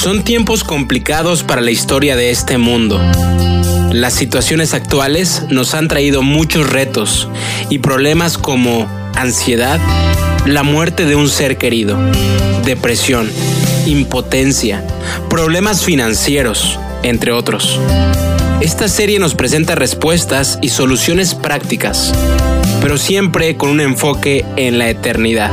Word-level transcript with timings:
Son 0.00 0.24
tiempos 0.24 0.64
complicados 0.64 1.42
para 1.42 1.60
la 1.60 1.72
historia 1.72 2.16
de 2.16 2.30
este 2.30 2.56
mundo. 2.56 2.98
Las 3.92 4.14
situaciones 4.14 4.72
actuales 4.72 5.42
nos 5.50 5.74
han 5.74 5.88
traído 5.88 6.22
muchos 6.22 6.70
retos 6.70 7.28
y 7.68 7.80
problemas 7.80 8.38
como 8.38 8.88
ansiedad, 9.14 9.78
la 10.46 10.62
muerte 10.62 11.04
de 11.04 11.16
un 11.16 11.28
ser 11.28 11.58
querido, 11.58 11.98
depresión, 12.64 13.30
impotencia, 13.84 14.82
problemas 15.28 15.84
financieros, 15.84 16.80
entre 17.02 17.32
otros. 17.32 17.78
Esta 18.62 18.88
serie 18.88 19.18
nos 19.18 19.34
presenta 19.34 19.74
respuestas 19.74 20.58
y 20.62 20.70
soluciones 20.70 21.34
prácticas, 21.34 22.14
pero 22.80 22.96
siempre 22.96 23.58
con 23.58 23.68
un 23.68 23.82
enfoque 23.82 24.46
en 24.56 24.78
la 24.78 24.88
eternidad. 24.88 25.50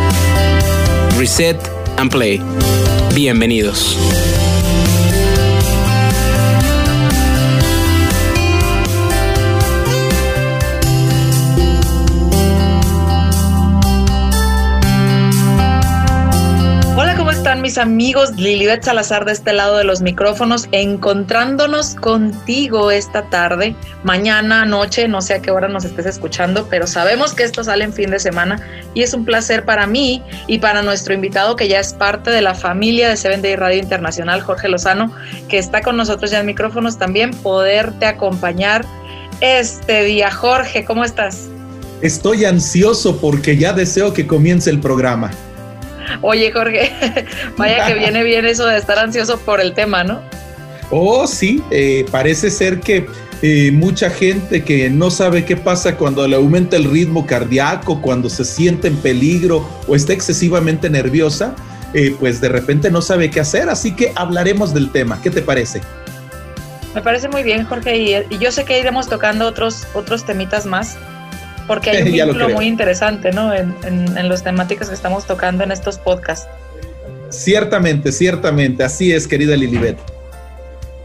Reset 1.18 1.59
and 1.98 2.09
Play. 2.09 2.41
Bienvenidos. 3.14 3.98
Mis 17.68 17.78
amigos? 17.78 18.32
Lilibet 18.38 18.82
Salazar 18.82 19.26
de 19.26 19.34
este 19.34 19.52
lado 19.52 19.75
de 19.75 19.84
los 19.84 20.00
micrófonos, 20.00 20.70
encontrándonos 20.71 21.96
contigo 21.96 22.92
esta 22.92 23.24
tarde, 23.24 23.75
mañana, 24.06 24.64
noche, 24.64 25.10
no 25.10 25.20
sé 25.20 25.34
a 25.34 25.42
qué 25.42 25.52
hora 25.52 25.68
nos 25.68 25.84
estés 25.84 26.06
escuchando, 26.06 26.66
pero 26.70 26.88
sabemos 26.88 27.34
que 27.34 27.44
esto 27.44 27.66
sale 27.66 27.84
en 27.84 27.92
fin 27.92 28.10
de 28.10 28.20
semana 28.20 28.61
y 28.94 29.02
es 29.02 29.14
un 29.14 29.25
placer 29.25 29.66
para 29.66 29.86
mí 29.86 30.24
y 30.48 30.60
para 30.60 30.82
nuestro 30.82 31.14
invitado 31.14 31.58
que 31.58 31.68
ya 31.68 31.82
es 31.82 31.92
parte 31.92 32.31
de 32.31 32.42
la 32.42 32.56
familia 32.56 33.09
de 33.09 33.17
Seven 33.17 33.42
Day 33.42 33.58
Radio 33.58 33.81
Internacional, 33.81 34.39
Jorge 34.39 34.70
Lozano, 34.70 35.14
que 35.50 35.58
está 35.58 35.81
con 35.81 35.97
nosotros 35.97 36.31
ya 36.31 36.39
en 36.39 36.45
micrófonos 36.45 36.97
también, 36.97 37.31
poderte 37.31 38.06
acompañar 38.06 38.86
este 39.41 40.06
día. 40.06 40.31
Jorge, 40.31 40.86
¿cómo 40.86 41.03
estás? 41.03 41.50
Estoy 42.02 42.45
ansioso 42.45 43.17
porque 43.17 43.58
ya 43.58 43.73
deseo 43.73 44.13
que 44.13 44.25
comience 44.25 44.69
el 44.69 44.80
programa. 44.80 45.31
Oye, 46.22 46.52
Jorge, 46.52 46.91
vaya 47.58 47.88
que 47.88 47.94
viene 47.95 48.23
bien 48.23 48.45
eso 48.45 48.66
de 48.66 48.77
estar 48.77 49.00
ansioso 49.00 49.39
por 49.39 49.61
el 49.61 49.73
tema, 49.73 50.03
¿no? 50.03 50.22
Oh, 50.89 51.27
sí, 51.27 51.61
eh, 51.69 52.05
parece 52.11 52.50
ser 52.50 52.80
que 52.80 53.08
eh, 53.41 53.72
mucha 53.72 54.09
gente 54.09 54.63
que 54.63 54.89
no 54.89 55.11
sabe 55.11 55.44
qué 55.44 55.58
pasa 55.58 55.97
cuando 55.97 56.25
le 56.28 56.38
aumenta 56.38 56.78
el 56.78 56.85
ritmo 56.85 57.25
cardíaco, 57.25 58.02
cuando 58.02 58.30
se 58.30 58.45
siente 58.45 58.88
en 58.88 58.95
peligro 58.97 59.67
o 59.88 59.95
está 59.95 60.13
excesivamente 60.13 60.89
nerviosa, 60.89 61.55
eh, 61.94 62.16
pues 62.19 62.39
de 62.41 62.50
repente 62.50 62.89
no 62.89 63.02
sabe 63.02 63.30
qué 63.30 63.41
hacer, 63.41 63.69
así 63.69 63.95
que 63.95 64.13
hablaremos 64.16 64.73
del 64.73 64.91
tema. 64.91 65.22
¿Qué 65.22 65.30
te 65.30 65.41
parece? 65.41 65.81
Me 66.95 67.02
parece 67.02 67.28
muy 67.28 67.44
bien, 67.44 67.66
Jorge, 67.66 67.97
y, 67.97 68.16
y 68.30 68.38
yo 68.39 68.52
sé 68.52 68.66
que 68.66 68.80
iremos 68.80 69.08
tocando 69.08 69.45
otros, 69.45 69.85
otros 69.94 70.25
temitas 70.25 70.66
más 70.66 70.97
porque 71.67 71.91
hay 71.91 72.01
un 72.03 72.11
vínculo 72.11 72.49
muy 72.49 72.65
interesante, 72.65 73.31
¿no? 73.31 73.53
En, 73.53 73.75
en, 73.83 74.29
los 74.29 74.43
temáticas 74.43 74.89
que 74.89 74.95
estamos 74.95 75.25
tocando 75.25 75.63
en 75.63 75.71
estos 75.71 75.97
podcasts. 75.99 76.47
Ciertamente, 77.29 78.11
ciertamente, 78.11 78.83
así 78.83 79.11
es, 79.11 79.27
querida 79.27 79.55
Lilibet. 79.55 79.97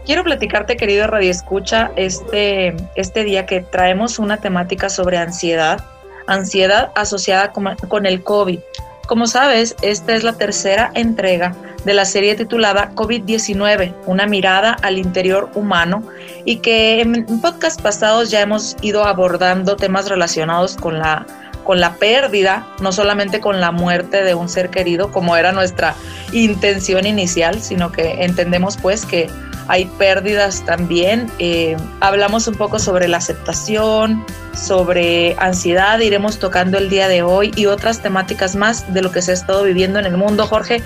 Quiero 0.05 0.23
platicarte, 0.23 0.75
querido 0.75 1.07
Radio 1.07 1.31
Escucha, 1.31 1.91
este, 1.95 2.75
este 2.95 3.23
día 3.23 3.45
que 3.45 3.61
traemos 3.61 4.19
una 4.19 4.37
temática 4.37 4.89
sobre 4.89 5.17
ansiedad, 5.17 5.83
ansiedad 6.27 6.91
asociada 6.95 7.51
con, 7.51 7.75
con 7.87 8.05
el 8.05 8.23
COVID. 8.23 8.59
Como 9.07 9.27
sabes, 9.27 9.75
esta 9.81 10.13
es 10.13 10.23
la 10.23 10.33
tercera 10.33 10.91
entrega 10.93 11.55
de 11.85 11.93
la 11.93 12.05
serie 12.05 12.35
titulada 12.35 12.91
COVID-19, 12.95 13.93
una 14.05 14.25
mirada 14.25 14.77
al 14.81 14.97
interior 14.97 15.49
humano 15.55 16.03
y 16.45 16.57
que 16.57 17.01
en 17.01 17.25
podcast 17.41 17.81
pasados 17.81 18.31
ya 18.31 18.41
hemos 18.41 18.75
ido 18.81 19.05
abordando 19.05 19.75
temas 19.75 20.09
relacionados 20.09 20.75
con 20.75 20.99
la 20.99 21.25
con 21.63 21.79
la 21.79 21.93
pérdida, 21.95 22.67
no 22.81 22.91
solamente 22.91 23.39
con 23.39 23.61
la 23.61 23.71
muerte 23.71 24.23
de 24.23 24.35
un 24.35 24.49
ser 24.49 24.69
querido, 24.69 25.11
como 25.11 25.37
era 25.37 25.51
nuestra 25.51 25.95
intención 26.33 27.05
inicial, 27.05 27.61
sino 27.61 27.91
que 27.91 28.25
entendemos 28.25 28.77
pues 28.77 29.05
que 29.05 29.29
hay 29.67 29.85
pérdidas 29.85 30.63
también. 30.65 31.31
Eh, 31.39 31.77
hablamos 32.01 32.47
un 32.47 32.55
poco 32.55 32.79
sobre 32.79 33.07
la 33.07 33.17
aceptación, 33.17 34.25
sobre 34.53 35.35
ansiedad, 35.39 35.99
iremos 35.99 36.37
tocando 36.39 36.77
el 36.77 36.89
día 36.89 37.07
de 37.07 37.23
hoy 37.23 37.51
y 37.55 37.65
otras 37.67 38.01
temáticas 38.01 38.55
más 38.55 38.93
de 38.93 39.01
lo 39.01 39.11
que 39.11 39.21
se 39.21 39.31
ha 39.31 39.33
estado 39.33 39.63
viviendo 39.63 39.99
en 39.99 40.05
el 40.05 40.17
mundo, 40.17 40.45
Jorge, 40.45 40.83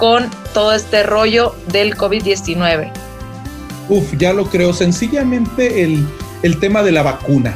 con 0.00 0.30
todo 0.54 0.72
este 0.72 1.02
rollo 1.02 1.54
del 1.70 1.94
COVID-19. 1.94 2.90
Uf, 3.90 4.16
ya 4.16 4.32
lo 4.32 4.46
creo. 4.46 4.72
Sencillamente 4.72 5.84
el, 5.84 6.06
el 6.42 6.58
tema 6.58 6.82
de 6.82 6.90
la 6.90 7.02
vacuna, 7.02 7.54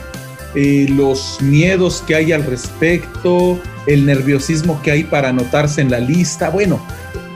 eh, 0.54 0.86
los 0.90 1.40
miedos 1.40 2.04
que 2.06 2.14
hay 2.14 2.32
al 2.32 2.44
respecto, 2.44 3.58
el 3.86 4.04
nerviosismo 4.04 4.80
que 4.82 4.90
hay 4.90 5.04
para 5.04 5.30
anotarse 5.30 5.80
en 5.80 5.90
la 5.90 6.00
lista. 6.00 6.50
Bueno, 6.50 6.80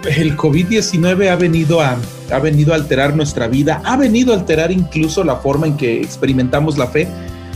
el 0.05 0.37
COVID-19 0.37 1.31
ha 1.31 1.37
venido 1.37 1.81
a, 1.81 1.97
ha 2.31 2.39
venido 2.39 2.75
a 2.75 2.77
alterar 2.77 3.17
nuestra 3.17 3.49
vida, 3.49 3.81
ha 3.87 3.97
venido 3.97 4.35
a 4.35 4.37
alterar 4.37 4.71
incluso 4.71 5.25
la 5.25 5.37
forma 5.37 5.67
en 5.69 5.79
que 5.79 6.03
experimentamos 6.03 6.77
la 6.77 6.87
fe 6.87 7.09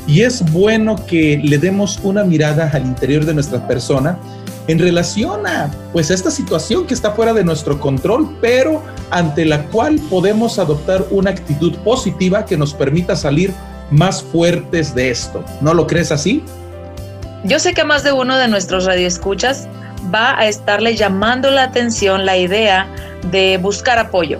y 0.06 0.22
es 0.22 0.42
bueno 0.52 0.96
que 1.06 1.38
le 1.44 1.58
demos 1.58 2.00
una 2.02 2.24
mirada 2.24 2.70
al 2.72 2.86
interior 2.86 3.26
de 3.26 3.34
nuestra 3.34 3.68
persona 3.68 4.18
en 4.68 4.78
relación 4.78 5.46
a 5.46 5.70
pues 5.92 6.10
esta 6.10 6.30
situación 6.30 6.86
que 6.86 6.94
está 6.94 7.12
fuera 7.12 7.32
de 7.32 7.44
nuestro 7.44 7.80
control, 7.80 8.36
pero 8.40 8.82
ante 9.10 9.44
la 9.44 9.64
cual 9.66 10.00
podemos 10.08 10.58
adoptar 10.58 11.04
una 11.10 11.30
actitud 11.30 11.76
positiva 11.78 12.44
que 12.44 12.56
nos 12.56 12.74
permita 12.74 13.16
salir 13.16 13.52
más 13.90 14.22
fuertes 14.22 14.94
de 14.94 15.10
esto. 15.10 15.44
¿No 15.60 15.74
lo 15.74 15.86
crees 15.86 16.12
así? 16.12 16.42
Yo 17.44 17.58
sé 17.58 17.74
que 17.74 17.84
más 17.84 18.04
de 18.04 18.12
uno 18.12 18.38
de 18.38 18.48
nuestros 18.48 18.84
radioescuchas 18.84 19.68
va 20.14 20.38
a 20.38 20.46
estarle 20.46 20.96
llamando 20.96 21.50
la 21.50 21.64
atención 21.64 22.24
la 22.24 22.36
idea 22.36 22.86
de 23.30 23.58
buscar 23.58 23.98
apoyo, 23.98 24.38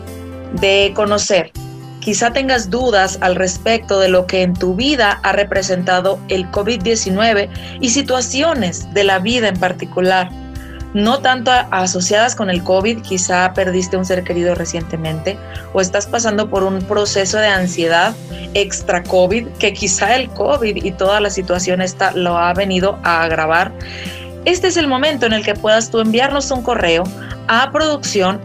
de 0.61 0.93
conocer. 0.95 1.53
Quizá 2.03 2.33
tengas 2.33 2.69
dudas 2.69 3.17
al 3.21 3.37
respecto 3.37 4.01
de 4.01 4.09
lo 4.09 4.27
que 4.27 4.43
en 4.43 4.55
tu 4.55 4.75
vida 4.75 5.21
ha 5.23 5.31
representado 5.31 6.19
el 6.29 6.51
COVID-19 6.51 7.49
y 7.81 7.91
situaciones 7.91 8.93
de 8.93 9.05
la 9.05 9.21
vida 9.21 9.47
en 9.47 9.57
particular. 9.57 10.29
No 10.95 11.21
tanto 11.21 11.53
asociadas 11.71 12.35
con 12.35 12.51
el 12.51 12.65
COVID, 12.65 13.03
quizá 13.03 13.53
perdiste 13.55 13.97
un 13.97 14.05
ser 14.05 14.25
querido 14.25 14.57
recientemente 14.57 15.39
o 15.73 15.81
estás 15.81 16.07
pasando 16.07 16.51
por 16.51 16.65
un 16.65 16.81
proceso 16.81 17.39
de 17.39 17.47
ansiedad 17.47 18.17
extra 18.55 19.05
COVID 19.05 19.47
que 19.61 19.73
quizá 19.73 20.17
el 20.17 20.29
COVID 20.31 20.85
y 20.85 20.91
toda 20.91 21.21
la 21.21 21.31
situación 21.31 21.81
esta 21.81 22.11
lo 22.13 22.37
ha 22.37 22.53
venido 22.53 22.99
a 23.05 23.23
agravar. 23.23 23.71
Este 24.45 24.67
es 24.67 24.77
el 24.77 24.89
momento 24.89 25.27
en 25.27 25.33
el 25.33 25.45
que 25.45 25.55
puedas 25.55 25.91
tú 25.91 26.01
enviarnos 26.01 26.51
un 26.51 26.63
correo 26.63 27.05
a 27.47 27.71
producción 27.71 28.41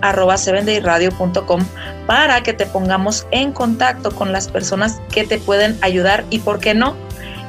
para 2.05 2.43
que 2.43 2.53
te 2.53 2.67
pongamos 2.67 3.25
en 3.31 3.51
contacto 3.51 4.11
con 4.11 4.31
las 4.31 4.47
personas 4.47 5.01
que 5.11 5.25
te 5.25 5.39
pueden 5.39 5.75
ayudar 5.81 6.23
y 6.29 6.39
por 6.39 6.59
qué 6.59 6.75
no, 6.75 6.95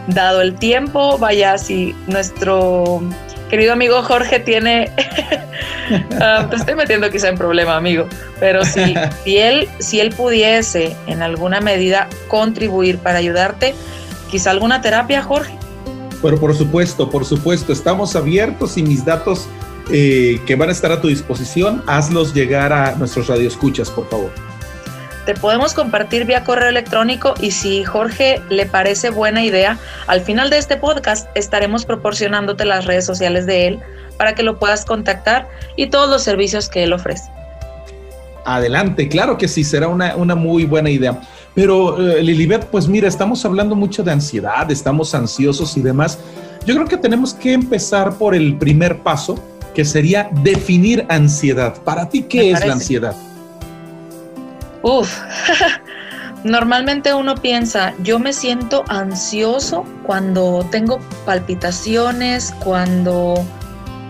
dado 0.06 0.41
el 0.41 0.54
tiempo, 0.54 1.19
vaya 1.19 1.58
si 1.58 1.94
nuestro 2.06 3.03
querido 3.50 3.75
amigo 3.75 4.03
Jorge 4.03 4.41
tiene, 4.41 4.91
ah, 6.20 6.47
te 6.48 6.56
estoy 6.56 6.75
metiendo 6.75 7.10
quizá 7.10 7.28
en 7.28 7.37
problema 7.37 7.76
amigo, 7.76 8.06
pero 8.41 8.64
si, 8.64 8.94
si, 9.25 9.37
él, 9.37 9.69
si 9.78 10.00
él 10.00 10.10
pudiese 10.10 10.97
en 11.06 11.22
alguna 11.22 11.60
medida 11.60 12.08
contribuir 12.28 12.98
para 12.98 13.19
ayudarte, 13.19 13.75
quizá 14.31 14.53
alguna 14.53 14.81
terapia 14.81 15.22
Jorge 15.22 15.58
pero 16.23 16.39
por 16.39 16.55
supuesto, 16.55 17.11
por 17.11 17.25
supuesto, 17.25 17.73
estamos 17.73 18.17
abiertos 18.17 18.77
y 18.77 18.83
mis 18.83 19.05
datos 19.05 19.49
eh, 19.91 20.41
que 20.47 20.55
van 20.55 20.69
a 20.69 20.73
estar 20.73 20.93
a 20.93 21.01
tu 21.01 21.09
disposición, 21.09 21.83
hazlos 21.87 22.34
llegar 22.34 22.73
a 22.73 22.94
nuestros 22.97 23.29
radioescuchas, 23.29 23.91
por 23.91 24.09
favor. 24.09 24.31
Te 25.25 25.35
podemos 25.35 25.75
compartir 25.75 26.25
vía 26.25 26.43
correo 26.43 26.69
electrónico 26.69 27.35
y 27.41 27.50
si 27.50 27.85
Jorge 27.85 28.41
le 28.49 28.65
parece 28.65 29.11
buena 29.11 29.44
idea, 29.44 29.79
al 30.06 30.23
final 30.23 30.49
de 30.49 30.56
este 30.59 30.76
podcast 30.79 31.29
estaremos 31.35 31.85
proporcionándote 31.85 32.64
las 32.64 32.87
redes 32.87 33.05
sociales 33.05 33.44
de 33.44 33.67
él 33.67 33.81
para 34.17 34.35
que 34.35 34.43
lo 34.43 34.59
puedas 34.59 34.85
contactar 34.87 35.49
y 35.76 35.88
todos 35.88 36.09
los 36.09 36.23
servicios 36.23 36.69
que 36.69 36.85
él 36.85 36.94
ofrece. 36.94 37.31
Adelante, 38.55 39.09
claro 39.09 39.37
que 39.37 39.47
sí, 39.47 39.62
será 39.62 39.89
una, 39.89 40.17
una 40.17 40.35
muy 40.35 40.65
buena 40.65 40.89
idea. 40.89 41.21
Pero 41.55 42.00
eh, 42.00 42.23
Lilibet, 42.23 42.65
pues 42.67 42.89
mira, 42.89 43.06
estamos 43.06 43.45
hablando 43.45 43.75
mucho 43.75 44.03
de 44.03 44.12
ansiedad, 44.12 44.71
estamos 44.71 45.15
ansiosos 45.15 45.77
y 45.77 45.83
demás. 45.83 46.19
Yo 46.65 46.75
creo 46.75 46.87
que 46.87 46.97
tenemos 46.97 47.35
que 47.35 47.53
empezar 47.53 48.17
por 48.17 48.35
el 48.35 48.56
primer 48.56 49.00
paso, 49.00 49.39
que 49.75 49.85
sería 49.85 50.31
definir 50.43 51.05
ansiedad. 51.11 51.77
Para 51.83 52.09
ti, 52.09 52.23
¿qué 52.23 52.53
es 52.53 52.65
la 52.65 52.73
ansiedad? 52.73 53.15
Uf, 54.81 55.21
normalmente 56.43 57.12
uno 57.12 57.35
piensa, 57.35 57.93
yo 58.03 58.19
me 58.19 58.33
siento 58.33 58.83
ansioso 58.89 59.85
cuando 60.06 60.67
tengo 60.71 61.00
palpitaciones, 61.27 62.55
cuando 62.65 63.45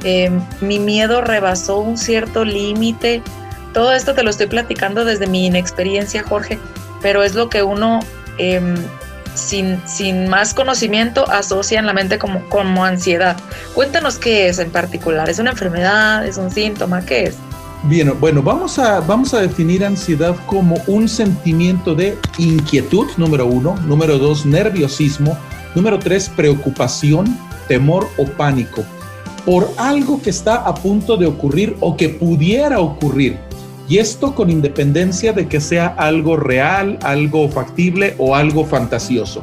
em, 0.04 0.40
mi 0.60 0.78
miedo 0.78 1.22
rebasó 1.22 1.80
un 1.80 1.98
cierto 1.98 2.44
límite, 2.44 3.20
todo 3.72 3.92
esto 3.92 4.14
te 4.14 4.22
lo 4.22 4.30
estoy 4.30 4.46
platicando 4.46 5.04
desde 5.04 5.26
mi 5.26 5.46
inexperiencia, 5.46 6.22
Jorge, 6.22 6.58
pero 7.02 7.22
es 7.22 7.34
lo 7.34 7.48
que 7.48 7.62
uno 7.62 8.00
em, 8.38 8.76
sin, 9.34 9.80
sin, 9.86 10.28
más 10.28 10.54
conocimiento 10.54 11.28
asocia 11.30 11.78
en 11.78 11.86
la 11.86 11.92
mente 11.92 12.18
como, 12.18 12.48
como 12.48 12.84
ansiedad. 12.84 13.36
Cuéntanos 13.74 14.18
qué 14.18 14.48
es 14.48 14.58
en 14.58 14.70
particular. 14.70 15.28
¿Es 15.28 15.38
una 15.38 15.50
enfermedad? 15.50 16.26
¿Es 16.26 16.38
un 16.38 16.50
síntoma? 16.50 17.04
¿Qué 17.04 17.24
es? 17.24 17.36
Bien, 17.84 18.12
bueno, 18.18 18.42
vamos 18.42 18.78
a, 18.80 18.98
vamos 19.00 19.34
a 19.34 19.40
definir 19.40 19.84
ansiedad 19.84 20.34
como 20.46 20.76
un 20.88 21.08
sentimiento 21.08 21.94
de 21.94 22.18
inquietud, 22.36 23.06
número 23.16 23.46
uno, 23.46 23.76
número 23.86 24.18
dos, 24.18 24.44
nerviosismo, 24.44 25.38
número 25.76 26.00
tres, 26.00 26.28
preocupación, 26.28 27.38
temor 27.68 28.08
o 28.16 28.24
pánico 28.24 28.84
por 29.48 29.70
algo 29.78 30.20
que 30.20 30.28
está 30.28 30.56
a 30.56 30.74
punto 30.74 31.16
de 31.16 31.24
ocurrir 31.24 31.74
o 31.80 31.96
que 31.96 32.10
pudiera 32.10 32.80
ocurrir. 32.80 33.38
Y 33.88 33.98
esto 33.98 34.34
con 34.34 34.50
independencia 34.50 35.32
de 35.32 35.48
que 35.48 35.60
sea 35.60 35.86
algo 35.86 36.36
real, 36.36 36.98
algo 37.02 37.48
factible 37.48 38.14
o 38.18 38.34
algo 38.34 38.64
fantasioso. 38.64 39.42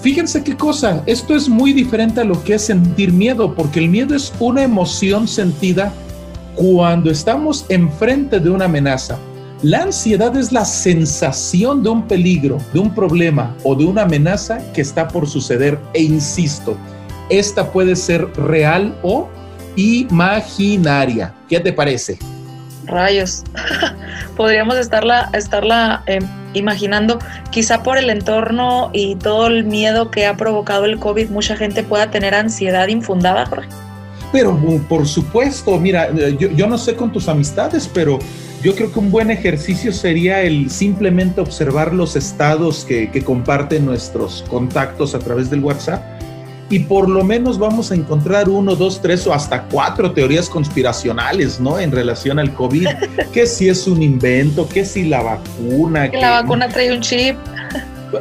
Fíjense 0.00 0.42
qué 0.42 0.56
cosa, 0.56 1.02
esto 1.06 1.34
es 1.34 1.48
muy 1.48 1.72
diferente 1.72 2.20
a 2.20 2.24
lo 2.24 2.42
que 2.44 2.54
es 2.54 2.62
sentir 2.62 3.12
miedo, 3.12 3.54
porque 3.54 3.80
el 3.80 3.88
miedo 3.88 4.14
es 4.14 4.32
una 4.40 4.62
emoción 4.62 5.26
sentida 5.26 5.92
cuando 6.54 7.10
estamos 7.10 7.66
enfrente 7.68 8.40
de 8.40 8.50
una 8.50 8.66
amenaza. 8.66 9.18
La 9.62 9.82
ansiedad 9.82 10.36
es 10.36 10.52
la 10.52 10.64
sensación 10.64 11.82
de 11.82 11.88
un 11.88 12.06
peligro, 12.06 12.58
de 12.72 12.78
un 12.78 12.94
problema 12.94 13.56
o 13.64 13.74
de 13.74 13.84
una 13.84 14.02
amenaza 14.02 14.58
que 14.72 14.82
está 14.82 15.08
por 15.08 15.26
suceder. 15.28 15.78
E 15.94 16.02
insisto, 16.02 16.76
esta 17.30 17.72
puede 17.72 17.96
ser 17.96 18.26
real 18.34 18.94
o 19.02 19.28
imaginaria. 19.76 21.34
¿Qué 21.48 21.58
te 21.58 21.72
parece? 21.72 22.18
Rayos. 22.86 23.44
Podríamos 24.36 24.76
estarla, 24.76 25.30
estarla 25.32 26.02
em, 26.06 26.26
imaginando, 26.54 27.18
quizá 27.50 27.82
por 27.82 27.98
el 27.98 28.10
entorno 28.10 28.90
y 28.92 29.16
todo 29.16 29.46
el 29.46 29.64
miedo 29.64 30.10
que 30.10 30.26
ha 30.26 30.36
provocado 30.36 30.84
el 30.84 30.98
COVID, 30.98 31.30
mucha 31.30 31.56
gente 31.56 31.82
pueda 31.82 32.10
tener 32.10 32.34
ansiedad 32.34 32.88
infundada, 32.88 33.48
Pero 34.32 34.52
uh, 34.52 34.80
por 34.88 35.06
supuesto, 35.06 35.78
mira, 35.78 36.08
eh, 36.16 36.36
yo, 36.38 36.66
no 36.66 36.78
sé 36.78 36.94
con 36.94 37.12
tus 37.12 37.28
amistades, 37.28 37.88
pero 37.92 38.18
yo 38.62 38.74
creo 38.74 38.92
que 38.92 38.98
un 38.98 39.10
buen 39.10 39.30
ejercicio 39.30 39.92
sería 39.92 40.42
el 40.42 40.70
simplemente 40.70 41.40
observar 41.40 41.92
los 41.92 42.16
estados 42.16 42.84
que 42.84 43.22
comparten 43.22 43.84
nuestros 43.84 44.44
contactos 44.48 45.14
a 45.14 45.18
través 45.18 45.50
del 45.50 45.62
WhatsApp 45.62 46.15
y 46.68 46.80
por 46.80 47.08
lo 47.08 47.22
menos 47.22 47.58
vamos 47.58 47.92
a 47.92 47.94
encontrar 47.94 48.48
uno, 48.48 48.74
dos, 48.74 49.00
tres 49.00 49.26
o 49.26 49.32
hasta 49.32 49.62
cuatro 49.64 50.12
teorías 50.12 50.48
conspiracionales, 50.48 51.60
¿no? 51.60 51.78
En 51.78 51.92
relación 51.92 52.38
al 52.38 52.52
COVID, 52.54 52.88
que 53.32 53.46
si 53.46 53.68
es 53.68 53.86
un 53.86 54.02
invento, 54.02 54.68
que 54.68 54.84
si 54.84 55.04
la 55.04 55.22
vacuna. 55.22 56.10
Que, 56.10 56.18
la 56.18 56.42
vacuna 56.42 56.68
trae 56.68 56.92
un 56.92 57.00
chip. 57.00 57.36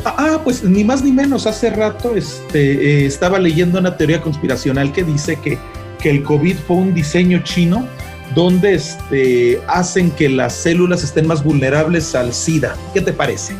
Ah, 0.03 0.39
pues 0.43 0.63
ni 0.63 0.83
más 0.83 1.03
ni 1.03 1.11
menos. 1.11 1.47
Hace 1.47 1.69
rato 1.71 2.15
este, 2.15 3.03
eh, 3.03 3.05
estaba 3.05 3.39
leyendo 3.39 3.79
una 3.79 3.97
teoría 3.97 4.21
conspiracional 4.21 4.91
que 4.91 5.03
dice 5.03 5.37
que, 5.37 5.57
que 5.99 6.09
el 6.11 6.23
COVID 6.23 6.55
fue 6.67 6.77
un 6.77 6.93
diseño 6.93 7.39
chino 7.43 7.87
donde 8.35 8.75
este, 8.75 9.61
hacen 9.67 10.11
que 10.11 10.29
las 10.29 10.53
células 10.53 11.03
estén 11.03 11.25
más 11.25 11.43
vulnerables 11.43 12.13
al 12.15 12.33
SIDA. 12.33 12.75
¿Qué 12.93 13.01
te 13.01 13.13
parece? 13.13 13.55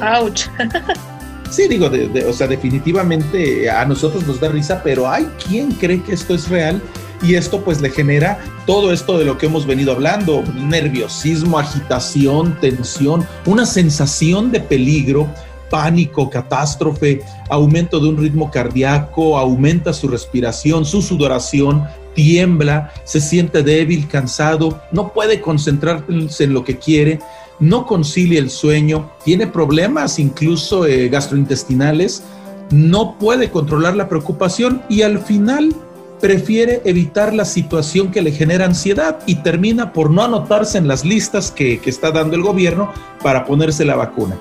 ¡Auch! 0.00 0.48
Sí, 1.50 1.68
digo, 1.68 1.90
o 2.28 2.32
sea, 2.32 2.46
definitivamente 2.46 3.70
a 3.70 3.84
nosotros 3.84 4.26
nos 4.26 4.40
da 4.40 4.48
risa, 4.48 4.82
pero 4.82 5.08
hay 5.08 5.26
quien 5.46 5.72
cree 5.72 6.02
que 6.02 6.12
esto 6.12 6.34
es 6.34 6.48
real 6.48 6.82
y 7.22 7.34
esto 7.34 7.62
pues 7.62 7.80
le 7.80 7.90
genera 7.90 8.38
todo 8.66 8.92
esto 8.92 9.18
de 9.18 9.24
lo 9.24 9.38
que 9.38 9.46
hemos 9.46 9.66
venido 9.66 9.92
hablando, 9.92 10.42
nerviosismo, 10.54 11.58
agitación, 11.58 12.58
tensión, 12.60 13.26
una 13.46 13.64
sensación 13.64 14.50
de 14.50 14.60
peligro, 14.60 15.28
pánico, 15.70 16.28
catástrofe, 16.30 17.22
aumento 17.48 18.00
de 18.00 18.08
un 18.08 18.16
ritmo 18.18 18.50
cardíaco, 18.50 19.38
aumenta 19.38 19.92
su 19.92 20.08
respiración, 20.08 20.84
su 20.84 21.00
sudoración, 21.00 21.84
tiembla, 22.14 22.92
se 23.04 23.20
siente 23.20 23.62
débil, 23.62 24.08
cansado, 24.08 24.80
no 24.90 25.12
puede 25.12 25.40
concentrarse 25.40 26.44
en 26.44 26.52
lo 26.52 26.64
que 26.64 26.78
quiere 26.78 27.18
no 27.60 27.86
concilia 27.86 28.38
el 28.38 28.50
sueño, 28.50 29.10
tiene 29.24 29.46
problemas 29.46 30.18
incluso 30.18 30.86
eh, 30.86 31.08
gastrointestinales, 31.08 32.22
no 32.70 33.16
puede 33.18 33.50
controlar 33.50 33.96
la 33.96 34.08
preocupación 34.08 34.82
y 34.88 35.02
al 35.02 35.18
final 35.18 35.74
prefiere 36.20 36.80
evitar 36.84 37.34
la 37.34 37.44
situación 37.44 38.10
que 38.10 38.22
le 38.22 38.32
genera 38.32 38.64
ansiedad 38.64 39.18
y 39.26 39.36
termina 39.36 39.92
por 39.92 40.10
no 40.10 40.22
anotarse 40.22 40.78
en 40.78 40.88
las 40.88 41.04
listas 41.04 41.50
que, 41.50 41.80
está 41.84 42.10
dando 42.10 42.36
el 42.36 42.42
gobierno 42.42 42.92
para 43.22 43.44
ponerse 43.44 43.84
la 43.84 43.96
vacuna. 43.96 44.36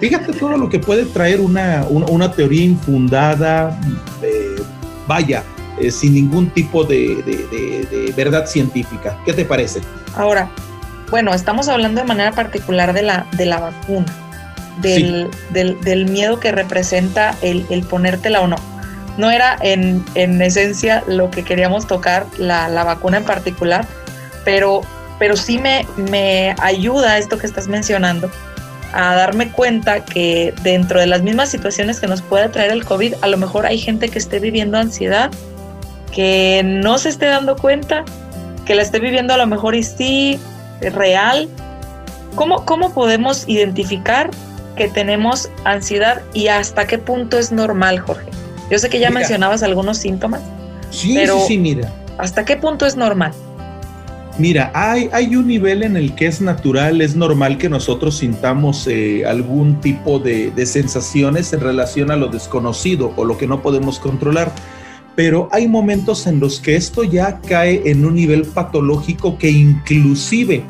Fíjate 0.00 0.32
todo 0.32 0.56
lo 0.56 0.68
que 0.68 0.78
puede 0.78 1.04
traer 1.04 1.40
una, 1.40 2.32
teoría 2.32 2.64
infundada, 2.64 3.78
eh, 4.22 4.56
vaya, 5.06 5.44
eh, 5.78 5.90
sin 5.90 6.14
ningún 6.14 6.50
tipo 6.50 6.84
de, 6.84 7.16
de 7.16 8.14
verdad 8.16 8.46
científica. 8.46 9.20
¿Qué 9.24 9.32
te 9.32 9.44
parece? 9.44 9.80
Ahora, 10.16 10.50
bueno, 11.10 11.34
estamos 11.34 11.68
hablando 11.68 12.00
de 12.00 12.06
manera 12.06 12.32
particular 12.32 12.92
de 12.92 13.02
la, 13.02 13.26
de 13.32 13.46
la 13.46 13.58
vacuna, 13.58 14.06
del, 14.80 15.30
del, 15.50 16.06
miedo 16.06 16.38
que 16.38 16.52
representa 16.52 17.34
el, 17.42 17.66
el, 17.70 17.82
ponértela 17.82 18.40
o 18.40 18.46
no. 18.46 18.56
No 19.16 19.30
era 19.30 19.56
en, 19.60 20.04
en 20.14 20.40
esencia 20.40 21.02
lo 21.08 21.30
que 21.30 21.42
queríamos 21.42 21.86
tocar, 21.86 22.26
la, 22.38 22.68
la, 22.68 22.84
vacuna 22.84 23.16
en 23.16 23.24
particular, 23.24 23.86
pero, 24.44 24.82
pero 25.18 25.36
sí 25.36 25.58
me, 25.58 25.86
me 25.96 26.54
ayuda 26.60 27.18
esto 27.18 27.38
que 27.38 27.46
estás 27.46 27.66
mencionando 27.66 28.30
a 28.92 29.14
darme 29.14 29.50
cuenta 29.50 30.04
que 30.04 30.54
dentro 30.62 31.00
de 31.00 31.06
las 31.06 31.22
mismas 31.22 31.50
situaciones 31.50 32.00
que 32.00 32.06
nos 32.06 32.22
puede 32.22 32.48
traer 32.48 32.70
el 32.70 32.84
COVID, 32.84 33.14
a 33.20 33.26
lo 33.26 33.36
mejor 33.36 33.66
hay 33.66 33.78
gente 33.78 34.08
que 34.08 34.18
esté 34.18 34.38
viviendo 34.38 34.78
ansiedad, 34.78 35.30
que 36.12 36.62
no 36.64 36.98
se 36.98 37.10
esté 37.10 37.26
dando 37.26 37.56
cuenta, 37.56 38.04
que 38.64 38.74
la 38.74 38.82
esté 38.82 38.98
viviendo 39.00 39.34
a 39.34 39.36
lo 39.36 39.46
mejor 39.46 39.74
y 39.74 39.82
sí, 39.82 40.38
real. 40.80 41.48
¿Cómo, 42.34 42.64
¿Cómo 42.64 42.92
podemos 42.92 43.44
identificar 43.48 44.30
que 44.76 44.88
tenemos 44.88 45.50
ansiedad 45.64 46.22
y 46.34 46.48
hasta 46.48 46.86
qué 46.86 46.98
punto 46.98 47.38
es 47.38 47.52
normal, 47.52 47.98
Jorge? 47.98 48.30
Yo 48.70 48.78
sé 48.78 48.88
que 48.88 49.00
ya 49.00 49.10
mencionabas 49.10 49.62
algunos 49.62 49.98
síntomas. 49.98 50.42
Sí, 50.90 51.14
pero 51.14 51.40
sí, 51.46 51.58
mira. 51.58 51.92
¿Hasta 52.18 52.44
qué 52.44 52.56
punto 52.56 52.86
es 52.86 52.96
normal? 52.96 53.32
Mira, 54.38 54.70
hay, 54.72 55.10
hay 55.12 55.34
un 55.34 55.48
nivel 55.48 55.82
en 55.82 55.96
el 55.96 56.14
que 56.14 56.26
es 56.26 56.40
natural, 56.40 57.00
es 57.00 57.16
normal 57.16 57.58
que 57.58 57.68
nosotros 57.68 58.18
sintamos 58.18 58.86
eh, 58.86 59.26
algún 59.26 59.80
tipo 59.80 60.20
de, 60.20 60.52
de 60.52 60.64
sensaciones 60.64 61.52
en 61.52 61.60
relación 61.60 62.12
a 62.12 62.16
lo 62.16 62.28
desconocido 62.28 63.12
o 63.16 63.24
lo 63.24 63.36
que 63.36 63.48
no 63.48 63.62
podemos 63.62 63.98
controlar 63.98 64.52
pero 65.18 65.48
hay 65.50 65.66
momentos 65.66 66.28
en 66.28 66.38
los 66.38 66.60
que 66.60 66.76
esto 66.76 67.02
ya 67.02 67.40
cae 67.40 67.82
en 67.90 68.04
un 68.04 68.14
nivel 68.14 68.42
patológico 68.42 69.36
que 69.36 69.50
inclusive 69.50 70.62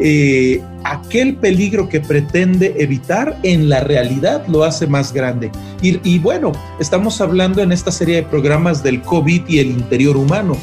eh, 0.00 0.60
aquel 0.82 1.36
peligro 1.36 1.88
que 1.88 2.00
pretende 2.00 2.74
evitar 2.78 3.38
en 3.44 3.68
la 3.68 3.78
realidad 3.78 4.44
lo 4.48 4.64
hace 4.64 4.88
más 4.88 5.12
grande. 5.12 5.52
Y, 5.80 6.18
bueno, 6.18 6.50
estamos 6.80 7.20
hablando 7.20 7.62
en 7.62 7.70
esta 7.70 7.92
serie 7.92 8.16
de 8.16 8.22
programas 8.24 8.82
del 8.82 9.00
COVID 9.00 9.42
y 9.46 9.60
el 9.60 9.68
interior 9.68 10.16
humano. 10.16 10.56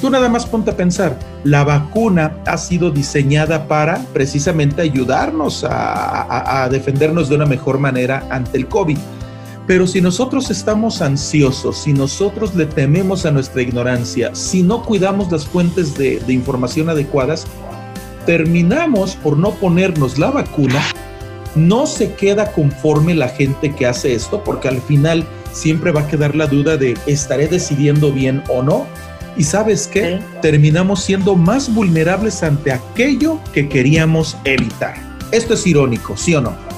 Tú 0.00 0.08
nada 0.08 0.28
más 0.28 0.46
ponte 0.46 0.70
a 0.70 0.76
pensar, 0.76 1.18
la 1.42 1.64
vacuna 1.64 2.36
ha 2.46 2.56
sido 2.56 2.92
diseñada 2.92 3.66
para 3.66 3.98
precisamente 4.12 4.80
ayudarnos 4.80 5.66
a 5.68 6.68
defendernos 6.70 7.28
de 7.28 7.34
una 7.34 7.46
mejor 7.46 7.80
manera 7.80 8.28
ante 8.30 8.58
el 8.58 8.68
COVID 8.68 8.96
pero 9.66 9.86
si 9.86 10.00
nosotros 10.00 10.50
estamos 10.50 11.00
ansiosos, 11.00 11.82
si 11.82 11.92
nosotros 11.92 12.54
le 12.54 12.66
tememos 12.66 13.24
a 13.26 13.30
nuestra 13.30 13.62
ignorancia, 13.62 14.34
si 14.34 14.62
no 14.62 14.82
cuidamos 14.82 15.30
las 15.30 15.46
fuentes 15.46 15.96
de, 15.96 16.20
información 16.28 16.88
adecuadas, 16.88 17.46
terminamos 18.26 19.16
por 19.16 19.36
no 19.36 19.50
ponernos 19.52 20.18
la 20.18 20.30
vacuna. 20.30 20.80
No 21.54 21.86
se 21.86 22.14
queda 22.14 22.52
conforme 22.52 23.14
la 23.14 23.28
gente 23.28 23.74
que 23.74 23.86
hace 23.86 24.14
esto, 24.14 24.42
porque 24.44 24.68
al 24.68 24.80
final 24.80 25.24
siempre 25.52 25.90
va 25.90 26.02
a 26.02 26.06
quedar 26.06 26.36
la 26.36 26.46
duda 26.46 26.76
de 26.76 26.96
estaré 27.06 27.48
decidiendo 27.48 28.12
bien 28.12 28.42
o 28.48 28.62
no. 28.62 28.86
Y 29.36 29.44
sabes 29.44 29.86
qué? 29.86 30.20
Terminamos 30.42 31.02
siendo 31.02 31.36
más 31.36 31.72
vulnerables 31.72 32.42
ante 32.42 32.72
aquello 32.72 33.38
que 33.52 33.68
queríamos 33.68 34.36
evitar. 34.44 34.94
Esto 35.32 35.54
es 35.54 35.66
irónico, 35.66 36.16
¿sí 36.16 36.34
o 36.34 36.40
no? 36.40 36.69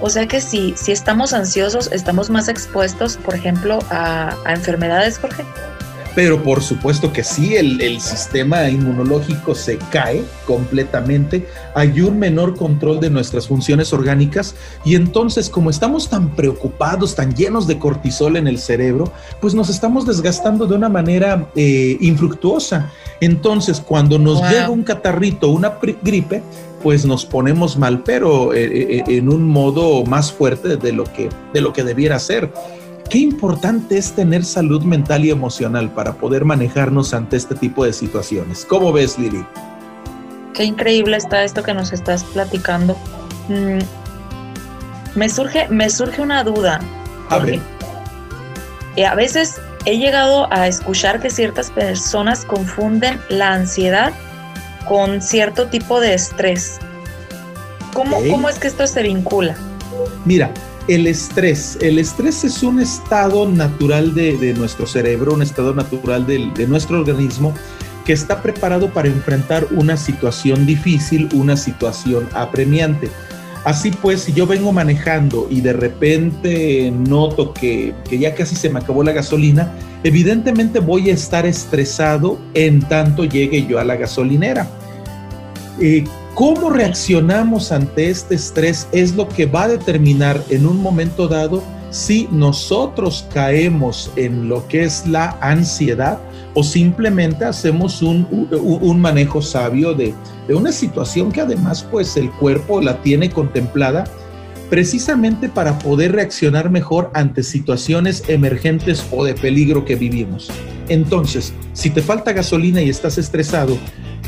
O 0.00 0.08
sea 0.08 0.26
que 0.26 0.40
si, 0.40 0.74
si 0.76 0.92
estamos 0.92 1.32
ansiosos, 1.32 1.90
estamos 1.92 2.30
más 2.30 2.48
expuestos, 2.48 3.16
por 3.18 3.34
ejemplo, 3.34 3.78
a, 3.90 4.34
enfermedades, 4.46 5.18
Jorge. 5.18 5.44
pero 6.14 6.42
por 6.42 6.62
supuesto 6.62 7.12
que 7.12 7.22
sí, 7.22 7.54
el, 7.54 7.80
el, 7.80 8.00
sistema 8.00 8.68
inmunológico 8.68 9.54
se 9.54 9.78
cae 9.90 10.24
completamente, 10.46 11.46
hay 11.74 12.00
un 12.00 12.18
menor 12.18 12.56
control 12.56 12.98
de 12.98 13.10
nuestras 13.10 13.46
funciones 13.46 13.92
orgánicas 13.92 14.54
y 14.84 14.96
entonces 14.96 15.48
como 15.48 15.70
estamos 15.70 16.08
tan 16.08 16.34
preocupados, 16.34 17.14
tan 17.14 17.34
llenos 17.34 17.66
de 17.66 17.78
cortisol 17.78 18.36
en 18.36 18.48
el 18.48 18.58
cerebro, 18.58 19.12
pues 19.40 19.54
nos 19.54 19.68
estamos 19.68 20.06
desgastando 20.06 20.66
de 20.66 20.74
una 20.74 20.88
manera 20.88 21.48
eh, 21.54 21.96
infructuosa. 22.00 22.90
Entonces 23.20 23.80
cuando 23.80 24.18
nos 24.18 24.40
llega 24.50 24.70
un 24.70 24.82
catarrito, 24.82 25.50
una 25.50 25.78
gripe, 26.02 26.42
pues 26.82 27.04
nos 27.04 27.24
ponemos 27.24 27.76
mal, 27.76 28.02
pero 28.02 28.54
eh, 28.54 28.96
eh, 28.98 29.04
en 29.06 29.28
un 29.28 29.46
modo 29.46 30.04
más 30.04 30.32
fuerte 30.32 30.76
de 30.76 30.92
lo 30.92 31.04
que, 31.04 31.28
de 31.52 31.60
lo 31.60 31.72
que 31.72 31.84
debiera 31.84 32.18
ser. 32.18 32.52
Qué 33.08 33.18
importante 33.18 33.98
es 33.98 34.12
tener 34.12 34.44
salud 34.44 34.82
mental 34.82 35.24
y 35.24 35.30
emocional 35.30 35.90
para 35.92 36.14
poder 36.14 36.44
manejarnos 36.44 37.12
ante 37.12 37.36
este 37.36 37.54
tipo 37.54 37.84
de 37.84 37.92
situaciones. 37.92 38.64
¿Cómo 38.64 38.92
ves, 38.92 39.18
Lili? 39.18 39.44
Qué 40.54 40.64
increíble 40.64 41.16
está 41.16 41.42
esto 41.42 41.62
que 41.62 41.74
nos 41.74 41.92
estás 41.92 42.22
platicando. 42.24 42.96
Mm, 43.48 43.78
me, 45.16 45.28
surge, 45.28 45.66
me 45.68 45.90
surge 45.90 46.22
una 46.22 46.44
duda. 46.44 46.80
A 47.30 47.38
ver. 47.38 47.60
Eh, 48.96 49.06
a 49.06 49.14
veces 49.14 49.60
he 49.86 49.98
llegado 49.98 50.52
a 50.52 50.68
escuchar 50.68 51.20
que 51.20 51.30
ciertas 51.30 51.70
personas 51.70 52.44
confunden 52.44 53.20
la 53.28 53.54
ansiedad 53.54 54.12
con 54.90 55.22
cierto 55.22 55.68
tipo 55.68 56.00
de 56.00 56.14
estrés. 56.14 56.80
¿Cómo, 57.94 58.16
¿cómo 58.28 58.48
es 58.48 58.58
que 58.58 58.66
esto 58.66 58.84
se 58.88 59.04
vincula? 59.04 59.54
Mira, 60.24 60.52
el 60.88 61.06
estrés. 61.06 61.78
El 61.80 62.00
estrés 62.00 62.42
es 62.42 62.64
un 62.64 62.80
estado 62.80 63.48
natural 63.48 64.16
de, 64.16 64.52
nuestro 64.58 64.88
cerebro, 64.88 65.34
un 65.34 65.42
estado 65.42 65.74
natural 65.74 66.26
de, 66.26 66.50
de 66.56 66.66
nuestro 66.66 66.98
organismo 66.98 67.54
que 68.04 68.12
está 68.12 68.42
preparado 68.42 68.92
para 68.92 69.06
enfrentar 69.06 69.64
una 69.70 69.96
situación 69.96 70.66
difícil, 70.66 71.28
una 71.34 71.56
situación 71.56 72.28
apremiante. 72.34 73.10
Así 73.62 73.92
pues, 73.92 74.22
si 74.22 74.32
yo 74.32 74.44
vengo 74.44 74.72
manejando 74.72 75.46
y 75.48 75.60
de 75.60 75.72
repente 75.72 76.90
noto 76.90 77.54
que, 77.54 77.94
que, 78.08 78.18
ya 78.18 78.34
casi 78.34 78.56
se 78.56 78.70
me 78.70 78.80
acabó 78.80 79.04
la 79.04 79.12
gasolina, 79.12 79.72
evidentemente 80.02 80.80
voy 80.80 81.10
a 81.10 81.14
estar 81.14 81.46
estresado 81.46 82.40
en 82.54 82.80
tanto 82.80 83.24
llegue 83.24 83.64
yo 83.68 83.78
a 83.78 83.84
la 83.84 83.94
gasolinera. 83.94 84.79
Eh, 85.80 86.04
cómo 86.34 86.68
reaccionamos 86.68 87.72
ante 87.72 88.10
este 88.10 88.34
estrés 88.34 88.86
es 88.92 89.14
lo 89.14 89.26
que 89.28 89.46
va 89.46 89.62
a 89.62 89.68
determinar 89.68 90.42
en 90.50 90.66
un 90.66 90.82
momento 90.82 91.26
dado 91.26 91.62
si 91.90 92.28
nosotros 92.30 93.26
caemos 93.32 94.12
en 94.16 94.48
lo 94.48 94.66
que 94.68 94.84
es 94.84 95.06
la 95.06 95.38
ansiedad 95.40 96.18
o 96.54 96.62
simplemente 96.62 97.44
hacemos 97.44 98.02
un, 98.02 99.00
manejo 99.00 99.40
sabio 99.40 99.94
de, 99.94 100.14
de, 100.46 100.54
una 100.54 100.70
situación 100.70 101.32
que 101.32 101.40
además 101.40 101.86
pues 101.90 102.16
el 102.16 102.30
cuerpo 102.32 102.80
la 102.80 103.00
tiene 103.02 103.30
contemplada 103.30 104.04
precisamente 104.70 105.48
para 105.48 105.78
poder 105.80 106.12
reaccionar 106.12 106.70
mejor 106.70 107.10
ante 107.12 107.42
situaciones 107.42 108.22
emergentes 108.28 109.04
o 109.10 109.24
de 109.24 109.34
peligro 109.34 109.84
que 109.84 109.96
vivimos. 109.96 110.48
Entonces, 110.88 111.52
si 111.72 111.90
te 111.90 112.02
falta 112.02 112.32
gasolina 112.32 112.80
y 112.80 112.88
estás 112.88 113.18
estresado, 113.18 113.76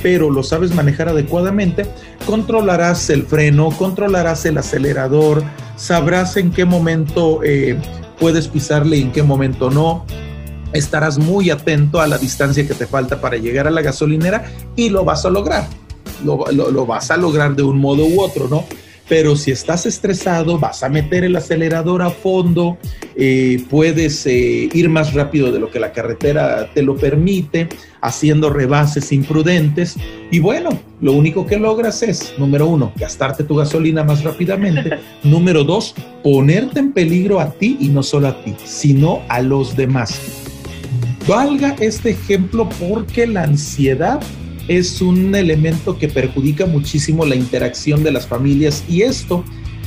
pero 0.02 0.30
lo 0.30 0.42
sabes 0.42 0.74
manejar 0.74 1.08
adecuadamente, 1.08 1.86
controlarás 2.26 3.08
el 3.10 3.22
freno, 3.22 3.70
controlarás 3.70 4.44
el 4.44 4.58
acelerador, 4.58 5.44
sabrás 5.76 6.36
en 6.36 6.50
qué 6.50 6.64
momento 6.64 7.40
eh, 7.44 7.78
puedes 8.18 8.48
pisarle 8.48 8.96
y 8.96 9.02
en 9.02 9.12
qué 9.12 9.22
momento 9.22 9.70
no. 9.70 10.04
Estarás 10.72 11.18
muy 11.18 11.50
atento 11.50 12.00
a 12.00 12.06
la 12.08 12.18
distancia 12.18 12.66
que 12.66 12.74
te 12.74 12.86
falta 12.86 13.20
para 13.20 13.36
llegar 13.36 13.68
a 13.68 13.70
la 13.70 13.82
gasolinera 13.82 14.50
y 14.74 14.88
lo 14.88 15.04
vas 15.04 15.24
a 15.24 15.30
lograr. 15.30 15.68
Lo, 16.24 16.50
lo 16.50 16.86
vas 16.86 17.10
a 17.10 17.16
lograr 17.16 17.54
de 17.54 17.62
un 17.62 17.78
modo 17.78 18.04
u 18.06 18.22
otro, 18.22 18.48
¿no? 18.48 18.64
Pero 19.08 19.36
si 19.36 19.50
estás 19.50 19.86
estresado, 19.86 20.58
vas 20.58 20.82
a 20.82 20.88
meter 20.88 21.24
el 21.24 21.36
acelerador 21.36 22.02
a 22.02 22.10
fondo, 22.10 22.78
eh, 23.16 23.62
puedes 23.68 24.26
eh, 24.26 24.68
ir 24.72 24.88
más 24.88 25.12
rápido 25.14 25.52
de 25.52 25.58
lo 25.58 25.70
que 25.70 25.80
la 25.80 25.92
carretera 25.92 26.70
te 26.72 26.82
lo 26.82 26.96
permite, 26.96 27.68
haciendo 28.00 28.50
rebases 28.50 29.12
imprudentes. 29.12 29.96
Y 30.30 30.38
bueno, 30.38 30.70
lo 31.00 31.12
único 31.12 31.46
que 31.46 31.58
logras 31.58 32.02
es, 32.02 32.34
número 32.38 32.66
uno, 32.66 32.92
gastarte 32.96 33.44
tu 33.44 33.56
gasolina 33.56 34.02
más 34.04 34.24
rápidamente. 34.24 34.98
número 35.22 35.64
dos, 35.64 35.94
ponerte 36.22 36.80
en 36.80 36.92
peligro 36.92 37.40
a 37.40 37.50
ti 37.50 37.76
y 37.80 37.88
no 37.88 38.02
solo 38.02 38.28
a 38.28 38.44
ti, 38.44 38.54
sino 38.64 39.22
a 39.28 39.40
los 39.42 39.76
demás. 39.76 40.20
Valga 41.26 41.76
este 41.78 42.10
ejemplo 42.10 42.68
porque 42.80 43.26
la 43.26 43.44
ansiedad 43.44 44.20
es 44.68 45.00
un 45.00 45.34
elemento 45.34 45.98
que 45.98 46.08
perjudica 46.08 46.66
muchísimo 46.66 47.24
la 47.24 47.34
interacción 47.34 48.02
de 48.02 48.12
las 48.12 48.26
familias 48.26 48.84
y 48.88 49.02
esto 49.02 49.44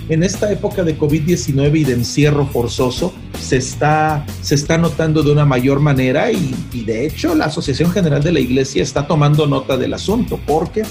en 0.10 0.24
esta 0.24 0.52
época 0.52 0.84
de 0.84 0.98
COVID-19 0.98 1.80
y 1.80 1.84
de 1.84 1.94
encierro 1.94 2.46
forzoso 2.46 3.14
se 3.40 3.58
está, 3.58 4.26
se 4.42 4.56
está 4.56 4.78
notando 4.78 5.24
de 5.24 5.32
una 5.32 5.46
mayor 5.46 5.80
manera 5.80 6.32
y, 6.32 6.54
de 6.86 7.06
hecho 7.08 7.34
la 7.34 7.46
Asociación 7.46 7.92
General 7.92 8.22
de 8.22 8.32
la 8.32 8.40
Iglesia 8.40 8.84
está 8.84 9.08
tomando 9.08 9.48
nota 9.48 9.78
del 9.78 9.94
asunto 9.94 10.40
porque 10.46 10.84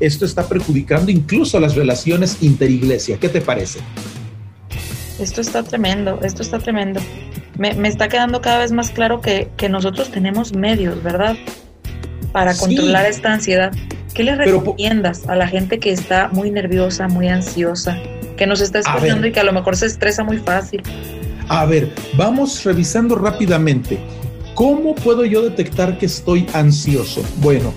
esto 0.00 0.24
está 0.24 0.48
perjudicando 0.48 1.10
incluso 1.10 1.58
las 1.58 1.74
relaciones 1.74 2.42
interiglesia. 2.42 3.18
¿Qué 3.18 3.28
te 3.28 3.40
parece? 3.40 3.80
Esto 5.18 5.40
está 5.40 5.62
tremendo, 5.64 6.20
esto 6.22 6.42
está 6.42 6.58
tremendo. 6.58 7.00
Me, 7.56 7.74
me 7.74 7.88
está 7.88 8.08
quedando 8.08 8.40
cada 8.40 8.58
vez 8.58 8.70
más 8.70 8.90
claro 8.90 9.20
que, 9.20 9.48
que 9.56 9.68
nosotros 9.68 10.10
tenemos 10.12 10.52
medios, 10.52 11.02
¿verdad? 11.02 11.36
Para 12.32 12.54
controlar 12.56 13.06
esta 13.06 13.32
ansiedad. 13.32 13.72
¿Qué 14.14 14.24
le 14.24 14.34
recomiendas 14.34 15.28
a 15.28 15.36
la 15.36 15.46
gente 15.46 15.78
que 15.78 15.92
está 15.92 16.28
muy 16.32 16.50
nerviosa, 16.50 17.08
muy 17.08 17.28
ansiosa, 17.28 17.98
que 18.36 18.46
nos 18.46 18.60
está 18.60 18.80
escuchando 18.80 19.26
y 19.26 19.32
que 19.32 19.40
a 19.40 19.44
lo 19.44 19.52
mejor 19.52 19.76
se 19.76 19.86
estresa 19.86 20.24
muy 20.24 20.38
fácil? 20.38 20.82
A 21.48 21.64
ver, 21.66 21.92
vamos 22.16 22.64
revisando 22.64 23.14
rápidamente. 23.14 23.98
¿Cómo 24.54 24.94
puedo 24.96 25.24
yo 25.24 25.42
detectar 25.42 25.98
que 25.98 26.06
estoy 26.06 26.46
ansioso? 26.52 27.22
Bueno, 27.36 27.72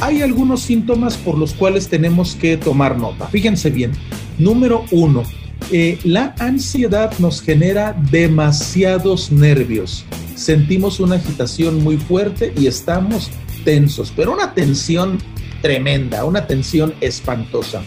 hay 0.00 0.22
algunos 0.22 0.62
síntomas 0.62 1.16
por 1.16 1.36
los 1.36 1.52
cuales 1.52 1.88
tenemos 1.88 2.36
que 2.36 2.56
tomar 2.56 2.96
nota. 2.96 3.26
Fíjense 3.26 3.70
bien. 3.70 3.90
Número 4.38 4.84
uno, 4.92 5.24
eh, 5.72 5.98
la 6.04 6.34
ansiedad 6.38 7.12
nos 7.18 7.42
genera 7.42 7.96
demasiados 8.10 9.32
nervios. 9.32 10.04
Sentimos 10.36 11.00
una 11.00 11.16
agitación 11.16 11.82
muy 11.82 11.96
fuerte 11.96 12.52
y 12.56 12.66
estamos 12.66 13.30
tensos, 13.64 14.12
pero 14.14 14.32
una 14.32 14.54
tensión 14.54 15.18
tremenda, 15.60 16.24
una 16.24 16.46
tensión 16.46 16.94
espantosa. 17.00 17.82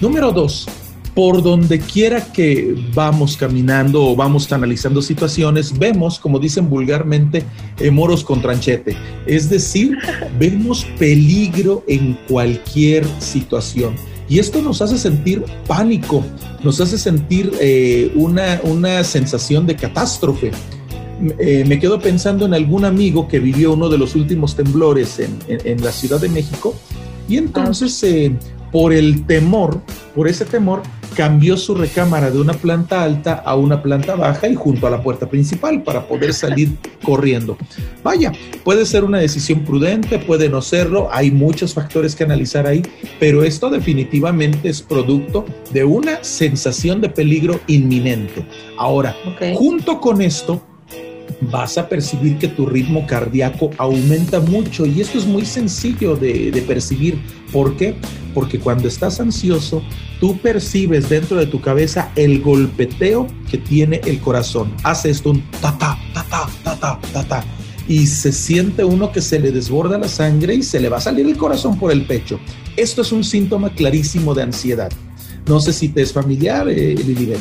Número 0.00 0.32
dos, 0.32 0.68
por 1.18 1.42
donde 1.42 1.80
quiera 1.80 2.32
que 2.32 2.76
vamos 2.94 3.36
caminando 3.36 4.04
o 4.04 4.14
vamos 4.14 4.52
analizando 4.52 5.02
situaciones, 5.02 5.76
vemos, 5.76 6.20
como 6.20 6.38
dicen 6.38 6.70
vulgarmente, 6.70 7.42
eh, 7.80 7.90
moros 7.90 8.22
con 8.22 8.40
tranchete. 8.40 8.96
Es 9.26 9.50
decir, 9.50 9.98
vemos 10.38 10.84
peligro 10.96 11.82
en 11.88 12.16
cualquier 12.28 13.04
situación. 13.18 13.96
Y 14.28 14.38
esto 14.38 14.62
nos 14.62 14.80
hace 14.80 14.96
sentir 14.96 15.42
pánico, 15.66 16.24
nos 16.62 16.80
hace 16.80 16.96
sentir 16.96 17.50
eh, 17.60 18.12
una, 18.14 18.60
una 18.62 19.02
sensación 19.02 19.66
de 19.66 19.74
catástrofe. 19.74 20.52
Eh, 21.38 21.64
me 21.66 21.78
quedo 21.78 22.00
pensando 22.00 22.46
en 22.46 22.54
algún 22.54 22.84
amigo 22.84 23.26
que 23.26 23.40
vivió 23.40 23.72
uno 23.72 23.88
de 23.88 23.98
los 23.98 24.14
últimos 24.14 24.54
temblores 24.54 25.18
en, 25.18 25.82
la 25.82 25.90
Ciudad 25.90 26.20
de 26.20 26.28
México 26.28 26.74
y 27.28 27.36
entonces 27.36 28.02
eh, 28.04 28.32
por 28.70 28.92
el 28.92 29.26
temor, 29.26 29.80
por 30.14 30.28
ese 30.28 30.44
temor, 30.44 30.82
cambió 31.16 31.56
su 31.56 31.74
recámara 31.74 32.30
de 32.30 32.38
una 32.40 32.52
planta 32.52 33.02
alta 33.02 33.34
a 33.34 33.56
una 33.56 33.82
planta 33.82 34.14
baja 34.14 34.46
y 34.46 34.54
junto 34.54 34.86
a 34.86 34.90
la 34.90 35.02
puerta 35.02 35.28
principal 35.28 35.82
para 35.82 36.06
poder 36.06 36.32
salir 36.32 36.76
corriendo. 37.02 37.56
Vaya, 38.04 38.30
puede 38.62 38.86
ser 38.86 39.02
una 39.02 39.18
decisión 39.18 39.64
prudente, 39.64 40.20
puede 40.20 40.48
no 40.48 40.62
serlo, 40.62 41.08
hay 41.10 41.32
muchos 41.32 41.74
factores 41.74 42.14
que 42.14 42.22
analizar 42.22 42.68
ahí, 42.68 42.82
pero 43.18 43.42
esto 43.42 43.68
definitivamente 43.68 44.68
es 44.68 44.80
producto 44.80 45.44
de 45.72 45.82
una 45.82 46.22
sensación 46.22 47.00
de 47.00 47.08
peligro 47.08 47.58
inminente. 47.66 48.46
Ahora, 48.76 49.16
junto 49.56 50.00
con 50.00 50.22
esto, 50.22 50.62
vas 51.40 51.78
a 51.78 51.88
percibir 51.88 52.38
que 52.38 52.48
tu 52.48 52.66
ritmo 52.66 53.06
cardíaco 53.06 53.70
aumenta 53.78 54.40
mucho 54.40 54.86
y 54.86 55.00
esto 55.00 55.18
es 55.18 55.26
muy 55.26 55.44
sencillo 55.44 56.16
de, 56.16 56.64
percibir. 56.66 57.18
¿Por 57.52 57.76
qué? 57.76 57.94
Porque 58.34 58.58
cuando 58.58 58.88
estás 58.88 59.20
ansioso, 59.20 59.82
tú 60.20 60.38
percibes 60.38 61.08
dentro 61.08 61.36
de 61.36 61.46
tu 61.46 61.60
cabeza 61.60 62.10
el 62.16 62.40
golpeteo 62.40 63.26
que 63.50 63.58
tiene 63.58 64.00
el 64.04 64.20
corazón. 64.20 64.72
Hace 64.82 65.10
esto 65.10 65.30
un 65.30 65.42
ta 65.60 65.76
ta 65.78 65.98
ta 66.12 66.24
ta 66.28 66.48
ta 66.64 66.78
ta 66.78 67.00
ta 67.12 67.24
ta 67.24 67.44
y 67.88 68.06
se 68.06 68.32
siente 68.32 68.84
uno 68.84 69.10
que 69.10 69.22
se 69.22 69.40
le 69.40 69.50
desborda 69.50 69.96
la 69.96 70.08
sangre 70.08 70.54
y 70.54 70.62
se 70.62 70.78
le 70.78 70.90
va 70.90 70.98
a 70.98 71.00
salir 71.00 71.26
el 71.26 71.38
corazón 71.38 71.78
por 71.78 71.90
el 71.90 72.04
pecho. 72.04 72.38
Esto 72.76 73.00
es 73.00 73.12
un 73.12 73.24
síntoma 73.24 73.70
clarísimo 73.70 74.34
de 74.34 74.42
ansiedad. 74.42 74.92
No 75.46 75.58
sé 75.58 75.72
si 75.72 75.88
te 75.88 76.02
es 76.02 76.12
familiar, 76.12 76.68
eh, 76.68 76.94
Lilibet. 76.94 77.40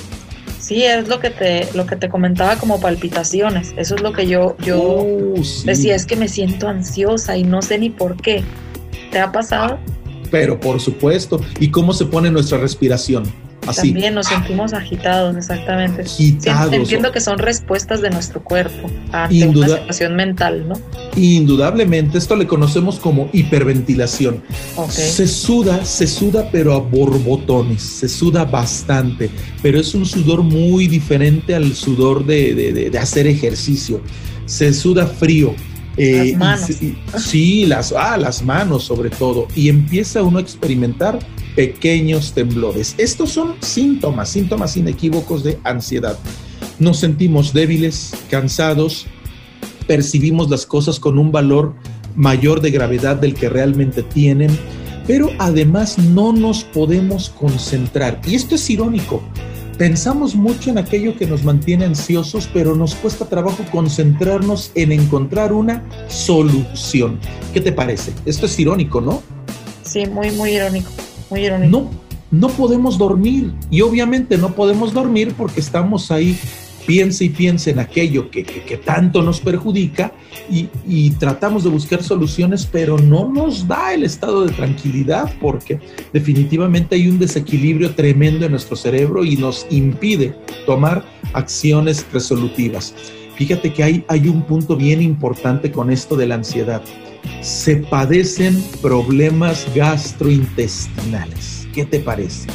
Sí, 0.67 0.83
es 0.83 1.07
lo 1.07 1.21
que 1.21 1.29
te, 1.29 1.69
lo 1.75 1.85
que 1.85 1.95
te 1.95 2.09
comentaba 2.09 2.57
como 2.57 2.81
palpitaciones. 2.81 3.73
Eso 3.77 3.95
es 3.95 4.01
lo 4.01 4.11
que 4.11 4.27
yo, 4.27 4.57
yo 4.65 4.81
oh, 4.81 5.33
decía, 5.63 5.95
es 5.95 6.05
que 6.05 6.17
me 6.17 6.27
siento 6.27 6.67
ansiosa 6.67 7.37
y 7.37 7.45
no 7.45 7.61
sé 7.61 7.79
ni 7.79 7.89
por 7.89 8.17
qué. 8.17 8.43
¿Te 9.09 9.17
ha 9.17 9.31
pasado? 9.31 9.79
Pero 10.29 10.59
por 10.59 10.81
supuesto. 10.81 11.39
¿Y 11.61 11.71
cómo 11.71 11.93
se 11.93 12.05
pone 12.05 12.29
nuestra 12.29 12.57
respiración? 12.57 13.23
También 13.75 14.15
nos 14.15 14.27
sentimos 14.27 14.73
agitados, 14.73 15.35
exactamente. 15.35 16.01
Agitados. 16.01 16.73
Entiendo 16.73 17.11
que 17.11 17.21
son 17.21 17.37
respuestas 17.37 18.01
de 18.01 18.09
nuestro 18.09 18.43
cuerpo 18.43 18.89
a 19.11 19.27
una 19.31 19.67
situación 19.67 20.15
mental, 20.15 20.67
¿no? 20.67 20.75
Indudablemente, 21.15 22.17
esto 22.17 22.35
le 22.35 22.47
conocemos 22.47 22.99
como 22.99 23.29
hiperventilación. 23.33 24.41
Se 24.89 25.27
suda, 25.27 25.85
se 25.85 26.07
suda, 26.07 26.49
pero 26.51 26.73
a 26.73 26.79
borbotones, 26.79 27.81
se 27.81 28.09
suda 28.09 28.45
bastante, 28.45 29.29
pero 29.61 29.79
es 29.79 29.93
un 29.93 30.05
sudor 30.05 30.43
muy 30.43 30.87
diferente 30.87 31.55
al 31.55 31.73
sudor 31.73 32.25
de, 32.25 32.89
de 32.91 32.99
hacer 32.99 33.27
ejercicio. 33.27 34.01
Se 34.45 34.73
suda 34.73 35.05
frío, 35.05 35.53
eh, 35.97 36.35
las 36.37 36.37
manos. 36.37 37.23
sí, 37.25 37.65
las, 37.65 37.91
ah, 37.91 38.17
las 38.17 38.43
manos 38.43 38.83
sobre 38.83 39.09
todo. 39.09 39.47
Y 39.55 39.69
empieza 39.69 40.21
uno 40.21 40.37
a 40.37 40.41
experimentar 40.41 41.19
pequeños 41.57 42.31
temblores. 42.31 42.95
Estos 42.97 43.31
son 43.31 43.55
síntomas, 43.59 44.29
síntomas 44.29 44.77
inequívocos 44.77 45.43
de 45.43 45.59
ansiedad. 45.65 46.17
Nos 46.79 46.99
sentimos 46.99 47.51
débiles, 47.51 48.13
cansados, 48.29 49.07
percibimos 49.87 50.49
las 50.49 50.65
cosas 50.65 51.01
con 51.01 51.19
un 51.19 51.33
valor 51.33 51.75
mayor 52.15 52.61
de 52.61 52.71
gravedad 52.71 53.17
del 53.17 53.33
que 53.33 53.49
realmente 53.49 54.03
tienen, 54.03 54.57
pero 55.05 55.31
además 55.39 55.97
no 55.97 56.31
nos 56.31 56.63
podemos 56.63 57.29
concentrar. 57.29 58.21
Y 58.25 58.35
esto 58.35 58.55
es 58.55 58.69
irónico 58.69 59.21
Pensamos 59.77 60.33
mucho 60.33 60.71
en 60.71 60.79
aquello 60.79 61.15
que 61.15 61.27
nos 61.27 61.43
mantiene 61.43 61.85
ansiosos, 61.85 62.49
pero 62.51 62.75
nos 62.75 62.95
cuesta 62.95 63.25
trabajo 63.25 63.63
concentrarnos 63.71 64.71
en 64.73 64.91
encontrar 64.91 65.53
una 65.53 65.83
solución. 66.07 67.19
¿Qué 67.53 67.61
te 67.61 67.71
parece? 67.71 68.11
Esto 68.25 68.47
es 68.47 68.59
irónico, 68.59 69.01
¿no? 69.01 69.21
Sí, 69.83 70.07
muy, 70.07 70.31
muy 70.31 70.55
irónico, 70.55 70.89
No, 71.67 71.89
no 72.31 72.47
podemos 72.49 72.97
dormir 72.97 73.51
y 73.69 73.81
obviamente 73.81 74.37
no 74.37 74.53
podemos 74.53 74.93
dormir 74.93 75.33
porque 75.37 75.59
estamos 75.59 76.11
ahí 76.11 76.37
piense 76.87 77.25
y 77.25 77.29
piense 77.29 77.71
en 77.71 77.79
aquello 77.79 78.31
que, 78.31 78.43
tanto 78.83 79.21
nos 79.21 79.41
perjudica 79.41 80.13
y, 80.49 81.09
tratamos 81.19 81.65
de 81.65 81.69
buscar 81.69 82.01
soluciones, 82.01 82.65
pero 82.65 82.97
no 82.97 83.27
nos 83.27 83.67
da 83.67 83.93
el 83.93 84.03
estado 84.03 84.45
de 84.45 84.53
tranquilidad 84.53 85.31
porque 85.41 85.79
definitivamente 86.13 86.95
hay 86.95 87.09
un 87.09 87.19
desequilibrio 87.19 87.93
tremendo 87.93 88.45
en 88.45 88.51
nuestro 88.51 88.77
cerebro 88.77 89.25
y 89.25 89.35
nos 89.35 89.67
impide 89.69 90.33
tomar 90.65 91.03
acciones 91.33 92.05
resolutivas. 92.13 92.95
Fíjate 93.35 93.73
que 93.73 93.83
hay, 93.83 94.05
hay 94.07 94.29
un 94.29 94.43
punto 94.43 94.77
bien 94.77 95.01
importante 95.01 95.71
con 95.71 95.91
esto 95.91 96.15
de 96.15 96.27
la 96.27 96.35
ansiedad. 96.35 96.81
Se 97.41 97.77
padecen 97.77 98.61
problemas 98.81 99.67
gastrointestinales. 99.75 101.67
¿Qué 101.73 101.85
te 101.85 101.99
parece? 101.99 102.47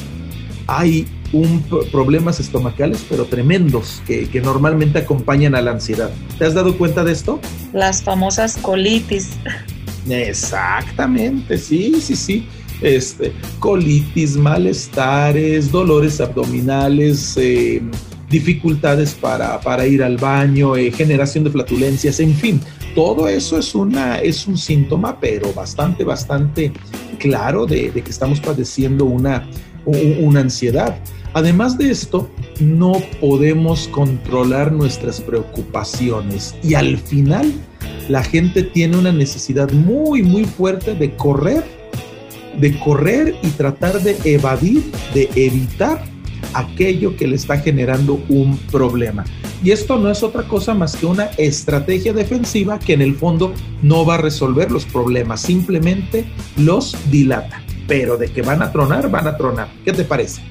Hay 0.66 1.06
un 1.32 1.62
problemas 1.90 2.40
estomacales, 2.40 3.04
pero 3.08 3.24
tremendos, 3.24 4.02
que, 4.06 4.28
normalmente 4.42 4.98
acompañan 4.98 5.54
a 5.54 5.62
la 5.62 5.72
ansiedad. 5.72 6.10
¿Te 6.38 6.44
has 6.44 6.54
dado 6.54 6.76
cuenta 6.76 7.04
de 7.04 7.12
esto? 7.12 7.40
Las 7.72 8.02
famosas 8.02 8.56
colitis. 8.58 9.30
Exactamente, 10.08 11.56
sí, 11.58 11.94
sí, 12.00 12.16
sí. 12.16 12.46
Este, 12.80 13.32
colitis, 13.60 14.36
malestares, 14.36 15.70
dolores 15.70 16.20
abdominales, 16.20 17.36
eh, 17.36 17.80
dificultades 18.28 19.14
para, 19.14 19.60
para, 19.60 19.86
ir 19.86 20.02
al 20.02 20.16
baño, 20.16 20.74
eh, 20.76 20.90
generación 20.90 21.44
de 21.44 21.50
flatulencias, 21.50 22.18
en 22.18 22.34
fin, 22.34 22.60
todo 22.94 23.28
eso 23.28 23.58
es, 23.58 23.74
una, 23.74 24.18
es 24.18 24.46
un 24.46 24.56
síntoma, 24.56 25.18
pero 25.20 25.52
bastante, 25.52 26.04
bastante 26.04 26.72
claro 27.18 27.66
de, 27.66 27.90
que 27.90 28.10
estamos 28.10 28.40
padeciendo 28.40 29.04
una, 29.04 29.48
una 29.84 30.40
ansiedad. 30.40 30.98
Además 31.34 31.78
de 31.78 31.90
esto, 31.90 32.28
no 32.60 32.92
podemos 33.20 33.88
controlar 33.88 34.70
nuestras 34.72 35.20
preocupaciones 35.20 36.54
y 36.62 36.74
al 36.74 36.98
final 36.98 37.52
la 38.08 38.22
gente 38.22 38.62
tiene 38.62 38.98
una 38.98 39.12
necesidad 39.12 39.70
muy, 39.72 40.22
muy 40.22 40.44
fuerte 40.44 40.94
de 40.94 41.16
correr, 41.16 41.64
de 42.60 42.78
correr 42.80 43.34
y 43.42 43.48
tratar 43.48 44.02
de 44.02 44.16
evadir, 44.24 44.82
de 45.14 45.30
evitar 45.34 46.04
aquello 46.52 47.16
que 47.16 47.26
le 47.26 47.36
está 47.36 47.58
generando 47.58 48.20
un 48.28 48.58
problema. 48.70 49.24
Y 49.62 49.70
esto 49.70 49.96
no 49.96 50.10
es 50.10 50.22
otra 50.22 50.42
cosa 50.42 50.74
más 50.74 50.96
que 50.96 51.06
una 51.06 51.26
estrategia 51.38 52.12
defensiva 52.12 52.78
que 52.78 52.94
en 52.94 53.02
el 53.02 53.14
fondo 53.14 53.54
no 53.82 54.04
va 54.04 54.16
a 54.16 54.18
resolver 54.18 54.72
los 54.72 54.84
problemas, 54.84 55.40
simplemente 55.40 56.24
los 56.56 56.96
dilata. 57.10 57.62
Pero 57.86 58.16
de 58.16 58.28
que 58.28 58.42
van 58.42 58.62
a 58.62 58.72
tronar, 58.72 59.08
van 59.08 59.28
a 59.28 59.36
tronar. 59.36 59.68
¿Qué 59.84 59.92
te 59.92 60.04
parece? 60.04 60.42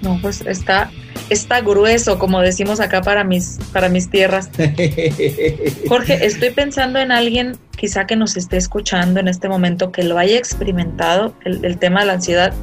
No, 0.00 0.18
pues 0.20 0.42
está, 0.42 0.90
está 1.28 1.60
grueso, 1.60 2.18
como 2.18 2.40
decimos 2.40 2.80
acá 2.80 3.02
para 3.02 3.22
mis, 3.22 3.58
para 3.72 3.88
mis 3.88 4.08
tierras. 4.08 4.50
Jorge, 5.88 6.24
estoy 6.24 6.50
pensando 6.50 6.98
en 6.98 7.12
alguien 7.12 7.56
quizá 7.76 8.06
que 8.06 8.16
nos 8.16 8.36
esté 8.36 8.56
escuchando 8.56 9.20
en 9.20 9.28
este 9.28 9.48
momento, 9.48 9.92
que 9.92 10.04
lo 10.04 10.18
haya 10.18 10.36
experimentado, 10.36 11.34
el, 11.44 11.64
el 11.64 11.78
tema 11.78 12.00
de 12.00 12.06
la 12.06 12.12
ansiedad. 12.14 12.54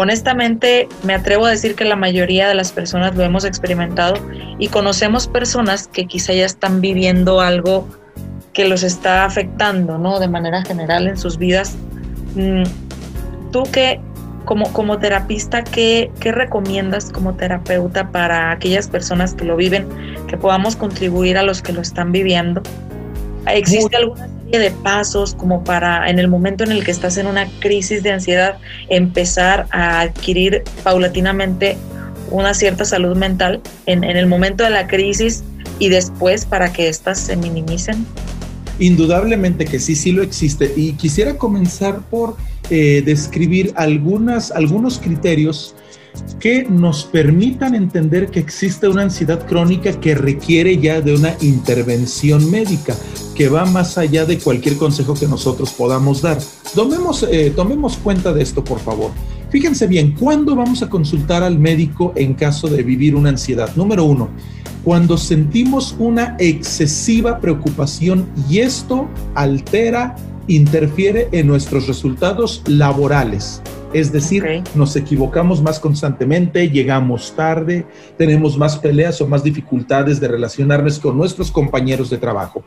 Honestamente, 0.00 0.88
me 1.02 1.12
atrevo 1.12 1.46
a 1.46 1.50
decir 1.50 1.74
que 1.74 1.84
la 1.84 1.96
mayoría 1.96 2.46
de 2.46 2.54
las 2.54 2.70
personas 2.70 3.16
lo 3.16 3.24
hemos 3.24 3.44
experimentado 3.44 4.14
y 4.60 4.68
conocemos 4.68 5.26
personas 5.26 5.88
que 5.88 6.06
quizá 6.06 6.32
ya 6.34 6.46
están 6.46 6.80
viviendo 6.80 7.40
algo 7.40 7.88
que 8.52 8.68
los 8.68 8.84
está 8.84 9.24
afectando, 9.24 9.98
¿no? 9.98 10.20
De 10.20 10.28
manera 10.28 10.62
general 10.62 11.08
en 11.08 11.16
sus 11.16 11.36
vidas. 11.36 11.74
Mm, 12.36 12.62
¿Tú 13.50 13.64
qué, 13.72 14.00
como, 14.44 14.72
como 14.72 15.00
terapista, 15.00 15.64
¿qué, 15.64 16.12
¿qué, 16.20 16.30
recomiendas 16.30 17.10
como 17.10 17.34
terapeuta 17.34 18.12
para 18.12 18.52
aquellas 18.52 18.86
personas 18.86 19.34
que 19.34 19.46
lo 19.46 19.56
viven, 19.56 19.88
que 20.28 20.36
podamos 20.36 20.76
contribuir 20.76 21.36
a 21.36 21.42
los 21.42 21.60
que 21.60 21.72
lo 21.72 21.80
están 21.80 22.12
viviendo? 22.12 22.62
¿Existe 23.48 23.96
alguna 23.96 24.28
de 24.56 24.70
pasos 24.70 25.34
como 25.34 25.62
para 25.62 26.08
en 26.08 26.18
el 26.18 26.28
momento 26.28 26.64
en 26.64 26.72
el 26.72 26.84
que 26.84 26.90
estás 26.90 27.18
en 27.18 27.26
una 27.26 27.46
crisis 27.60 28.02
de 28.02 28.12
ansiedad 28.12 28.58
empezar 28.88 29.66
a 29.70 30.00
adquirir 30.00 30.62
paulatinamente 30.82 31.76
una 32.30 32.54
cierta 32.54 32.84
salud 32.84 33.16
mental 33.16 33.60
en, 33.86 34.04
en 34.04 34.16
el 34.16 34.26
momento 34.26 34.64
de 34.64 34.70
la 34.70 34.86
crisis 34.86 35.44
y 35.78 35.88
después 35.88 36.44
para 36.44 36.72
que 36.72 36.88
éstas 36.88 37.18
se 37.18 37.36
minimicen? 37.36 38.06
Indudablemente 38.78 39.64
que 39.64 39.80
sí, 39.80 39.96
sí 39.96 40.12
lo 40.12 40.22
existe. 40.22 40.72
Y 40.76 40.92
quisiera 40.92 41.36
comenzar 41.36 42.00
por 42.10 42.36
eh, 42.70 43.02
describir 43.04 43.72
algunas, 43.76 44.50
algunos 44.52 44.98
criterios 44.98 45.74
que 46.40 46.64
nos 46.64 47.04
permitan 47.04 47.74
entender 47.74 48.30
que 48.30 48.40
existe 48.40 48.88
una 48.88 49.02
ansiedad 49.02 49.46
crónica 49.46 49.98
que 49.98 50.14
requiere 50.14 50.78
ya 50.78 51.00
de 51.00 51.14
una 51.14 51.34
intervención 51.40 52.50
médica, 52.50 52.94
que 53.34 53.48
va 53.48 53.64
más 53.66 53.98
allá 53.98 54.24
de 54.24 54.38
cualquier 54.38 54.76
consejo 54.76 55.14
que 55.14 55.26
nosotros 55.26 55.72
podamos 55.72 56.22
dar. 56.22 56.38
Tomemos, 56.74 57.24
eh, 57.24 57.52
tomemos 57.54 57.96
cuenta 57.96 58.32
de 58.32 58.42
esto, 58.42 58.62
por 58.62 58.78
favor. 58.80 59.10
Fíjense 59.50 59.86
bien, 59.86 60.12
¿cuándo 60.12 60.54
vamos 60.54 60.82
a 60.82 60.90
consultar 60.90 61.42
al 61.42 61.58
médico 61.58 62.12
en 62.16 62.34
caso 62.34 62.68
de 62.68 62.82
vivir 62.82 63.14
una 63.14 63.30
ansiedad? 63.30 63.74
Número 63.76 64.04
uno, 64.04 64.28
cuando 64.84 65.16
sentimos 65.16 65.96
una 65.98 66.36
excesiva 66.38 67.40
preocupación 67.40 68.28
y 68.48 68.58
esto 68.58 69.08
altera 69.34 70.16
interfiere 70.48 71.28
en 71.32 71.46
nuestros 71.46 71.86
resultados 71.86 72.62
laborales. 72.66 73.62
Es 73.92 74.12
decir, 74.12 74.44
nos 74.74 74.96
equivocamos 74.96 75.62
más 75.62 75.80
constantemente, 75.80 76.68
llegamos 76.68 77.34
tarde, 77.34 77.86
tenemos 78.18 78.58
más 78.58 78.76
peleas 78.76 79.20
o 79.22 79.26
más 79.26 79.42
dificultades 79.42 80.20
de 80.20 80.28
relacionarnos 80.28 80.98
con 80.98 81.16
nuestros 81.16 81.50
compañeros 81.50 82.10
de 82.10 82.18
trabajo. 82.18 82.62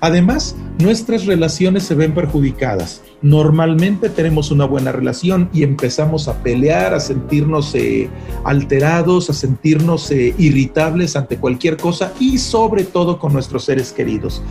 Además, 0.00 0.54
nuestras 0.78 1.24
relaciones 1.24 1.84
se 1.84 1.94
ven 1.94 2.12
perjudicadas. 2.12 3.02
Normalmente 3.22 4.10
tenemos 4.10 4.50
una 4.50 4.66
buena 4.66 4.92
relación 4.92 5.48
y 5.52 5.62
empezamos 5.62 6.28
a 6.28 6.42
pelear, 6.42 6.92
a 6.92 7.00
sentirnos 7.00 7.74
eh, 7.74 8.10
alterados, 8.44 9.30
a 9.30 9.32
sentirnos 9.32 10.10
eh, 10.10 10.34
irritables 10.36 11.16
ante 11.16 11.38
cualquier 11.38 11.78
cosa 11.78 12.12
y 12.20 12.36
sobre 12.36 12.84
todo 12.84 13.18
con 13.18 13.32
nuestros 13.32 13.64
seres 13.64 13.92
queridos. 13.92 14.42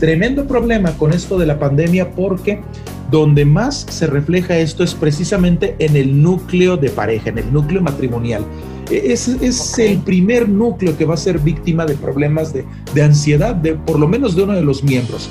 Tremendo 0.00 0.46
problema 0.46 0.92
con 0.96 1.12
esto 1.12 1.38
de 1.38 1.46
la 1.46 1.58
pandemia 1.58 2.12
porque 2.12 2.62
donde 3.14 3.44
más 3.44 3.86
se 3.88 4.08
refleja 4.08 4.58
esto 4.58 4.82
es 4.82 4.92
precisamente 4.92 5.76
en 5.78 5.94
el 5.94 6.20
núcleo 6.20 6.76
de 6.76 6.90
pareja, 6.90 7.30
en 7.30 7.38
el 7.38 7.52
núcleo 7.52 7.80
matrimonial. 7.80 8.44
E, 8.90 9.12
es, 9.12 9.78
el 9.78 9.98
primer 9.98 10.48
núcleo 10.48 10.96
que 10.98 11.04
va 11.04 11.14
a 11.14 11.16
ser 11.16 11.38
víctima 11.38 11.86
de 11.86 11.94
problemas 11.94 12.52
de, 12.52 12.64
de, 12.92 13.02
ansiedad, 13.04 13.54
de, 13.54 13.74
por 13.74 14.00
lo 14.00 14.08
menos 14.08 14.34
de 14.34 14.42
uno 14.42 14.54
de 14.54 14.62
los 14.62 14.82
miembros. 14.82 15.30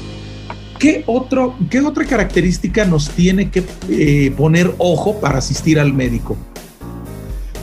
¿Qué, 0.79 1.03
otro, 1.07 1.57
qué 1.69 1.81
otra 1.81 2.05
característica 2.05 2.85
nos 2.85 3.09
tiene 3.09 3.51
que 3.51 3.65
eh, 3.89 4.33
poner 4.37 4.73
ojo 4.77 5.19
para 5.19 5.39
asistir 5.39 5.77
al 5.77 5.91
médico? 5.91 6.37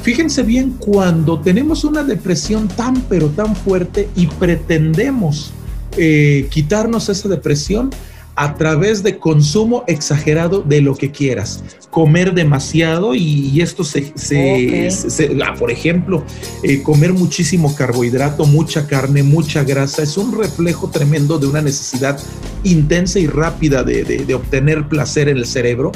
Fíjense 0.02 0.42
bien 0.42 0.76
cuando 0.78 1.40
tenemos 1.40 1.83
una 1.83 2.02
depresión 2.02 2.68
tan 2.68 3.00
pero 3.09 3.28
tan 3.28 3.56
fuerte 3.56 4.11
y 4.16 4.26
pretendemos 4.26 5.54
eh, 5.96 6.46
quitarnos 6.50 7.09
esa 7.09 7.30
depresión 7.30 7.90
a 8.36 8.54
través 8.54 9.02
de 9.02 9.18
consumo 9.18 9.84
exagerado 9.86 10.62
de 10.62 10.80
lo 10.80 10.94
que 10.94 11.10
quieras. 11.10 11.62
Comer 11.90 12.34
demasiado 12.34 13.14
y, 13.14 13.60
esto 13.60 13.84
se, 13.84 14.12
ah, 15.44 15.54
por 15.58 15.70
ejemplo, 15.70 16.24
eh, 16.62 16.82
comer 16.82 17.12
muchísimo 17.12 17.74
carbohidrato, 17.74 18.46
mucha 18.46 18.86
carne, 18.86 19.22
mucha 19.22 19.64
grasa, 19.64 20.02
es 20.02 20.16
un 20.16 20.38
reflejo 20.38 20.90
tremendo 20.90 21.38
de 21.38 21.46
una 21.46 21.62
necesidad 21.62 22.18
intensa 22.64 23.18
y 23.18 23.26
rápida 23.26 23.82
de 23.82 24.34
obtener 24.34 24.88
placer 24.88 25.28
en 25.28 25.36
el 25.36 25.46
cerebro 25.46 25.92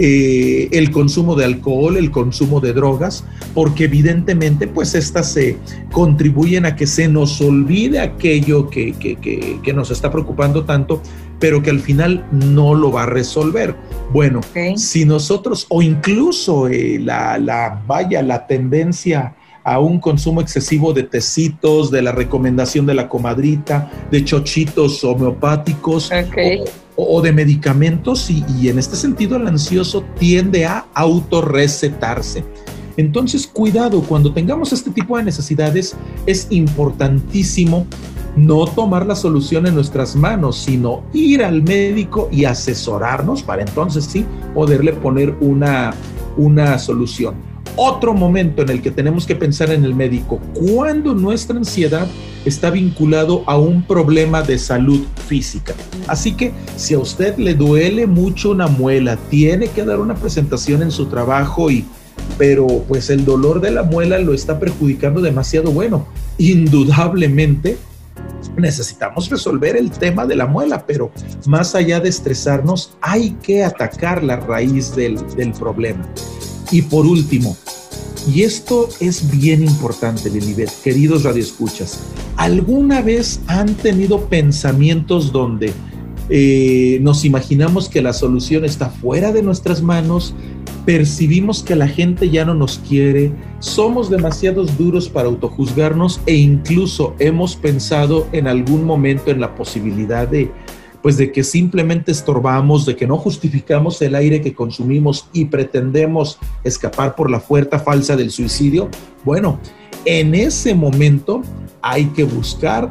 eh, 0.00 0.68
el 0.70 0.92
consumo 0.92 1.34
de 1.34 1.44
alcohol, 1.44 1.96
el 1.96 2.12
consumo 2.12 2.60
de 2.60 2.72
drogas, 2.72 3.24
porque 3.52 3.84
evidentemente 3.84 4.68
pues 4.68 4.94
estas 4.94 5.32
se 5.32 5.56
contribuyen 5.90 6.66
a 6.66 6.76
que 6.76 6.86
se 6.86 7.08
nos 7.08 7.40
olvide 7.40 7.98
aquello 7.98 8.70
que, 8.70 8.92
que, 8.92 9.72
nos 9.72 9.90
está 9.90 10.12
preocupando 10.12 10.64
tanto, 10.64 11.02
pero 11.38 11.62
que 11.62 11.70
al 11.70 11.80
final 11.80 12.26
no 12.30 12.74
lo 12.74 12.92
va 12.92 13.04
a 13.04 13.06
resolver. 13.06 13.76
Bueno, 14.12 14.40
si 14.76 15.04
nosotros, 15.04 15.66
o 15.68 15.82
incluso 15.82 16.68
eh, 16.68 16.98
la, 16.98 17.38
la, 17.38 17.82
vaya, 17.86 18.22
la 18.22 18.46
tendencia 18.46 19.34
a 19.64 19.78
un 19.80 20.00
consumo 20.00 20.40
excesivo 20.40 20.94
de 20.94 21.02
tecitos, 21.02 21.90
de 21.90 22.00
la 22.00 22.12
recomendación 22.12 22.86
de 22.86 22.94
la 22.94 23.08
comadrita, 23.08 23.90
de 24.10 24.24
chochitos 24.24 25.04
homeopáticos 25.04 26.10
o, 26.96 27.20
de 27.20 27.32
medicamentos 27.32 28.30
y, 28.30 28.44
y, 28.58 28.70
en 28.70 28.78
este 28.78 28.96
sentido 28.96 29.36
el 29.36 29.46
ansioso 29.46 30.04
tiende 30.18 30.64
a 30.64 30.86
autorrecetarse. 30.94 32.44
Entonces, 32.96 33.46
cuidado, 33.46 34.00
cuando 34.02 34.32
tengamos 34.32 34.72
este 34.72 34.90
tipo 34.90 35.16
de 35.18 35.22
necesidades 35.24 35.94
es 36.26 36.48
importantísimo 36.50 37.86
no 38.38 38.66
tomar 38.66 39.06
la 39.06 39.16
solución 39.16 39.66
en 39.66 39.74
nuestras 39.74 40.16
manos, 40.16 40.56
sino 40.56 41.02
ir 41.12 41.42
al 41.44 41.62
médico 41.62 42.28
y 42.30 42.44
asesorarnos 42.44 43.42
para 43.42 43.62
entonces 43.62 44.04
sí 44.04 44.24
poderle 44.54 44.92
poner 44.92 45.34
una, 45.40 45.94
una 46.36 46.78
solución 46.78 47.48
otro 47.80 48.12
momento 48.12 48.62
en 48.62 48.70
el 48.70 48.82
que 48.82 48.90
tenemos 48.90 49.24
que 49.24 49.36
pensar 49.36 49.70
en 49.70 49.84
el 49.84 49.94
médico, 49.94 50.40
cuando 50.52 51.14
nuestra 51.14 51.56
ansiedad 51.56 52.08
está 52.44 52.70
vinculado 52.70 53.44
a 53.46 53.56
un 53.56 53.84
problema 53.84 54.42
de 54.42 54.58
salud 54.58 55.02
física. 55.28 55.74
Así 56.08 56.32
que 56.32 56.52
si 56.76 56.94
a 56.94 56.98
usted 56.98 57.36
le 57.36 57.54
duele 57.54 58.08
mucho 58.08 58.50
una 58.50 58.66
muela, 58.66 59.16
tiene 59.30 59.68
que 59.68 59.84
dar 59.84 60.00
una 60.00 60.16
presentación 60.16 60.82
en 60.82 60.90
su 60.90 61.06
trabajo 61.06 61.70
y 61.70 61.84
pero 62.36 62.66
pues 62.88 63.10
el 63.10 63.24
dolor 63.24 63.60
de 63.60 63.70
la 63.70 63.84
muela 63.84 64.18
lo 64.18 64.34
está 64.34 64.58
perjudicando 64.58 65.20
demasiado 65.20 65.70
bueno. 65.70 66.06
Indudablemente 66.36 67.78
necesitamos 68.58 69.30
resolver 69.30 69.76
el 69.76 69.90
tema 69.90 70.26
de 70.26 70.36
la 70.36 70.46
muela, 70.46 70.84
pero 70.86 71.10
más 71.46 71.74
allá 71.74 72.00
de 72.00 72.08
estresarnos, 72.08 72.96
hay 73.00 73.30
que 73.42 73.64
atacar 73.64 74.22
la 74.22 74.36
raíz 74.36 74.94
del, 74.94 75.16
del 75.36 75.52
problema. 75.52 76.06
Y 76.70 76.82
por 76.82 77.06
último, 77.06 77.56
y 78.34 78.42
esto 78.42 78.88
es 79.00 79.30
bien 79.30 79.62
importante, 79.62 80.28
Lilibet, 80.28 80.70
queridos 80.82 81.24
radioescuchas, 81.24 82.00
¿alguna 82.36 83.00
vez 83.00 83.40
han 83.46 83.74
tenido 83.74 84.26
pensamientos 84.26 85.32
donde 85.32 85.72
eh, 86.30 86.98
nos 87.00 87.24
imaginamos 87.24 87.88
que 87.88 88.02
la 88.02 88.12
solución 88.12 88.64
está 88.64 88.90
fuera 88.90 89.32
de 89.32 89.42
nuestras 89.42 89.82
manos, 89.82 90.34
percibimos 90.84 91.62
que 91.62 91.76
la 91.76 91.88
gente 91.88 92.30
ya 92.30 92.44
no 92.44 92.54
nos 92.54 92.78
quiere, 92.78 93.32
somos 93.58 94.10
demasiados 94.10 94.76
duros 94.78 95.08
para 95.08 95.28
autojuzgarnos 95.28 96.20
e 96.26 96.34
incluso 96.34 97.14
hemos 97.18 97.56
pensado 97.56 98.26
en 98.32 98.46
algún 98.46 98.84
momento 98.84 99.30
en 99.30 99.40
la 99.40 99.54
posibilidad 99.54 100.28
de 100.28 100.50
pues 101.02 101.16
de 101.16 101.30
que 101.30 101.44
simplemente 101.44 102.10
estorbamos, 102.10 102.84
de 102.84 102.96
que 102.96 103.06
no 103.06 103.16
justificamos 103.16 104.02
el 104.02 104.14
aire 104.14 104.40
que 104.40 104.52
consumimos 104.52 105.28
y 105.32 105.44
pretendemos 105.44 106.38
escapar 106.64 107.14
por 107.14 107.30
la 107.30 107.38
puerta 107.38 107.78
falsa 107.78 108.16
del 108.16 108.32
suicidio, 108.32 108.88
bueno, 109.24 109.60
en 110.04 110.34
ese 110.34 110.74
momento 110.74 111.42
hay 111.82 112.06
que 112.06 112.24
buscar 112.24 112.90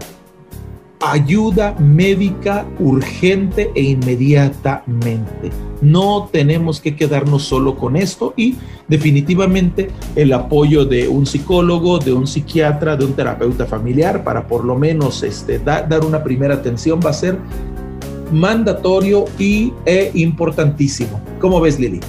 ayuda 0.99 1.75
médica 1.79 2.65
urgente 2.79 3.71
e 3.75 3.83
inmediatamente. 3.83 5.51
No 5.81 6.29
tenemos 6.31 6.81
que 6.81 6.95
quedarnos 6.95 7.43
solo 7.43 7.75
con 7.75 7.95
esto 7.95 8.33
y 8.35 8.55
definitivamente 8.87 9.91
el 10.15 10.33
apoyo 10.33 10.85
de 10.85 11.07
un 11.07 11.25
psicólogo, 11.25 11.99
de 11.99 12.13
un 12.13 12.25
psiquiatra, 12.25 12.95
de 12.95 13.05
un 13.05 13.13
terapeuta 13.13 13.65
familiar 13.65 14.23
para 14.23 14.47
por 14.47 14.65
lo 14.65 14.75
menos 14.75 15.21
este, 15.23 15.59
dar 15.59 16.03
una 16.03 16.23
primera 16.23 16.55
atención 16.55 16.99
va 17.05 17.11
a 17.11 17.13
ser 17.13 17.37
mandatorio 18.31 19.25
y 19.37 19.73
e 19.85 20.11
importantísimo. 20.15 21.21
¿Cómo 21.39 21.61
ves, 21.61 21.79
Lili? 21.79 21.99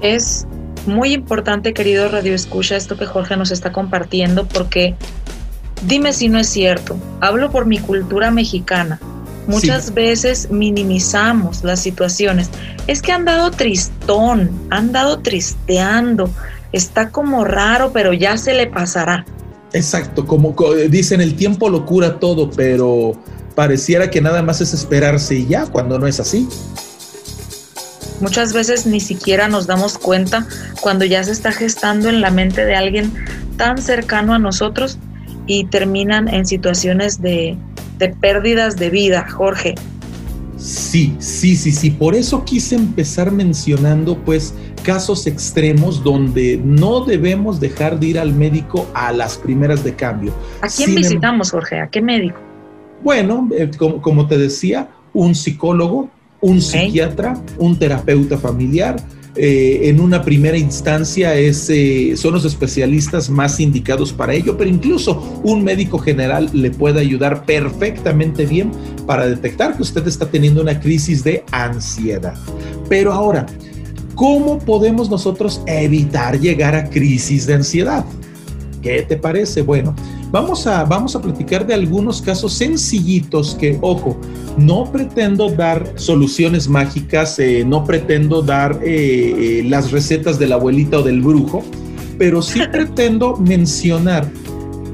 Es 0.00 0.46
muy 0.86 1.12
importante, 1.12 1.72
querido 1.72 2.08
Radio 2.08 2.34
Escucha, 2.34 2.76
esto 2.76 2.96
que 2.96 3.06
Jorge 3.06 3.36
nos 3.36 3.50
está 3.50 3.72
compartiendo, 3.72 4.46
porque 4.46 4.94
dime 5.86 6.12
si 6.12 6.28
no 6.28 6.38
es 6.38 6.48
cierto. 6.48 6.96
Hablo 7.20 7.50
por 7.50 7.66
mi 7.66 7.78
cultura 7.78 8.30
mexicana. 8.30 9.00
Muchas 9.46 9.92
veces 9.92 10.50
minimizamos 10.50 11.64
las 11.64 11.80
situaciones. 11.80 12.48
Es 12.86 13.02
que 13.02 13.12
han 13.12 13.24
dado 13.24 13.50
tristón, 13.50 14.50
han 14.70 14.92
dado 14.92 15.18
tristeando, 15.18 16.30
está 16.72 17.10
como 17.10 17.44
raro, 17.44 17.92
pero 17.92 18.12
ya 18.12 18.36
se 18.36 18.54
le 18.54 18.68
pasará. 18.68 19.24
Exacto, 19.72 20.26
como 20.26 20.54
dicen, 20.88 21.20
el 21.20 21.34
tiempo 21.34 21.68
lo 21.70 21.86
cura 21.86 22.20
todo, 22.20 22.50
pero 22.50 23.12
pareciera 23.54 24.10
que 24.10 24.20
nada 24.20 24.42
más 24.42 24.60
es 24.60 24.74
esperarse 24.74 25.34
y 25.34 25.46
ya, 25.46 25.66
cuando 25.66 25.98
no 25.98 26.06
es 26.06 26.20
así. 26.20 26.48
Muchas 28.20 28.52
veces 28.52 28.86
ni 28.86 29.00
siquiera 29.00 29.48
nos 29.48 29.66
damos 29.66 29.98
cuenta 29.98 30.46
cuando 30.80 31.04
ya 31.04 31.24
se 31.24 31.32
está 31.32 31.50
gestando 31.50 32.08
en 32.08 32.20
la 32.20 32.30
mente 32.30 32.64
de 32.64 32.76
alguien 32.76 33.12
tan 33.56 33.78
cercano 33.78 34.34
a 34.34 34.38
nosotros 34.38 34.98
y 35.46 35.64
terminan 35.64 36.28
en 36.28 36.46
situaciones 36.46 37.20
de, 37.20 37.56
de 37.98 38.08
pérdidas 38.08 38.76
de 38.76 38.90
vida, 38.90 39.26
Jorge. 39.28 39.74
Sí, 40.56 41.16
sí, 41.18 41.56
sí, 41.56 41.72
sí. 41.72 41.90
Por 41.90 42.14
eso 42.14 42.44
quise 42.44 42.76
empezar 42.76 43.32
mencionando 43.32 44.16
pues 44.16 44.54
casos 44.84 45.26
extremos 45.26 46.04
donde 46.04 46.60
no 46.62 47.04
debemos 47.04 47.58
dejar 47.58 47.98
de 47.98 48.06
ir 48.08 48.18
al 48.18 48.32
médico 48.32 48.86
a 48.94 49.12
las 49.12 49.36
primeras 49.36 49.82
de 49.82 49.94
cambio. 49.94 50.32
¿A 50.60 50.68
quién 50.68 50.90
em- 50.90 50.96
visitamos, 50.96 51.50
Jorge? 51.50 51.80
¿A 51.80 51.88
qué 51.88 52.00
médico? 52.00 52.38
Bueno, 53.02 53.48
eh, 53.56 53.70
como, 53.78 54.28
te 54.28 54.38
decía, 54.38 54.88
un 55.12 55.34
psicólogo, 55.34 56.08
un 56.40 56.62
psiquiatra, 56.62 57.36
un 57.58 57.76
terapeuta 57.76 58.38
familiar. 58.38 58.96
Eh, 59.34 59.88
en 59.88 59.98
una 59.98 60.22
primera 60.22 60.58
instancia 60.58 61.34
eh, 61.38 61.54
son 62.16 62.34
los 62.34 62.44
especialistas 62.44 63.30
más 63.30 63.60
indicados 63.60 64.12
para 64.12 64.34
ello, 64.34 64.58
pero 64.58 64.68
incluso 64.68 65.40
un 65.42 65.64
médico 65.64 65.98
general 65.98 66.50
le 66.52 66.70
puede 66.70 67.00
ayudar 67.00 67.46
perfectamente 67.46 68.44
bien 68.44 68.70
para 69.06 69.26
detectar 69.26 69.74
que 69.74 69.82
usted 69.82 70.06
está 70.06 70.26
teniendo 70.26 70.60
una 70.60 70.78
crisis 70.78 71.24
de 71.24 71.44
ansiedad. 71.50 72.34
Pero 72.90 73.10
ahora, 73.12 73.46
¿cómo 74.14 74.58
podemos 74.58 75.08
nosotros 75.08 75.62
evitar 75.66 76.38
llegar 76.38 76.74
a 76.74 76.90
crisis 76.90 77.46
de 77.46 77.54
ansiedad? 77.54 78.04
¿Qué 78.82 79.02
te 79.02 79.16
parece? 79.16 79.62
Bueno, 79.62 79.94
Vamos 80.32 80.66
a, 80.66 80.82
vamos 80.84 81.14
a 81.14 81.20
platicar 81.20 81.66
de 81.66 81.74
algunos 81.74 82.22
casos 82.22 82.54
sencillitos 82.54 83.54
que, 83.54 83.78
ojo, 83.82 84.18
no 84.56 84.90
pretendo 84.90 85.50
dar 85.50 85.92
soluciones 85.96 86.68
mágicas, 86.68 87.38
eh, 87.38 87.64
no 87.66 87.84
pretendo 87.84 88.40
dar 88.40 88.80
eh, 88.82 89.58
eh, 89.60 89.64
las 89.68 89.90
recetas 89.90 90.38
de 90.38 90.46
la 90.46 90.54
abuelita 90.54 91.00
o 91.00 91.02
del 91.02 91.20
brujo, 91.20 91.62
pero 92.16 92.40
sí 92.40 92.60
pretendo 92.72 93.36
mencionar 93.36 94.26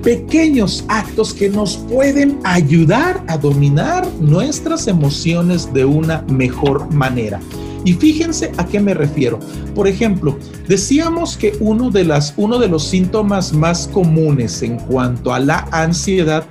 pequeños 0.03 0.85
actos 0.89 1.33
que 1.33 1.49
nos 1.49 1.77
pueden 1.77 2.41
ayudar 2.43 3.23
a 3.29 3.39
dominar 3.39 4.09
nuestras 4.21 4.89
emociones 4.89 5.73
de 5.73 5.85
una 5.85 6.23
mejor 6.23 6.93
manera. 6.93 7.39
Y 7.85 7.95
fíjense 7.95 8.53
a 8.57 8.67
qué 8.67 8.81
me 8.81 8.95
refiero. 8.95 9.39
Por 9.75 9.89
ejemplo, 9.89 10.39
decíamos 10.67 11.37
que 11.37 11.57
uno 11.61 11.91
de, 11.91 12.05
los 12.05 12.85
síntomas 12.85 13.53
más 13.53 13.89
comunes 13.89 14.63
en 14.63 14.77
cuanto 14.79 15.33
a 15.33 15.41
la 15.41 15.69
ansiedad 15.71 16.45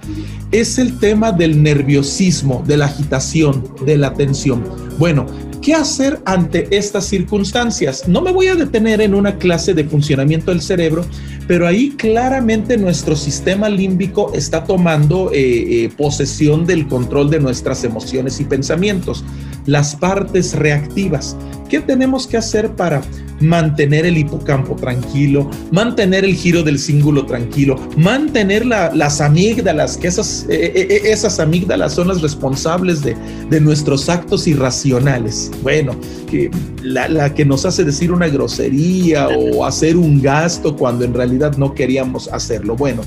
es 0.52 0.78
el 0.78 0.98
tema 1.00 1.32
del 1.32 1.62
nerviosismo, 1.62 2.63
de 2.66 2.78
la 2.78 2.86
agitación, 2.86 3.63
de 3.86 3.98
la 3.98 4.13
tensión. 4.13 4.63
Bueno, 4.98 5.26
¿qué 5.62 5.74
hacer 5.74 6.22
ante 6.26 6.76
estas 6.76 7.06
circunstancias? 7.06 8.08
No 8.08 8.22
me 8.22 8.32
voy 8.32 8.48
a 8.48 8.56
detener 8.56 9.02
en 9.02 9.13
una 9.13 9.36
clase 9.36 9.74
de 9.74 9.84
funcionamiento 9.84 10.52
del 10.52 10.62
cerebro, 10.62 11.06
pero 11.48 11.68
ahí 11.68 11.92
claramente 11.92 12.78
nuestro 12.78 13.16
sistema 13.16 13.70
límbico 13.70 14.32
está 14.34 14.63
tomando 14.63 15.32
eh, 15.34 15.86
eh, 15.86 15.90
posesión 15.98 16.66
del 16.66 16.88
control 16.88 17.30
de 17.30 17.40
nuestras 17.40 17.84
emociones 17.84 18.40
y 18.40 18.46
pensamientos, 18.46 19.24
las 19.67 19.95
partes 19.95 20.56
reactivas. 20.56 21.38
¿Qué 21.69 21.80
tenemos 21.82 22.25
que 22.25 22.38
hacer 22.38 22.71
para 22.75 23.01
mantener 23.39 24.06
el 24.06 24.17
hipocampo 24.17 24.75
tranquilo, 24.75 25.49
mantener 25.71 26.25
el 26.25 26.36
giro 26.36 26.63
del 26.63 26.80
cíngulo 26.80 27.25
tranquilo, 27.25 27.75
mantener 27.95 28.65
las 28.65 29.21
amígdalas, 29.21 29.97
que 29.97 30.08
esas, 30.08 30.45
eh, 30.49 30.71
eh, 30.73 30.88
eh, 30.89 31.01
esas 31.06 31.39
amígdalas 31.39 31.93
son 31.93 32.08
las 32.08 32.21
responsables 32.21 33.03
de, 33.03 33.15
nuestros 33.62 34.08
actos 34.08 34.47
irracionales. 34.47 35.51
Bueno, 35.62 35.95
que 36.30 36.49
la, 36.84 37.34
que 37.34 37.43
nos 37.43 37.65
hace 37.65 37.84
decir 37.84 38.12
una 38.12 38.27
grosería 38.27 39.27
o 39.27 39.65
hacer 39.65 39.97
un 39.97 40.21
gasto 40.21 40.75
cuando 40.75 41.03
en 41.06 41.13
realidad 41.13 41.58
no 41.58 41.73
queríamos 41.73 42.27
hacerlo. 42.30 42.75
Bueno, 42.75 43.01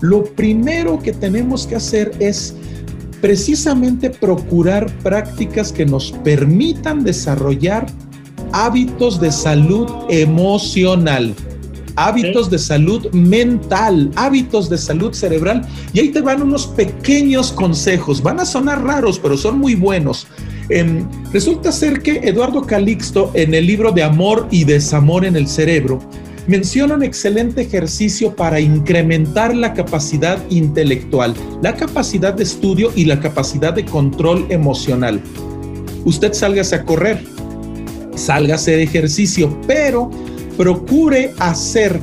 lo 0.00 0.24
primero 0.24 0.98
que 0.98 1.12
tenemos 1.12 1.66
que 1.66 1.76
hacer 1.76 2.10
es 2.18 2.54
precisamente 3.22 4.10
procurar 4.10 4.92
prácticas 4.98 5.72
que 5.72 5.86
nos 5.86 6.10
permitan 6.24 7.04
desarrollar 7.04 7.86
hábitos 8.52 9.20
de 9.20 9.30
salud 9.30 9.88
emocional, 10.10 11.32
hábitos 11.94 12.50
de 12.50 12.58
salud 12.58 13.08
mental, 13.12 14.10
hábitos 14.16 14.68
de 14.68 14.76
salud 14.76 15.12
cerebral. 15.14 15.62
Y 15.92 16.00
ahí 16.00 16.08
te 16.08 16.20
van 16.20 16.42
unos 16.42 16.66
pequeños 16.66 17.52
consejos. 17.52 18.20
Van 18.20 18.40
a 18.40 18.44
sonar 18.44 18.82
raros, 18.82 19.20
pero 19.20 19.36
son 19.36 19.58
muy 19.60 19.76
buenos. 19.76 20.26
Em, 20.68 21.08
resulta 21.32 21.70
ser 21.70 22.02
que 22.02 22.16
Eduardo 22.24 22.62
Calixto, 22.62 23.30
en 23.34 23.54
el 23.54 23.68
libro 23.68 23.92
de 23.92 24.02
Amor 24.02 24.48
y 24.50 24.64
Desamor 24.64 25.24
en 25.24 25.36
el 25.36 25.46
Cerebro, 25.46 26.00
menciona 26.46 26.94
un 26.94 27.02
excelente 27.02 27.62
ejercicio 27.62 28.34
para 28.34 28.60
incrementar 28.60 29.54
la 29.54 29.72
capacidad 29.72 30.38
intelectual, 30.50 31.34
la 31.62 31.74
capacidad 31.74 32.34
de 32.34 32.42
estudio 32.42 32.92
y 32.94 33.04
la 33.04 33.20
capacidad 33.20 33.72
de 33.72 33.84
control 33.84 34.46
emocional. 34.50 35.20
Usted 36.04 36.32
sálgase 36.32 36.76
a 36.76 36.84
correr, 36.84 37.22
salga 38.14 38.54
a 38.54 38.56
hacer 38.56 38.80
ejercicio, 38.80 39.56
pero 39.66 40.10
procure 40.56 41.32
hacer 41.38 42.00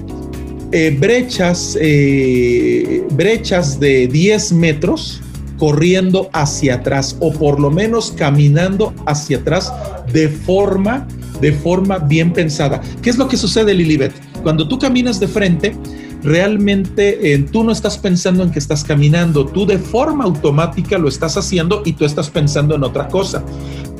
eh, 0.72 0.96
brechas, 0.98 1.78
eh, 1.82 3.04
brechas 3.12 3.80
de 3.80 4.08
10 4.08 4.54
metros 4.54 5.22
corriendo 5.58 6.30
hacia 6.32 6.76
atrás 6.76 7.18
o 7.20 7.34
por 7.34 7.60
lo 7.60 7.70
menos 7.70 8.14
caminando 8.16 8.94
hacia 9.06 9.40
atrás 9.40 9.74
de 10.14 10.30
forma, 10.30 11.08
de 11.42 11.52
forma 11.52 11.98
bien 11.98 12.32
pensada. 12.32 12.82
¿Qué 13.02 13.10
es 13.10 13.18
lo 13.18 13.28
que 13.28 13.36
sucede, 13.36 13.74
Lilibet? 13.74 14.14
Cuando 14.42 14.68
tú 14.68 14.80
caminas 14.80 15.20
de 15.20 15.28
frente, 15.28 15.76
realmente 16.24 17.34
eh, 17.34 17.40
tú 17.52 17.64
no 17.64 17.72
estás 17.72 17.98
pensando 17.98 18.44
en 18.44 18.52
que 18.52 18.60
estás 18.60 18.84
caminando, 18.84 19.46
tú 19.46 19.66
de 19.66 19.78
forma 19.78 20.26
automática 20.26 20.98
lo 20.98 21.08
estás 21.08 21.38
haciendo 21.38 21.82
y 21.86 21.94
tú 21.94 22.06
estás 22.06 22.30
pensando 22.30 22.76
en 22.76 22.84
otra 22.84 23.08
cosa. 23.08 23.44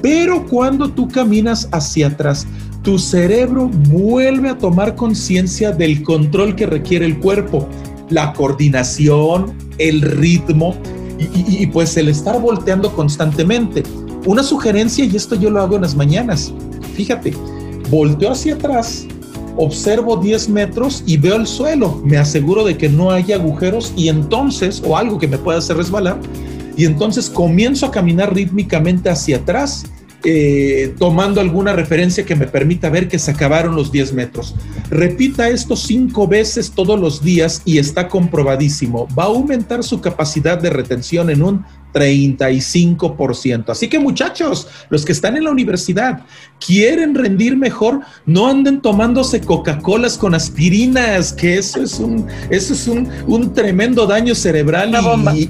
Pero 0.02 0.46
cuando 0.46 0.90
tú 0.90 1.08
caminas 1.08 1.68
hacia 1.72 2.08
atrás, 2.08 2.48
tu 2.84 2.98
cerebro 2.98 3.68
vuelve 3.68 4.50
a 4.50 4.58
tomar 4.58 4.96
conciencia 4.96 5.72
del 5.72 6.04
control 6.04 6.56
que 6.56 6.66
requiere 6.66 7.06
el 7.06 7.20
cuerpo, 7.20 7.68
la 8.10 8.34
coordinación, 8.34 9.54
el 9.78 10.02
ritmo 10.02 10.76
y, 11.18 11.64
y, 11.64 11.68
pues 11.68 11.98
el 11.98 12.08
estar 12.08 12.40
volteando 12.40 12.94
constantemente. 12.94 13.84
Una 14.26 14.44
sugerencia, 14.44 15.04
y 15.04 15.16
esto 15.16 15.36
yo 15.36 15.50
lo 15.50 15.62
hago 15.62 15.76
en 15.76 15.82
las 15.82 15.96
mañanas, 15.96 16.54
fíjate, 16.96 17.34
volteo 17.90 18.32
hacia 18.32 18.56
atrás, 18.56 19.06
observo 19.60 20.16
10 20.18 20.50
metros 20.50 21.04
y 21.06 21.18
veo 21.18 21.36
el 21.36 21.46
suelo, 21.46 22.02
me 22.04 22.18
aseguro 22.18 22.64
de 22.64 22.78
que 22.78 22.88
no 22.88 23.12
haya 23.12 23.36
agujeros 23.36 23.94
y 23.96 24.08
entonces, 24.08 24.82
o 24.86 24.98
algo 24.98 25.20
que 25.20 25.28
me 25.28 25.38
pueda 25.38 25.60
hacer 25.60 25.78
resbalar, 25.78 26.18
y 26.78 26.86
entonces 26.86 27.30
comienzo 27.30 27.86
a 27.86 27.92
caminar 27.92 28.34
rítmicamente 28.34 29.10
hacia 29.10 29.38
atrás, 29.38 29.86
eh, 30.24 30.94
tomando 31.00 31.40
alguna 31.40 31.74
referencia 31.74 32.26
que 32.26 32.36
me 32.36 32.46
permita 32.46 32.90
ver 32.90 33.08
que 33.08 33.18
se 33.20 33.32
acabaron 33.32 33.76
los 33.76 33.92
10 33.92 34.14
metros. 34.14 34.54
Repita 34.90 35.48
esto 35.48 35.76
cinco 35.76 36.28
veces 36.28 36.72
todos 36.72 37.00
los 37.00 37.24
días 37.24 37.62
y 37.64 37.78
está 37.78 38.08
comprobadísimo. 38.10 39.08
Va 39.18 39.24
a 39.24 39.28
aumentar 39.28 39.84
su 39.84 40.02
capacidad 40.02 40.58
de 40.58 40.72
retención 40.72 41.30
en 41.30 41.42
un 41.42 41.66
35%. 41.94 43.70
Así 43.70 43.88
que 43.88 43.98
muchachos, 43.98 44.68
los 44.90 45.06
que 45.06 45.12
están 45.12 45.38
en 45.38 45.46
la 45.46 45.52
universidad, 45.52 46.26
quieren 46.66 47.16
rendir 47.16 47.56
mejor, 47.56 48.02
no 48.26 48.48
anden 48.48 48.82
tomándose 48.82 49.42
Coca-Colas 49.42 50.18
con 50.18 50.36
aspirinas, 50.36 51.34
que 51.34 51.58
eso 51.58 51.82
es 51.82 52.00
un, 52.00 52.28
eso 52.50 52.74
es 52.74 52.88
un, 52.88 53.10
un 53.26 53.54
tremendo 53.54 54.06
daño 54.06 54.36
cerebral. 54.36 54.94
y, 55.36 55.50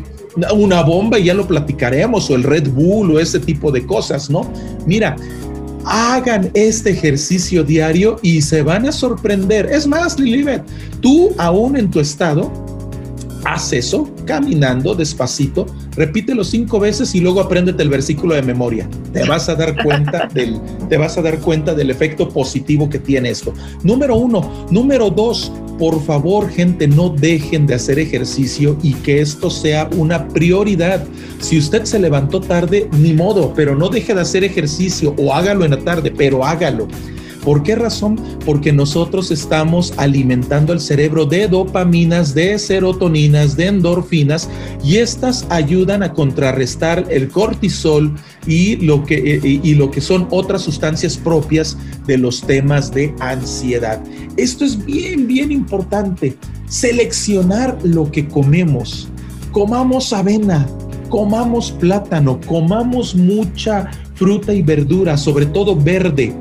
una 0.53 0.83
bomba 0.83 1.19
y 1.19 1.25
ya 1.25 1.33
lo 1.33 1.47
platicaremos, 1.47 2.29
o 2.29 2.35
el 2.35 2.43
Red 2.43 2.69
Bull 2.69 3.11
o 3.11 3.19
ese 3.19 3.39
tipo 3.39 3.71
de 3.71 3.85
cosas, 3.85 4.29
¿no? 4.29 4.51
Mira, 4.85 5.15
hagan 5.85 6.51
este 6.53 6.91
ejercicio 6.91 7.63
diario 7.63 8.17
y 8.21 8.41
se 8.41 8.61
van 8.61 8.87
a 8.87 8.91
sorprender. 8.91 9.67
Es 9.71 9.87
más, 9.87 10.19
Lilibet, 10.19 10.63
tú 11.01 11.31
aún 11.37 11.75
en 11.77 11.89
tu 11.89 11.99
estado, 11.99 12.51
haz 13.45 13.73
eso 13.73 14.09
caminando 14.25 14.93
despacito, 14.93 15.65
repítelo 15.95 16.43
cinco 16.43 16.79
veces 16.79 17.15
y 17.15 17.19
luego 17.19 17.41
apréndete 17.41 17.81
el 17.83 17.89
versículo 17.89 18.35
de 18.35 18.41
memoria. 18.41 18.87
Te 19.13 19.27
vas 19.27 19.49
a 19.49 19.55
dar 19.55 19.81
cuenta 19.83 20.27
del, 20.33 20.59
te 20.89 20.97
vas 20.97 21.17
a 21.17 21.21
dar 21.21 21.39
cuenta 21.39 21.73
del 21.73 21.89
efecto 21.89 22.29
positivo 22.29 22.89
que 22.89 22.99
tiene 22.99 23.29
esto. 23.29 23.53
Número 23.83 24.15
uno. 24.15 24.67
Número 24.69 25.09
dos, 25.09 25.51
por 25.79 26.03
favor, 26.03 26.49
gente, 26.49 26.87
no 26.87 27.09
dejen 27.09 27.65
de 27.65 27.75
hacer 27.75 27.97
ejercicio 27.99 28.77
y 28.83 28.93
que 28.95 29.21
esto 29.21 29.49
sea 29.49 29.89
una 29.95 30.27
prioridad. 30.27 31.05
Si 31.39 31.57
usted 31.57 31.85
se 31.85 31.97
levantó 31.97 32.41
tarde, 32.41 32.89
ni 32.99 33.13
modo, 33.13 33.53
pero 33.55 33.75
no 33.75 33.87
deje 33.87 34.13
de 34.13 34.21
hacer 34.21 34.43
ejercicio 34.43 35.15
o 35.17 35.33
hágalo 35.33 35.63
en 35.63 35.71
la 35.71 35.79
tarde, 35.79 36.11
pero 36.11 36.45
hágalo. 36.45 36.89
¿Por 37.43 37.63
qué 37.63 37.75
razón? 37.75 38.19
Porque 38.45 38.73
nosotros 38.73 39.31
estamos 39.31 39.93
alimentando 39.97 40.73
el 40.73 40.79
cerebro 40.79 41.25
de 41.25 41.47
dopaminas, 41.47 42.33
de 42.33 42.59
serotoninas, 42.59 43.55
de 43.55 43.67
endorfinas 43.67 44.49
y 44.83 44.97
estas 44.97 45.45
ayudan 45.49 46.03
a 46.03 46.13
contrarrestar 46.13 47.05
el 47.09 47.29
cortisol 47.29 48.13
y 48.45 48.75
lo 48.77 49.05
que, 49.05 49.15
eh, 49.15 49.41
y, 49.43 49.75
lo 49.75 49.89
que 49.89 50.01
son 50.01 50.27
otras 50.31 50.63
sustancias 50.63 51.17
propias 51.17 51.77
de 52.05 52.17
los 52.17 52.41
temas 52.41 52.91
de 52.91 53.13
ansiedad. 53.19 54.01
Esto 54.35 54.65
es 54.65 54.83
bien, 54.85 55.27
bien 55.27 55.51
importante. 55.51 56.35
Seleccionar 56.67 57.77
lo 57.83 58.11
que 58.11 58.27
comemos. 58.27 59.07
Comamos 59.51 60.13
avena, 60.13 60.67
comamos 61.09 61.71
plátano, 61.71 62.39
comamos 62.45 63.15
mucha 63.15 63.89
fruta 64.15 64.53
y 64.53 64.61
verdura, 64.61 65.17
sobre 65.17 65.45
todo 65.45 65.75
verde 65.75 66.35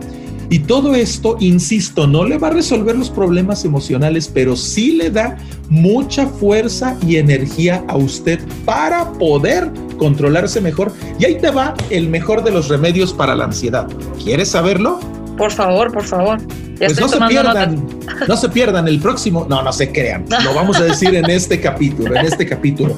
y 0.51 0.61
todo 0.61 0.95
esto, 0.95 1.37
insisto, 1.41 2.07
no 2.07 2.25
le 2.25 2.39
va 2.39 2.49
a 2.49 2.53
resolver 2.53 2.97
los 2.97 3.11
problemas 3.11 3.65
emocionales, 3.65 4.31
pero 4.33 4.57
sí 4.57 4.93
le 4.93 5.11
da 5.11 5.37
mucha 5.69 6.27
fuerza 6.27 6.97
y 7.07 7.17
energía 7.17 7.85
a 7.89 7.97
usted 7.97 8.41
para 8.65 9.13
poder 9.13 9.71
controlarse 9.99 10.61
mejor. 10.61 10.93
Y 11.19 11.27
ahí 11.27 11.39
te 11.39 11.51
va 11.51 11.75
el 11.91 12.09
mejor 12.09 12.43
de 12.45 12.51
los 12.51 12.69
remedios 12.69 13.13
para 13.13 13.35
la 13.35 13.45
ansiedad. 13.45 13.87
¿Quieres 14.23 14.49
saberlo? 14.49 15.01
Por 15.37 15.53
favor, 15.53 15.93
por 15.93 16.05
favor. 16.05 16.39
pues 16.79 16.99
no 16.99 17.09
se 17.09 17.21
pierdan, 17.21 17.87
no 18.27 18.37
se 18.37 18.49
pierdan 18.49 18.89
el 18.89 19.01
próximo, 19.01 19.47
no, 19.49 19.63
no 19.63 19.73
se 19.73 19.93
crean, 19.93 20.25
lo 20.45 20.55
vamos 20.55 20.79
a 20.79 20.85
decir 20.85 21.15
en 21.15 21.29
este 21.29 21.61
capítulo, 21.61 22.17
en 22.17 22.27
este 22.27 22.47
capítulo. 22.47 22.97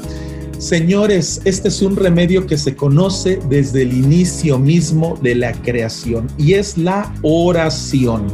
Señores, 0.60 1.40
este 1.46 1.68
es 1.68 1.80
un 1.80 1.96
remedio 1.96 2.46
que 2.46 2.58
se 2.58 2.76
conoce 2.76 3.40
desde 3.48 3.80
el 3.80 3.94
inicio 3.94 4.58
mismo 4.58 5.18
de 5.22 5.34
la 5.34 5.52
creación 5.52 6.26
y 6.36 6.52
es 6.52 6.76
la 6.76 7.10
oración. 7.22 8.26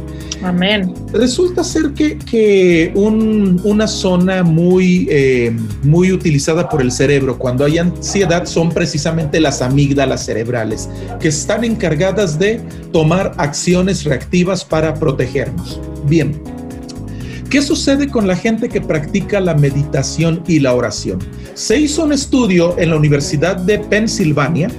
Amén. 0.43 0.93
Resulta 1.13 1.63
ser 1.63 1.93
que, 1.93 2.91
una 3.63 3.87
zona 3.87 4.43
muy, 4.43 5.07
eh, 5.09 5.55
muy 5.83 6.11
utilizada 6.11 6.67
por 6.67 6.81
el 6.81 6.91
cerebro 6.91 7.37
cuando 7.37 7.63
hay 7.63 7.77
ansiedad 7.77 8.45
son 8.45 8.73
precisamente 8.73 9.39
las 9.39 9.61
amígdalas 9.61 10.25
cerebrales, 10.25 10.89
que 11.21 11.29
están 11.29 11.63
encargadas 11.63 12.37
de 12.37 12.59
tomar 12.91 13.35
acciones 13.37 14.03
reactivas 14.03 14.65
para 14.65 14.95
protegernos. 14.95 15.79
Bien, 16.05 16.37
¿Qué 17.49 17.61
sucede 17.61 18.09
con 18.09 18.27
la 18.27 18.35
gente 18.35 18.67
que 18.67 18.81
practica 18.81 19.39
la 19.39 19.53
meditación 19.53 20.43
y 20.47 20.59
la 20.59 20.73
oración? 20.73 21.19
Se 21.53 21.79
hizo 21.79 22.03
un 22.03 22.11
estudio 22.11 22.77
en 22.77 22.89
la 22.89 22.97
Universidad 22.97 23.55
de 23.55 23.79
Pensilvania 23.79 24.69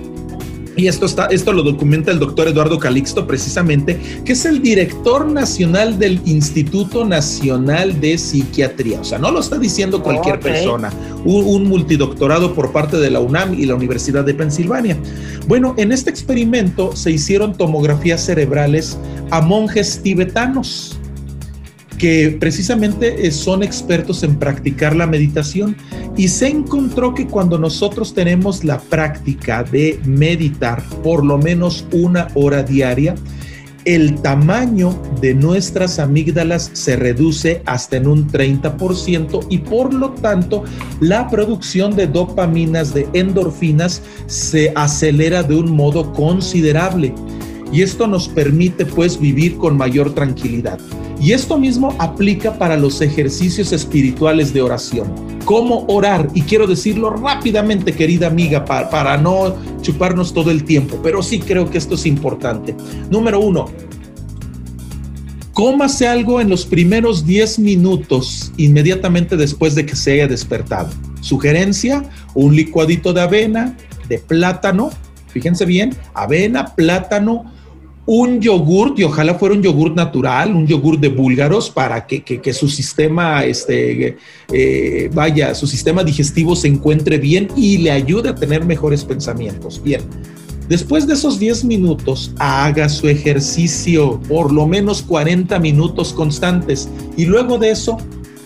y 0.77 0.87
esto, 0.87 1.07
está, 1.07 1.27
esto 1.27 1.53
lo 1.53 1.63
documenta 1.63 2.13
el 2.13 2.19
doctor 2.19 2.47
Eduardo 2.47 2.79
Calixto 2.79 3.27
precisamente, 3.27 3.99
que 4.25 4.33
es 4.33 4.45
el 4.45 4.63
director 4.63 5.27
nacional 5.27 5.99
del 5.99 6.21
Instituto 6.27 7.07
Nacional 7.07 8.01
de 8.01 8.19
Psiquiatría. 8.19 9.01
O 9.01 9.05
sea, 9.05 9.19
no 9.19 9.31
lo 9.31 9.41
está 9.41 9.59
diciendo 9.59 10.03
cualquier 10.03 10.39
persona, 10.39 10.93
un, 11.25 11.47
un, 11.47 11.65
multidoctorado 11.65 12.55
por 12.55 12.71
parte 12.71 12.99
de 12.99 13.11
la 13.11 13.19
UNAM 13.19 13.55
y 13.55 13.65
la 13.65 13.75
Universidad 13.75 14.25
de 14.25 14.35
Pensilvania. 14.35 14.97
Bueno, 15.49 15.75
en 15.79 15.91
este 15.91 16.11
experimento 16.11 16.95
se 16.95 17.11
hicieron 17.13 17.57
tomografías 17.57 18.25
cerebrales 18.25 18.99
a 19.31 19.41
monjes 19.41 20.01
tibetanos 20.03 20.98
que 21.99 22.37
precisamente 22.39 23.27
eh, 23.27 23.31
son 23.31 23.63
expertos 23.63 24.23
en 24.23 24.39
practicar 24.39 24.95
la 24.97 25.07
meditación 25.07 25.77
y 26.17 26.29
se 26.29 26.49
encontró 26.49 27.15
que 27.15 27.27
cuando 27.27 27.59
nosotros 27.59 28.15
tenemos 28.15 28.65
la 28.65 28.79
práctica 28.81 29.65
de 29.65 30.01
meditar 30.05 30.83
por 31.03 31.25
lo 31.25 31.39
menos 31.39 31.87
una 31.93 32.29
hora 32.35 32.63
diaria, 32.63 33.15
el 33.85 34.21
tamaño 34.21 35.01
de 35.21 35.35
nuestras 35.35 35.99
amígdalas 35.99 36.71
se 36.75 36.97
reduce 36.97 37.63
hasta 37.65 37.97
en 37.97 38.07
un 38.07 38.29
30% 38.29 39.47
y 39.49 39.59
por 39.59 39.95
lo 39.95 40.11
tanto 40.11 40.65
la 41.01 41.29
producción 41.29 41.97
de 41.97 42.07
dopaminas, 42.07 42.93
de 42.93 43.09
endorfinas, 43.15 44.03
se 44.27 44.73
acelera 44.77 45.43
de 45.43 45.55
un 45.55 45.71
modo 45.73 46.13
considerable. 46.13 47.15
Y 47.73 47.83
esto 47.83 48.07
nos 48.07 48.29
permite 48.29 48.87
pues 48.87 49.21
vivir 49.21 49.57
con 49.57 49.77
mayor 49.77 50.15
tranquilidad. 50.15 50.79
Y 51.21 51.33
esto 51.33 51.59
mismo 51.59 51.95
aplica 51.99 52.59
para 52.59 52.77
los 52.77 53.01
ejercicios 53.01 53.73
espirituales 53.73 54.53
de 54.55 54.63
oración. 54.63 55.39
¿Cómo 55.45 55.85
orar? 55.89 56.29
Y 56.35 56.43
quiero 56.43 56.67
decirlo 56.67 57.11
rápidamente, 57.11 57.93
querida 57.93 58.27
amiga, 58.29 58.65
para, 58.65 59.17
no 59.17 59.57
chuparnos 59.81 60.33
todo 60.33 60.51
el 60.51 60.63
tiempo, 60.65 61.01
pero 61.03 61.23
sí 61.23 61.41
creo 61.41 61.71
que 61.71 61.79
esto 61.79 61.95
es 61.97 62.07
importante. 62.07 62.77
Número 63.11 63.41
uno, 63.41 63.67
cómase 65.55 66.07
algo 66.07 66.41
en 66.41 66.51
los 66.51 66.67
primeros 66.67 67.27
10 67.27 67.59
minutos 67.61 68.53
inmediatamente 68.59 69.37
después 69.37 69.75
de 69.75 69.87
que 69.87 69.97
se 69.97 70.13
haya 70.13 70.29
despertado. 70.29 70.91
Sugerencia, 71.21 72.05
un 72.35 72.55
licuadito 72.55 73.13
de 73.13 73.23
avena, 73.23 73.77
de 74.09 74.19
plátano, 74.19 74.91
fíjense 75.29 75.65
bien, 75.65 75.97
avena, 76.15 76.75
plátano, 76.77 77.51
un 78.11 78.41
yogurt 78.41 78.99
y 78.99 79.05
ojalá 79.05 79.35
fuera 79.35 79.55
un 79.55 79.63
yogurt 79.63 79.95
natural, 79.95 80.57
un 80.57 80.67
yogurt 80.67 80.99
de 80.99 81.09
búlgaros 81.09 81.69
para 81.69 82.07
que, 82.07 82.53
su 82.55 82.67
sistema, 82.67 83.45
este, 83.45 84.17
eh, 84.51 85.11
vaya, 85.13 85.55
su 85.55 85.67
sistema 85.67 86.03
digestivo 86.03 86.57
se 86.57 86.69
encuentre 86.69 87.19
bien 87.19 87.49
y 87.55 87.77
le 87.77 87.91
ayude 87.91 88.31
a 88.31 88.35
tener 88.35 88.65
mejores 88.65 89.05
pensamientos. 89.05 89.83
Bien, 89.83 90.01
después 90.71 91.07
de 91.07 91.13
esos 91.13 91.39
10 91.39 91.65
minutos, 91.65 92.33
haga 92.39 92.89
su 92.89 93.09
ejercicio, 93.09 94.19
por 94.27 94.55
lo 94.55 94.67
menos 94.67 95.03
40 95.03 95.59
minutos 95.59 96.15
constantes 96.15 96.89
y 97.15 97.27
luego 97.27 97.59
de 97.59 97.73
eso, 97.73 97.99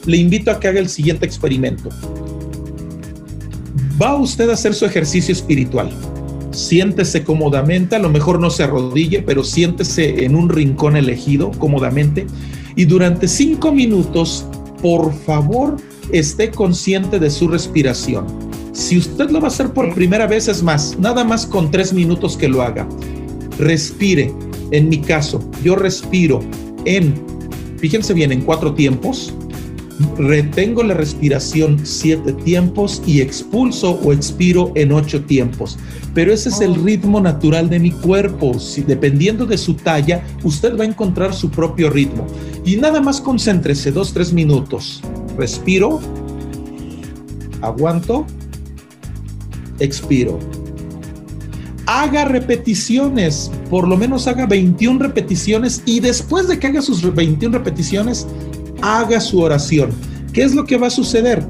le 0.07 0.17
invito 0.17 0.51
a 0.51 0.59
que 0.59 0.67
haga 0.67 0.81
el 0.81 0.89
siguiente 0.89 1.25
experimento. 1.25 1.89
Va 4.03 4.17
usted 4.17 4.51
a 4.51 4.55
hacer 4.55 4.75
su 4.75 4.85
ejercicio 4.85 5.33
espiritual 5.33 5.89
siéntese 6.53 7.25
cómodamente, 7.25 7.97
a 7.97 7.99
lo 7.99 8.09
mejor 8.09 8.41
no 8.41 8.51
se 8.51 8.65
arrodille, 8.65 9.23
pero 9.23 9.45
siéntese 9.45 10.25
en 10.25 10.37
un 10.37 10.49
rincón 10.49 10.97
elegido 10.97 11.51
cómodamente 11.59 12.27
y 12.77 12.85
durante 12.85 13.29
cinco 13.29 13.73
minutos, 13.73 14.47
por 14.81 15.13
favor, 15.13 15.77
esté 16.13 16.51
consciente 16.51 17.19
de 17.19 17.31
su 17.31 17.49
respiración. 17.49 18.27
Si 18.73 18.97
usted 18.97 19.31
lo 19.31 19.41
va 19.41 19.49
a 19.49 19.51
hacer 19.51 19.73
por 19.73 19.95
primera 19.95 20.27
vez, 20.27 20.49
es 20.49 20.63
más, 20.63 20.99
nada 20.99 21.25
más 21.25 21.45
con 21.45 21.71
tres 21.71 21.93
minutos 21.93 22.37
que 22.37 22.49
lo 22.49 22.63
haga. 22.63 22.89
Respire. 23.59 24.33
En 24.71 24.89
mi 24.89 25.03
caso, 25.03 25.39
yo 25.63 25.77
respiro 25.77 26.41
en, 26.87 27.15
fíjense 27.77 28.15
bien, 28.15 28.33
en 28.33 28.41
cuatro 28.41 28.73
tiempos, 28.73 29.35
retengo 30.17 30.83
la 30.83 30.95
respiración 30.95 31.81
siete 31.85 32.33
tiempos 32.33 33.03
y 33.07 33.21
expulso 33.21 33.99
o 34.03 34.13
expiro 34.13 34.73
en 34.75 34.93
ocho 34.93 35.23
tiempos. 35.25 35.79
Pero 36.15 36.33
ese 36.33 36.51
es 36.51 36.61
el 36.61 36.73
oh. 36.73 36.85
ritmo 36.85 37.21
natural 37.21 37.69
de 37.71 37.79
mi 37.79 37.91
cuerpo. 37.91 38.59
Si, 38.59 38.83
dependiendo 38.83 39.47
de 39.47 39.59
su 39.59 39.75
talla, 39.75 40.23
usted 40.43 40.79
va 40.79 40.85
a 40.85 40.87
encontrar 40.87 41.35
su 41.35 41.51
propio 41.51 41.91
ritmo. 41.91 42.27
Y 42.65 42.77
nada 42.77 43.01
más 43.01 43.21
concéntrese 43.21 43.93
dos, 43.93 44.13
tres 44.13 44.33
minutos. 44.33 45.01
Respiro, 45.37 46.01
aguanto, 47.61 48.27
expiro. 49.79 50.39
Haga 51.87 52.25
repeticiones, 52.25 53.51
por 53.69 53.89
lo 53.89 53.97
menos 53.97 54.29
haga 54.29 54.47
21 54.47 55.01
repeticiones 55.01 55.83
y 55.85 56.01
después 56.01 56.47
de 56.47 56.59
que 56.59 56.69
haga 56.69 56.81
sus 56.81 57.03
21 57.15 57.59
repeticiones, 57.59 58.27
haga 58.83 59.21
su 59.21 59.41
oración. 59.41 59.91
¿Qué 60.33 60.43
es 60.43 60.55
lo 60.55 60.65
que 60.65 60.77
va 60.77 60.89
a 60.89 60.91
suceder? 60.91 61.43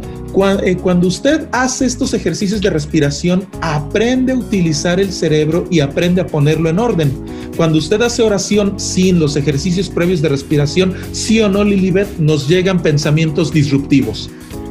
Eh, 0.65 0.77
cuando 0.77 1.09
usted 1.09 1.47
hace 1.53 1.85
estos 1.85 2.15
ejercicios 2.15 2.61
de 2.63 2.71
respiración, 2.71 3.47
aprende 3.61 4.33
a 4.33 4.37
utilizar 4.37 4.99
el 4.99 5.13
cerebro 5.13 5.67
y 5.71 5.81
aprende 5.81 6.23
a 6.23 6.27
ponerlo 6.27 6.71
en 6.71 6.79
orden. 6.79 7.13
Cuando 7.57 7.79
usted 7.79 8.01
hace 8.01 8.23
oración 8.23 8.81
sin 8.81 9.21
los 9.21 9.37
ejercicios 9.37 9.91
previos 9.91 10.23
de 10.23 10.31
respiración, 10.31 10.95
sí 11.13 11.41
o 11.41 11.51
no, 11.51 11.63
Lilibet, 11.65 12.19
nos 12.19 12.49
llegan 12.49 12.81
pensamientos 12.81 13.53
disruptivos. 13.53 14.31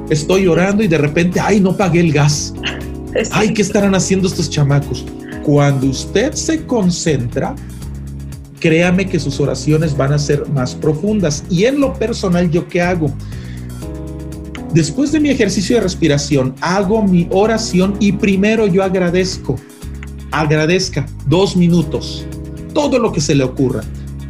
Estoy 0.10 0.48
orando 0.48 0.84
y 0.84 0.88
de 0.88 0.98
repente, 0.98 1.40
ay, 1.40 1.60
no 1.60 1.78
pagué 1.78 2.00
el 2.00 2.12
gas. 2.12 2.54
Ay, 3.32 3.54
¿qué 3.54 3.62
estarán 3.62 3.94
haciendo 3.94 4.30
estos 4.30 4.50
chamacos? 4.50 5.06
Cuando 5.44 5.88
usted 5.88 6.32
se 6.32 6.66
concentra, 6.66 7.54
créame 8.62 9.08
que 9.08 9.20
sus 9.20 9.42
oraciones 9.42 9.98
van 9.98 10.14
a 10.14 10.20
ser 10.20 10.48
más 10.52 10.74
profundas. 10.74 11.44
Y 11.50 11.66
en 11.66 11.82
lo 11.82 11.94
personal, 11.94 12.50
¿yo 12.50 12.70
qué 12.70 12.82
hago? 12.82 13.14
Después 14.74 15.12
de 15.12 15.20
mi 15.20 15.30
ejercicio 15.30 15.76
de 15.76 15.82
respiración, 15.82 16.56
hago 16.62 17.04
mi 17.04 17.28
oración 17.32 17.96
y 18.00 18.14
primero 18.14 18.68
yo 18.68 18.84
agradezco. 18.84 19.58
Agradezca 20.32 21.06
dos 21.28 21.58
minutos 21.58 22.26
todo 22.74 23.00
lo 23.00 23.12
que 23.12 23.22
se 23.22 23.36
le 23.36 23.44
ocurra. 23.44 23.82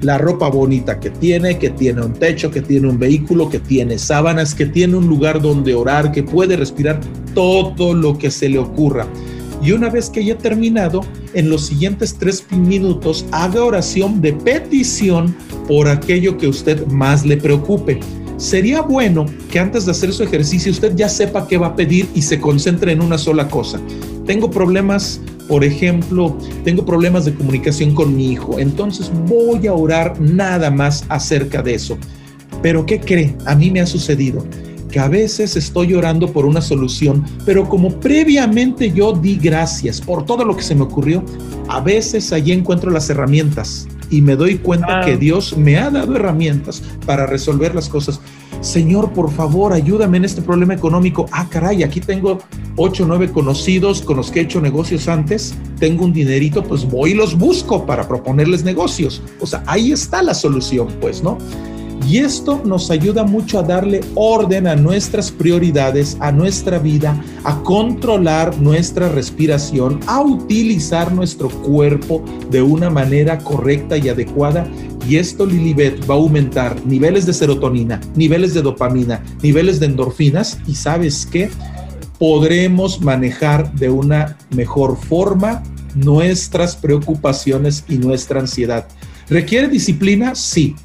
La 0.02 0.18
ropa 0.18 0.50
bonita 0.50 1.00
que 1.00 1.12
tiene, 1.12 1.60
que 1.60 1.70
tiene 1.70 2.02
un 2.02 2.14
techo, 2.14 2.50
que 2.50 2.62
tiene 2.62 2.90
un 2.90 2.98
vehículo, 2.98 3.50
que 3.50 3.60
tiene 3.60 4.00
sábanas, 4.00 4.56
que 4.56 4.66
tiene 4.66 4.98
un 4.98 5.08
lugar 5.08 5.42
donde 5.42 5.76
orar, 5.76 6.12
que 6.12 6.24
puede 6.24 6.58
respirar, 6.58 7.00
todo 7.36 7.94
lo 7.94 8.18
que 8.18 8.32
se 8.32 8.50
le 8.50 8.58
ocurra. 8.58 9.06
Y 9.62 9.72
una 9.74 9.90
vez 9.90 10.10
que 10.10 10.22
haya 10.22 10.38
terminado, 10.38 11.02
en 11.34 11.50
los 11.50 11.68
siguientes 11.68 12.16
tres 12.18 12.46
minutos 12.52 13.26
haga 13.32 13.64
oración 13.64 14.22
de 14.22 14.34
petición 14.34 15.36
por 15.68 15.88
aquello 15.88 16.38
que 16.38 16.48
usted 16.48 16.86
más 16.88 17.26
le 17.26 17.38
preocupe. 17.38 18.00
Sería 18.38 18.82
bueno 18.82 19.28
que 19.52 19.60
antes 19.60 19.86
de 19.86 19.92
hacer 19.92 20.12
su 20.14 20.24
ejercicio 20.24 20.72
usted 20.72 20.96
ya 20.96 21.08
sepa 21.08 21.48
qué 21.48 21.58
va 21.58 21.68
a 21.68 21.76
pedir 21.76 22.10
y 22.16 22.24
se 22.24 22.40
concentre 22.40 22.92
en 22.92 23.02
una 23.02 23.20
sola 23.20 23.48
cosa. 23.48 23.80
Tengo 24.26 24.50
problemas, 24.50 25.22
por 25.48 25.64
ejemplo, 25.64 26.36
tengo 26.64 26.84
problemas 26.84 27.26
de 27.26 27.36
comunicación 27.36 27.94
con 27.94 28.16
mi 28.16 28.32
hijo, 28.32 28.58
entonces 28.58 29.12
voy 29.28 29.68
a 29.68 29.74
orar 29.74 30.20
nada 30.20 30.72
más 30.72 31.06
acerca 31.10 31.62
de 31.62 31.76
eso. 31.76 32.00
Pero 32.64 32.86
¿qué 32.86 33.00
cree? 33.00 33.36
A 33.46 33.56
mí 33.56 33.70
me 33.70 33.82
ha 33.82 33.86
sucedido 33.86 34.44
que 34.92 35.00
a 35.00 35.08
veces 35.08 35.56
estoy 35.56 35.94
orando 35.94 36.32
por 36.32 36.46
una 36.46 36.62
solución, 36.62 37.26
pero 37.46 37.68
como 37.68 38.00
previamente 38.00 38.92
yo 38.92 39.14
di 39.14 39.38
gracias 39.38 40.02
por 40.02 40.26
todo 40.26 40.46
lo 40.46 40.56
que 40.56 40.64
se 40.64 40.76
me 40.76 40.84
ocurrió, 40.84 41.24
a 41.70 41.80
veces 41.80 42.32
allí 42.34 42.52
encuentro 42.52 42.92
las 42.92 43.10
herramientas 43.10 43.88
y 44.12 44.22
me 44.22 44.36
doy 44.36 44.58
cuenta 44.58 45.02
que 45.06 45.18
Dios 45.18 45.58
me 45.58 45.78
ha 45.78 45.90
dado 45.90 46.16
herramientas 46.16 46.84
para 47.06 47.26
resolver 47.26 47.74
las 47.74 47.88
cosas. 47.88 48.20
Señor, 48.60 49.12
por 49.14 49.32
favor, 49.32 49.74
ayúdame 49.74 50.18
en 50.18 50.26
este 50.26 50.42
problema 50.42 50.76
económico. 50.76 51.26
Ah, 51.32 51.48
caray, 51.50 51.82
aquí 51.82 52.00
tengo 52.00 52.38
ocho 52.76 53.06
o 53.06 53.08
nueve 53.08 53.32
conocidos 53.32 54.02
con 54.02 54.18
los 54.18 54.30
que 54.30 54.40
he 54.40 54.44
hecho 54.44 54.62
negocios 54.62 55.08
antes. 55.08 55.56
Tengo 55.80 56.06
un 56.06 56.14
dinerito, 56.14 56.64
pues 56.64 56.88
voy 56.88 57.12
y 57.12 57.14
los 57.16 57.36
busco 57.36 57.86
para 57.86 58.08
proponerles 58.08 58.64
negocios. 58.64 59.24
O 59.40 59.48
sea, 59.48 59.64
ahí 59.66 59.92
está 59.92 60.22
la 60.22 60.36
solución, 60.36 60.90
pues, 61.00 61.24
¿no? 61.24 61.40
Y 62.08 62.18
esto 62.18 62.62
nos 62.66 62.90
ayuda 62.90 63.24
mucho 63.24 63.60
a 63.60 63.64
darle 63.64 64.02
orden 64.16 64.68
a 64.68 64.76
nuestras 64.76 65.32
prioridades, 65.32 66.18
a 66.20 66.32
nuestra 66.32 66.80
vida, 66.80 67.22
a 67.44 67.62
controlar 67.64 68.58
nuestra 68.60 69.10
respiración, 69.10 70.00
a 70.08 70.22
utilizar 70.22 71.14
nuestro 71.14 71.50
cuerpo 71.50 72.24
de 72.50 72.62
una 72.62 72.90
manera 72.90 73.38
correcta 73.38 73.98
y 73.98 74.10
adecuada. 74.10 74.68
Y 75.08 75.18
esto, 75.18 75.46
Lilibet, 75.46 76.10
va 76.10 76.16
a 76.16 76.18
aumentar 76.18 76.76
niveles 76.86 77.26
de 77.26 77.34
serotonina, 77.34 78.00
niveles 78.16 78.54
de 78.54 78.62
dopamina, 78.62 79.24
niveles 79.42 79.80
de 79.80 79.88
endorfinas 79.88 80.58
y 80.68 80.76
sabes 80.76 81.28
qué? 81.32 81.50
Podremos 82.20 83.02
manejar 83.02 83.74
de 83.74 83.90
una 83.90 84.38
mejor 84.56 84.98
forma 84.98 85.64
nuestras 85.96 86.76
preocupaciones 86.76 87.84
y 87.90 87.98
nuestra 87.98 88.40
ansiedad. 88.40 88.88
¿Requiere 89.28 89.68
disciplina? 89.68 90.36
Sí 90.36 90.76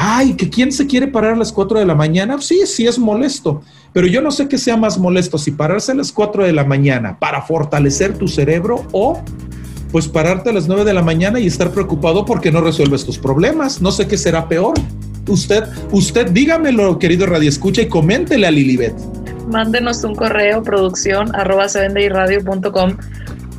Ay, 0.00 0.34
que 0.34 0.48
quién 0.48 0.70
se 0.70 0.86
quiere 0.86 1.08
parar 1.08 1.32
a 1.32 1.36
las 1.36 1.52
4 1.52 1.80
de 1.80 1.84
la 1.84 1.96
mañana. 1.96 2.40
Sí, 2.40 2.60
sí 2.66 2.86
es 2.86 3.00
molesto, 3.00 3.62
pero 3.92 4.06
yo 4.06 4.22
no 4.22 4.30
sé 4.30 4.46
qué 4.46 4.56
sea 4.56 4.76
más 4.76 4.96
molesto, 4.96 5.38
si 5.38 5.50
pararse 5.50 5.90
a 5.90 5.96
las 5.96 6.12
4 6.12 6.44
de 6.44 6.52
la 6.52 6.62
mañana 6.62 7.18
para 7.18 7.42
fortalecer 7.42 8.16
tu 8.16 8.28
cerebro 8.28 8.86
o 8.92 9.20
pues 9.90 10.06
pararte 10.06 10.50
a 10.50 10.52
las 10.52 10.68
9 10.68 10.84
de 10.84 10.94
la 10.94 11.02
mañana 11.02 11.40
y 11.40 11.48
estar 11.48 11.72
preocupado 11.72 12.24
porque 12.24 12.52
no 12.52 12.60
resuelves 12.60 13.04
tus 13.04 13.18
problemas. 13.18 13.82
No 13.82 13.90
sé 13.90 14.06
qué 14.06 14.16
será 14.16 14.48
peor. 14.48 14.74
Usted, 15.26 15.64
usted 15.90 16.30
dígamelo, 16.30 16.96
querido 17.00 17.26
Radio 17.26 17.48
Escucha, 17.48 17.82
y 17.82 17.88
coméntele 17.88 18.46
a 18.46 18.52
Lilibet. 18.52 18.94
Mándenos 19.50 20.04
un 20.04 20.14
correo, 20.14 20.62
producción, 20.62 21.34
arroba 21.34 21.66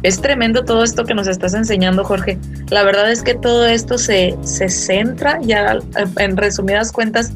es 0.03 0.21
tremendo 0.21 0.63
todo 0.63 0.83
esto 0.83 1.03
que 1.05 1.13
nos 1.13 1.27
estás 1.27 1.53
enseñando, 1.53 2.03
Jorge. 2.03 2.37
La 2.69 2.83
verdad 2.83 3.11
es 3.11 3.21
que 3.21 3.35
todo 3.35 3.65
esto 3.65 3.97
se, 3.97 4.35
se 4.43 4.69
centra 4.69 5.39
ya 5.41 5.79
en 6.17 6.37
resumidas 6.37 6.91
cuentas 6.91 7.33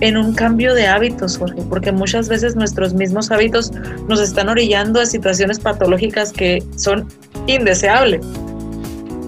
en 0.00 0.16
un 0.16 0.34
cambio 0.34 0.74
de 0.74 0.86
hábitos, 0.86 1.38
Jorge, 1.38 1.62
porque 1.68 1.92
muchas 1.92 2.28
veces 2.28 2.54
nuestros 2.54 2.94
mismos 2.94 3.30
hábitos 3.30 3.72
nos 4.08 4.20
están 4.20 4.48
orillando 4.48 5.00
a 5.00 5.06
situaciones 5.06 5.58
patológicas 5.58 6.32
que 6.32 6.62
son 6.76 7.06
indeseables. 7.46 8.24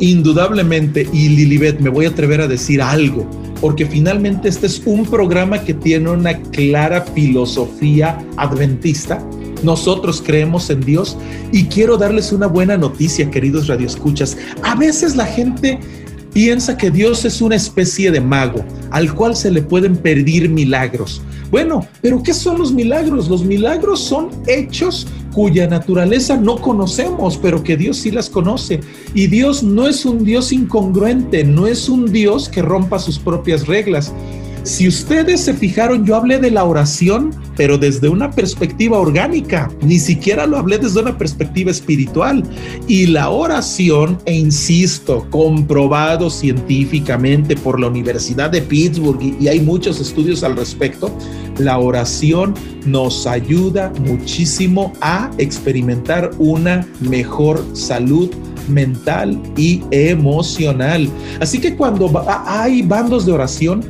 Indudablemente, 0.00 1.08
y 1.12 1.30
Lilibet, 1.30 1.80
me 1.80 1.90
voy 1.90 2.06
a 2.06 2.10
atrever 2.10 2.40
a 2.40 2.46
decir 2.46 2.80
algo, 2.80 3.28
porque 3.60 3.86
finalmente 3.86 4.48
este 4.48 4.66
es 4.66 4.82
un 4.84 5.04
programa 5.06 5.60
que 5.64 5.74
tiene 5.74 6.10
una 6.10 6.38
clara 6.50 7.00
filosofía 7.00 8.18
adventista. 8.36 9.18
Nosotros 9.62 10.22
creemos 10.24 10.70
en 10.70 10.80
Dios 10.80 11.16
y 11.52 11.64
quiero 11.64 11.96
darles 11.96 12.32
una 12.32 12.46
buena 12.46 12.76
noticia, 12.76 13.30
queridos 13.30 13.66
radioescuchas. 13.66 14.36
A 14.62 14.74
veces 14.74 15.16
la 15.16 15.26
gente 15.26 15.78
piensa 16.32 16.76
que 16.76 16.90
Dios 16.90 17.24
es 17.24 17.40
una 17.40 17.56
especie 17.56 18.10
de 18.10 18.20
mago 18.20 18.64
al 18.90 19.14
cual 19.14 19.36
se 19.36 19.50
le 19.50 19.62
pueden 19.62 19.96
pedir 19.96 20.48
milagros. 20.48 21.22
Bueno, 21.50 21.86
pero 22.02 22.22
¿qué 22.22 22.34
son 22.34 22.58
los 22.58 22.72
milagros? 22.72 23.28
Los 23.28 23.44
milagros 23.44 24.00
son 24.00 24.28
hechos 24.46 25.06
cuya 25.34 25.66
naturaleza 25.66 26.36
no 26.36 26.56
conocemos, 26.56 27.38
pero 27.38 27.62
que 27.62 27.76
Dios 27.76 27.98
sí 27.98 28.10
las 28.10 28.28
conoce. 28.28 28.80
Y 29.14 29.28
Dios 29.28 29.62
no 29.62 29.88
es 29.88 30.04
un 30.04 30.24
Dios 30.24 30.52
incongruente, 30.52 31.44
no 31.44 31.66
es 31.66 31.88
un 31.88 32.12
Dios 32.12 32.48
que 32.48 32.60
rompa 32.60 32.98
sus 32.98 33.18
propias 33.18 33.66
reglas. 33.66 34.12
Si 34.62 34.86
ustedes 34.86 35.40
se 35.40 35.54
fijaron, 35.54 36.04
yo 36.04 36.16
hablé 36.16 36.38
de 36.38 36.50
la 36.50 36.64
oración, 36.64 37.34
pero 37.56 37.78
desde 37.78 38.08
una 38.08 38.30
perspectiva 38.30 38.98
orgánica, 38.98 39.70
ni 39.82 39.98
siquiera 39.98 40.46
lo 40.46 40.58
hablé 40.58 40.78
desde 40.78 41.00
una 41.00 41.16
perspectiva 41.16 41.70
espiritual. 41.70 42.42
Y 42.86 43.06
la 43.06 43.30
oración, 43.30 44.18
e 44.26 44.34
insisto, 44.34 45.26
comprobado 45.30 46.30
científicamente 46.30 47.56
por 47.56 47.80
la 47.80 47.88
Universidad 47.88 48.50
de 48.50 48.62
Pittsburgh, 48.62 49.22
y 49.40 49.48
hay 49.48 49.60
muchos 49.60 50.00
estudios 50.00 50.44
al 50.44 50.56
respecto, 50.56 51.10
la 51.58 51.78
oración 51.78 52.54
nos 52.86 53.26
ayuda 53.26 53.92
muchísimo 54.06 54.92
a 55.00 55.30
experimentar 55.38 56.30
una 56.38 56.86
mejor 57.00 57.64
salud 57.72 58.30
mental 58.68 59.40
y 59.56 59.82
emocional. 59.90 61.08
Así 61.40 61.58
que 61.58 61.74
cuando 61.74 62.10
hay 62.46 62.82
bandos 62.82 63.26
de 63.26 63.32
oración, 63.32 63.82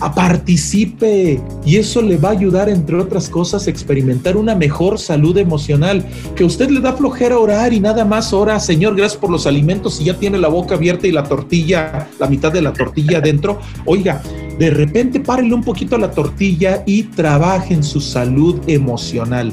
a 0.00 0.14
participe 0.14 1.40
y 1.64 1.76
eso 1.76 2.02
le 2.02 2.16
va 2.16 2.30
a 2.30 2.32
ayudar, 2.32 2.68
entre 2.68 2.96
otras 2.96 3.28
cosas, 3.28 3.66
a 3.66 3.70
experimentar 3.70 4.36
una 4.36 4.54
mejor 4.54 4.98
salud 4.98 5.36
emocional. 5.38 6.04
Que 6.34 6.44
usted 6.44 6.70
le 6.70 6.80
da 6.80 6.92
flojera 6.92 7.38
orar 7.38 7.72
y 7.72 7.80
nada 7.80 8.04
más 8.04 8.32
ora, 8.32 8.60
Señor, 8.60 8.96
gracias 8.96 9.20
por 9.20 9.30
los 9.30 9.46
alimentos 9.46 10.00
y 10.00 10.04
ya 10.04 10.18
tiene 10.18 10.38
la 10.38 10.48
boca 10.48 10.74
abierta 10.74 11.06
y 11.06 11.12
la 11.12 11.24
tortilla, 11.24 12.08
la 12.18 12.26
mitad 12.28 12.52
de 12.52 12.62
la 12.62 12.72
tortilla 12.72 13.18
adentro. 13.18 13.60
Oiga, 13.84 14.22
de 14.58 14.70
repente 14.70 15.20
párele 15.20 15.54
un 15.54 15.62
poquito 15.62 15.96
a 15.96 15.98
la 15.98 16.10
tortilla 16.10 16.82
y 16.86 17.04
trabaje 17.04 17.74
en 17.74 17.82
su 17.82 18.00
salud 18.00 18.60
emocional 18.66 19.52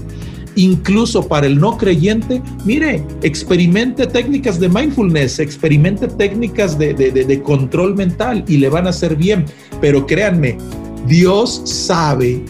incluso 0.56 1.28
para 1.28 1.47
el 1.47 1.60
no 1.60 1.78
creyente, 1.78 2.41
mire, 2.66 3.04
experimente 3.22 4.08
técnicas 4.08 4.60
de 4.60 4.70
mindfulness, 4.70 5.39
experimente 5.39 6.08
técnicas 6.08 6.78
de, 6.78 7.41
control 7.43 7.95
mental 7.95 8.43
y 8.47 8.58
le 8.58 8.70
van 8.70 8.88
a 8.88 8.91
hacer 8.91 9.16
bien. 9.16 9.45
Pero 9.82 10.06
créanme, 10.06 10.58
Dios 11.08 11.62
sabe 11.66 12.43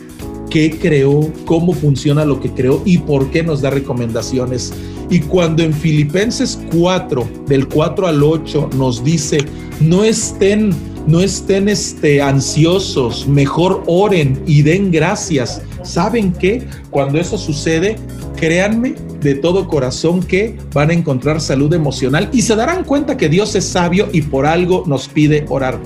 qué 0.50 0.72
creó, 0.72 1.32
cómo 1.46 1.74
funciona 1.74 2.26
lo 2.26 2.40
que 2.40 2.52
creó 2.52 2.82
y 2.86 3.00
por 3.00 3.32
qué 3.32 3.44
nos 3.44 3.62
da 3.62 3.70
recomendaciones. 3.70 4.74
Y 5.10 5.20
cuando 5.20 5.64
en 5.64 5.74
Filipenses 5.74 6.60
4, 6.76 7.28
del 7.48 7.68
4 7.68 8.08
al 8.08 8.24
8, 8.24 8.70
nos 8.78 9.04
dice, 9.04 9.40
no 9.80 10.04
estén, 10.04 10.72
no 11.08 11.22
estén 11.22 11.70
este, 11.70 12.22
ansiosos, 12.22 13.28
mejor 13.28 13.84
oren 13.88 14.42
y 14.48 14.62
den 14.62 14.92
gracias 14.92 15.62
¿Saben 15.84 16.34
qué? 16.34 16.68
Cuando 16.90 17.20
eso 17.20 17.38
sucede, 17.38 17.98
créanme 18.36 18.96
de 19.22 19.36
todo 19.36 19.68
corazón 19.68 20.22
que 20.22 20.58
van 20.74 20.90
a 20.90 20.94
encontrar 20.94 21.40
salud 21.40 21.74
emocional 21.74 22.30
y 22.34 22.42
se 22.42 22.56
darán 22.56 22.84
cuenta 22.84 23.18
que 23.18 23.30
Dios 23.30 23.56
es 23.56 23.66
sabio 23.66 24.10
y 24.12 24.22
por 24.22 24.46
algo 24.46 24.84
nos 24.86 25.08
pide 25.08 25.46
orar. 25.50 25.80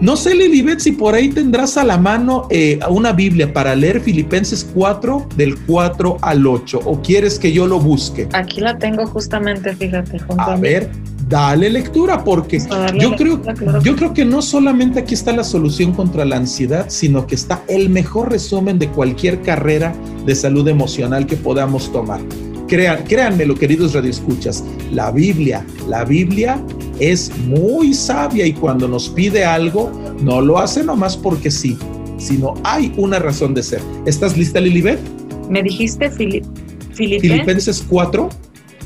No 0.00 0.16
sé, 0.16 0.34
Lilibet, 0.34 0.80
si 0.80 0.90
por 0.90 1.14
ahí 1.14 1.28
tendrás 1.28 1.76
a 1.76 1.84
la 1.84 1.96
mano 1.96 2.48
eh, 2.50 2.80
una 2.90 3.12
Biblia 3.12 3.52
para 3.52 3.76
leer 3.76 4.00
Filipenses 4.00 4.68
4 4.74 5.28
del 5.36 5.56
4 5.60 6.16
al 6.20 6.44
8 6.44 6.80
o 6.84 7.00
quieres 7.00 7.38
que 7.38 7.52
yo 7.52 7.68
lo 7.68 7.78
busque. 7.78 8.28
Aquí 8.32 8.60
la 8.60 8.76
tengo 8.78 9.06
justamente, 9.06 9.76
fíjate. 9.76 10.18
a 10.38 10.56
ver, 10.56 10.90
dale 11.32 11.70
lectura, 11.70 12.22
porque 12.22 12.60
yo, 13.00 13.16
creo, 13.16 13.40
yo 13.82 13.96
creo 13.96 14.12
que 14.12 14.22
no 14.22 14.42
solamente 14.42 15.00
aquí 15.00 15.14
está 15.14 15.32
la 15.32 15.44
solución 15.44 15.92
contra 15.92 16.26
la 16.26 16.36
ansiedad, 16.36 16.84
sino 16.90 17.26
que 17.26 17.34
está 17.34 17.64
el 17.68 17.88
mejor 17.88 18.30
resumen 18.30 18.78
de 18.78 18.88
cualquier 18.88 19.40
carrera 19.40 19.94
de 20.26 20.34
salud 20.34 20.68
emocional 20.68 21.26
que 21.26 21.36
podamos 21.36 21.90
tomar. 21.90 22.20
Crean, 22.68 23.04
créanmelo, 23.04 23.54
queridos 23.54 23.94
radioescuchas, 23.94 24.62
la 24.92 25.10
Biblia, 25.10 25.64
la 25.88 26.04
Biblia 26.04 26.62
es 27.00 27.32
muy 27.46 27.94
sabia 27.94 28.44
y 28.44 28.52
cuando 28.52 28.86
nos 28.86 29.08
pide 29.08 29.42
algo, 29.42 29.90
no 30.22 30.42
lo 30.42 30.58
hace 30.58 30.84
nomás 30.84 31.16
porque 31.16 31.50
sí, 31.50 31.78
sino 32.18 32.52
hay 32.62 32.92
una 32.98 33.18
razón 33.18 33.54
de 33.54 33.62
ser. 33.62 33.80
¿Estás 34.04 34.36
lista, 34.36 34.60
Lilibet? 34.60 35.00
Me 35.48 35.62
dijiste 35.62 36.10
Filip 36.10 36.44
Filipenses 36.92 37.82
4. 37.88 38.28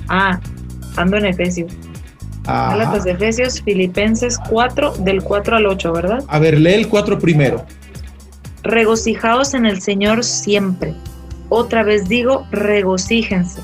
Ah, 0.08 0.38
ando 0.96 1.16
en 1.16 1.26
Efesios. 1.26 1.72
Gálatas 2.46 3.04
de 3.04 3.12
Efesios, 3.12 3.60
Filipenses 3.62 4.38
4, 4.48 4.94
del 4.98 5.22
4 5.22 5.56
al 5.56 5.66
8, 5.66 5.92
¿verdad? 5.92 6.24
A 6.28 6.38
ver, 6.38 6.58
lee 6.60 6.74
el 6.74 6.88
4 6.88 7.18
primero. 7.18 7.64
Regocijaos 8.62 9.54
en 9.54 9.66
el 9.66 9.80
Señor 9.80 10.24
siempre. 10.24 10.94
Otra 11.48 11.82
vez 11.82 12.08
digo, 12.08 12.46
regocíjense 12.50 13.60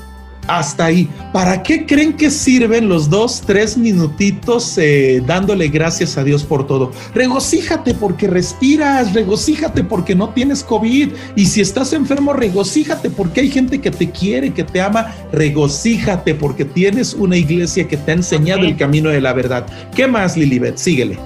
hasta 0.47 0.85
ahí. 0.85 1.09
¿Para 1.31 1.63
qué 1.63 1.85
creen 1.85 2.13
que 2.13 2.29
sirven 2.29 2.89
los 2.89 3.09
dos, 3.09 3.41
tres 3.45 3.77
minutitos 3.77 4.77
eh, 4.77 5.21
dándole 5.25 5.67
gracias 5.67 6.17
a 6.17 6.23
Dios 6.23 6.43
por 6.43 6.67
todo? 6.67 6.91
Regocíjate 7.13 7.93
porque 7.93 8.27
respiras, 8.27 9.13
regocíjate 9.13 9.83
porque 9.83 10.15
no 10.15 10.29
tienes 10.29 10.63
COVID. 10.63 11.09
Y 11.35 11.45
si 11.45 11.61
estás 11.61 11.93
enfermo, 11.93 12.33
regocíjate 12.33 13.09
porque 13.09 13.41
hay 13.41 13.49
gente 13.49 13.79
que 13.79 13.91
te 13.91 14.09
quiere, 14.09 14.53
que 14.53 14.63
te 14.63 14.81
ama. 14.81 15.13
Regocíjate 15.31 16.35
porque 16.35 16.65
tienes 16.65 17.13
una 17.13 17.37
iglesia 17.37 17.87
que 17.87 17.97
te 17.97 18.11
ha 18.11 18.15
enseñado 18.15 18.61
el 18.61 18.77
camino 18.77 19.09
de 19.09 19.21
la 19.21 19.33
verdad. 19.33 19.65
¿Qué 19.95 20.07
más, 20.07 20.37
Lilibet? 20.37 20.77
Síguele. 20.77 21.17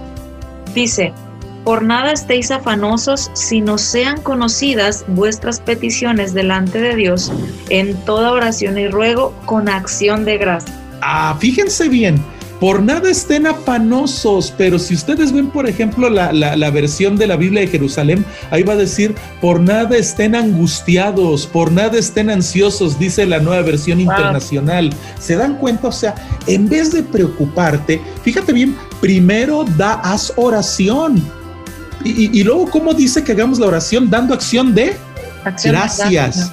Dice, 0.73 1.13
por 1.67 1.83
nada 1.83 2.13
estéis 2.13 2.49
afanosos, 2.49 3.29
sino 3.33 3.77
sean 3.77 4.21
conocidas 4.21 5.03
vuestras 5.09 5.59
peticiones 5.59 6.33
delante 6.33 6.79
de 6.79 6.95
Dios 6.95 7.29
en 7.67 7.93
toda 8.05 8.31
oración 8.31 8.77
y 8.77 8.87
ruego 8.87 9.35
con 9.45 9.67
acción 9.67 10.23
de 10.23 10.37
gracia. 10.37 10.73
Ah, 11.01 11.35
fíjense 11.37 11.89
bien, 11.89 12.23
por 12.61 12.81
nada 12.81 13.11
estén 13.11 13.47
afanosos, 13.47 14.53
pero 14.57 14.79
si 14.79 14.95
ustedes 14.95 15.33
ven, 15.33 15.49
por 15.49 15.67
ejemplo, 15.67 16.09
la, 16.09 16.71
versión 16.71 17.17
de 17.17 17.27
la 17.27 17.35
Biblia 17.35 17.59
de 17.59 17.67
Jerusalén, 17.67 18.23
ahí 18.49 18.63
va 18.63 18.71
a 18.71 18.77
decir, 18.77 19.13
por 19.41 19.59
nada 19.59 19.97
estén 19.97 20.35
angustiados, 20.35 21.47
por 21.47 21.69
nada 21.69 21.99
estén 21.99 22.29
ansiosos, 22.29 22.97
dice 22.97 23.25
la 23.25 23.39
nueva 23.39 23.61
versión 23.63 23.99
internacional. 23.99 24.89
¿Se 25.19 25.35
dan 25.35 25.57
cuenta? 25.57 25.89
O 25.89 25.91
sea, 25.91 26.15
en 26.47 26.69
vez 26.69 26.93
de 26.93 27.03
preocuparte, 27.03 27.99
fíjate 28.23 28.53
bien, 28.53 28.73
primero 29.01 29.65
da, 29.75 29.95
haz 29.95 30.31
oración 30.37 31.21
y, 32.07 32.43
luego, 32.43 32.69
¿cómo 32.69 32.93
dice 32.93 33.23
que 33.23 33.31
hagamos 33.31 33.59
la 33.59 33.67
oración? 33.67 34.09
Dando 34.09 34.33
acción 34.33 34.73
de 34.73 34.95
gracias. 35.63 36.51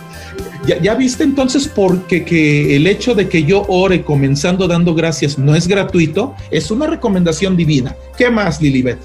Ya, 0.66 0.94
viste 0.94 1.24
entonces 1.24 1.68
porque 1.68 2.24
que 2.24 2.74
el 2.76 2.86
hecho 2.86 3.14
de 3.14 3.28
que 3.28 3.44
yo 3.44 3.64
ore 3.68 4.02
comenzando 4.02 4.66
dando 4.66 4.94
gracias 4.94 5.38
no 5.38 5.55
es 5.55 5.68
gratuito, 5.68 6.34
es 6.50 6.70
una 6.70 6.86
recomendación 6.86 7.57
divina. 7.57 7.94
¿Qué 8.16 8.30
más, 8.30 8.62
Lilibet? 8.62 8.98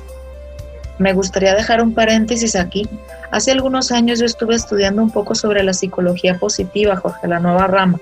Me 1.00 1.14
gustaría 1.14 1.54
dejar 1.56 1.82
un 1.82 1.94
paréntesis 1.94 2.56
aquí. 2.56 2.88
Hace 3.32 3.52
algunos 3.52 3.92
años 3.92 4.20
yo 4.20 4.26
estuve 4.26 4.56
estudiando 4.56 5.02
un 5.02 5.12
poco 5.12 5.36
sobre 5.36 5.64
la 5.64 5.74
psicología 5.74 6.38
positiva, 6.38 6.96
Jorge, 6.96 7.28
la 7.28 7.40
nueva 7.40 7.68
rama. 7.68 8.00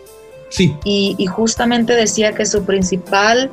Sí. 0.49 0.75
Y, 0.83 1.25
justamente 1.25 1.93
decía 1.93 2.33
que 2.33 2.45
su 2.45 2.63
principal 2.63 3.49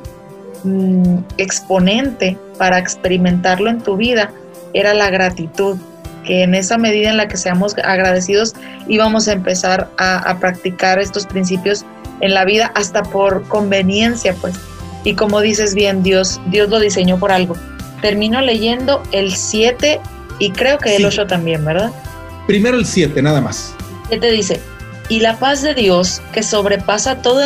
mm, 0.63 1.17
exponente 1.37 2.37
para 2.57 2.77
experimentarlo 2.77 3.69
en 3.69 3.81
tu 3.81 3.97
vida 3.97 4.31
era 4.75 4.93
la 4.93 5.09
gratitud, 5.09 5.77
que 6.25 6.43
en 6.43 6.53
esa 6.53 6.77
medida 6.77 7.09
en 7.09 7.17
la 7.17 7.27
que 7.27 7.37
seamos 7.37 7.75
agradecidos 7.83 8.53
íbamos 8.87 9.27
a 9.27 9.33
empezar 9.33 9.89
a, 9.97 10.37
practicar 10.39 10.99
estos 10.99 11.25
principios 11.25 11.85
en 12.19 12.33
la 12.33 12.45
vida 12.45 12.71
hasta 12.75 13.01
por 13.01 13.47
conveniencia, 13.47 14.35
pues. 14.41 14.55
Y 15.03 15.13
como 15.15 15.39
dices 15.39 15.75
bien, 15.75 16.03
Dios, 16.03 16.41
Dios 16.47 16.69
lo 16.69 16.79
diseñó 16.79 17.17
por 17.17 17.31
algo. 17.31 17.55
Termino 18.01 18.41
leyendo 18.41 19.01
el 19.11 19.35
7 19.35 19.99
y 20.39 20.51
creo 20.51 20.77
que 20.77 20.95
el 20.95 21.05
8 21.05 21.27
también, 21.27 21.63
¿verdad? 21.63 21.91
Primero 22.47 22.77
el 22.77 22.85
7, 22.85 23.21
nada 23.21 23.39
más. 23.39 23.73
¿Qué 24.09 24.17
te 24.19 24.31
dice? 24.31 24.59
Y 25.07 25.19
la 25.19 25.37
paz 25.37 25.61
de 25.61 25.73
Dios, 25.73 26.21
que 26.33 26.43
sobrepasa 26.43 27.21
todo, 27.21 27.41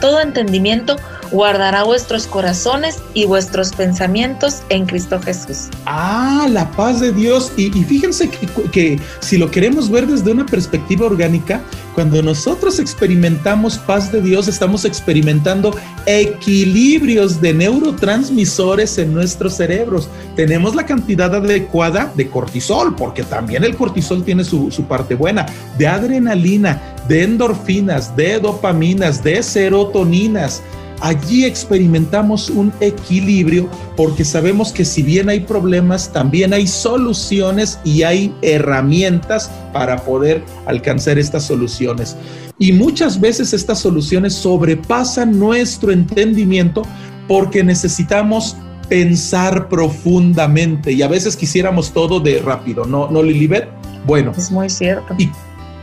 todo 0.00 0.20
entendimiento, 0.20 0.96
guardará 1.30 1.84
vuestros 1.84 2.26
corazones 2.26 2.98
y 3.14 3.26
vuestros 3.26 3.72
pensamientos 3.72 4.62
en 4.68 4.86
Cristo 4.86 5.20
Jesús. 5.20 5.68
Ah, 5.86 6.46
la 6.50 6.70
paz 6.72 7.00
de 7.00 7.12
Dios. 7.12 7.52
Y, 7.56 7.70
fíjense 7.70 8.28
que, 8.28 8.46
que, 8.70 9.00
si 9.20 9.38
lo 9.38 9.50
queremos 9.50 9.90
ver 9.90 10.06
desde 10.06 10.30
una 10.30 10.46
perspectiva 10.46 11.06
orgánica, 11.06 11.62
cuando 11.94 12.22
nosotros 12.22 12.78
experimentamos 12.78 13.76
paz 13.78 14.12
de 14.12 14.22
Dios, 14.22 14.46
estamos 14.46 14.84
experimentando 14.84 15.74
equilibrios 16.06 17.40
de 17.40 17.52
neurotransmisores 17.54 18.98
en 18.98 19.12
nuestros 19.12 19.54
cerebros. 19.54 20.08
Tenemos 20.36 20.74
la 20.76 20.86
cantidad 20.86 21.34
adecuada 21.34 22.12
de 22.14 22.28
cortisol, 22.28 22.94
porque 22.94 23.24
también 23.24 23.64
el 23.64 23.76
cortisol 23.76 24.22
tiene 24.22 24.44
su, 24.44 24.70
su 24.70 24.84
parte 24.84 25.16
buena, 25.16 25.46
de 25.76 25.88
adrenalina, 25.88 26.80
de 27.08 27.24
endorfinas, 27.24 28.14
de 28.14 28.38
dopaminas, 28.38 29.24
de 29.24 29.42
serotoninas 29.42 30.62
allí 31.00 31.44
experimentamos 31.44 32.50
un 32.50 32.72
equilibrio 32.80 33.68
porque 33.96 34.24
sabemos 34.24 34.72
que 34.72 34.84
si 34.84 35.02
bien 35.02 35.28
hay 35.28 35.40
problemas, 35.40 36.12
también 36.12 36.52
hay 36.52 36.66
soluciones 36.66 37.78
y 37.84 38.02
hay 38.02 38.34
herramientas 38.42 39.50
para 39.72 39.98
poder 40.04 40.42
alcanzar 40.66 41.18
estas 41.18 41.44
soluciones. 41.44 42.16
Y 42.58 42.72
muchas 42.72 43.20
veces 43.20 43.52
estas 43.52 43.78
soluciones 43.78 44.34
sobrepasan 44.34 45.38
nuestro 45.38 45.92
entendimiento 45.92 46.82
porque 47.28 47.62
necesitamos 47.62 48.56
pensar 48.88 49.68
profundamente 49.68 50.92
y 50.92 51.02
a 51.02 51.08
veces 51.08 51.36
quisiéramos 51.36 51.92
todo 51.92 52.20
de 52.20 52.40
rápido, 52.40 52.84
¿no, 52.84 53.10
no 53.10 53.22
Lilibet? 53.22 53.68
Bueno. 54.06 54.32
Es 54.36 54.50
muy 54.50 54.70
cierto. 54.70 55.14
¿Y, 55.18 55.30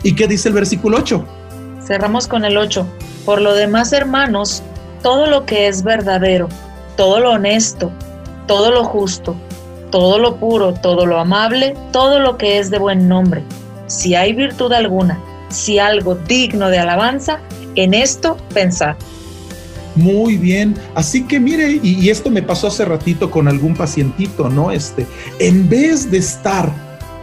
¿Y 0.04 0.14
qué 0.16 0.28
dice 0.28 0.50
el 0.50 0.56
versículo 0.56 0.98
8? 0.98 1.26
Cerramos 1.86 2.28
con 2.28 2.46
el 2.46 2.58
8. 2.58 2.86
Por 3.26 3.42
lo 3.42 3.54
demás, 3.54 3.94
hermanos, 3.94 4.64
todo 5.06 5.28
lo 5.28 5.46
que 5.46 5.68
es 5.68 5.84
verdadero, 5.84 6.50
todo 6.98 7.20
lo 7.20 7.34
honesto, 7.34 7.92
todo 8.48 8.72
lo 8.72 8.84
justo, 8.84 9.36
todo 9.92 10.18
lo 10.18 10.38
puro, 10.38 10.74
todo 10.74 11.06
lo 11.06 11.20
amable, 11.20 11.76
todo 11.92 12.18
lo 12.18 12.40
que 12.40 12.58
es 12.58 12.72
de 12.72 12.80
buen 12.80 13.08
nombre. 13.08 13.44
Si 13.86 14.16
hay 14.16 14.34
virtud 14.34 14.74
alguna, 14.74 15.20
si 15.50 15.78
algo 15.78 16.16
digno 16.16 16.72
de 16.72 16.80
alabanza, 16.80 17.40
en 17.76 17.94
esto 17.94 18.36
pensad. 18.52 18.96
Muy 19.94 20.38
bien, 20.38 20.74
así 20.96 21.28
que 21.28 21.40
mire, 21.40 21.80
y, 21.84 22.10
esto 22.10 22.32
me 22.32 22.42
pasó 22.42 22.66
hace 22.66 22.84
ratito 22.84 23.30
con 23.30 23.48
algún 23.48 23.76
pacientito, 23.76 24.50
¿no? 24.50 24.72
Este, 24.72 25.06
en 25.38 25.70
vez 25.70 26.10
de 26.10 26.18
estar 26.18 26.74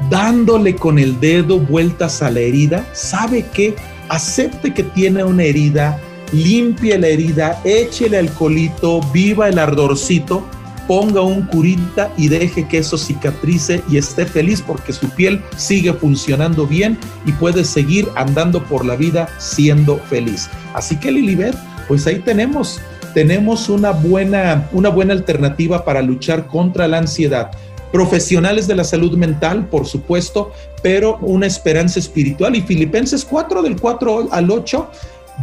dándole 0.09 0.77
con 0.77 1.01
el 1.01 1.19
dedo 1.19 1.59
vueltas 1.59 2.23
a 2.23 2.31
la 2.31 2.39
herida, 2.39 2.87
¿sabe 2.93 3.45
qué? 3.53 3.75
Acepte 4.09 4.73
que 4.73 4.85
tiene 4.85 5.25
una 5.25 5.43
herida, 5.43 5.99
limpie 6.33 6.99
la 6.99 7.09
herida, 7.09 7.61
échele 7.65 8.19
alcoholito, 8.19 9.01
viva 9.13 9.49
el 9.49 9.59
ardorcito, 9.59 10.45
ponga 10.89 11.21
un 11.21 11.43
curita 11.43 12.13
y 12.17 12.29
deje 12.29 12.67
que 12.67 12.79
eso 12.79 12.99
cicatrice 12.99 13.83
y 13.89 13.99
esté 13.99 14.27
feliz 14.27 14.63
porque 14.67 14.93
su 14.93 15.09
piel 15.11 15.41
sigue 15.57 15.93
funcionando 15.93 16.67
bien 16.67 16.99
y 17.25 17.33
puede 17.33 17.65
seguir 17.65 18.09
andando 18.17 18.63
por 18.65 18.85
la 18.85 18.97
vida 18.97 19.29
siendo 19.39 19.99
feliz. 19.99 20.49
Así 20.75 20.99
que 20.99 21.13
Lilibet, 21.13 21.55
pues 21.87 22.07
ahí 22.07 22.19
tenemos, 22.19 22.81
tenemos 23.15 23.69
una 23.69 23.93
buena, 23.93 24.69
una 24.73 24.89
buena 24.89 25.13
alternativa 25.13 25.85
para 25.85 26.03
luchar 26.03 26.47
contra 26.47 26.89
la 26.89 26.99
ansiedad 26.99 27.51
profesionales 27.93 28.67
de 28.67 28.75
la 28.75 28.85
salud 28.85 29.17
mental, 29.19 29.67
por 29.67 29.87
supuesto, 29.87 30.53
pero 30.83 31.19
una 31.19 31.47
esperanza 31.47 31.99
espiritual. 31.99 32.57
Y 32.57 32.63
Filipenses 32.63 33.25
4 33.25 33.63
del 33.63 33.79
4 33.79 34.29
al 34.33 34.51
8 34.51 34.91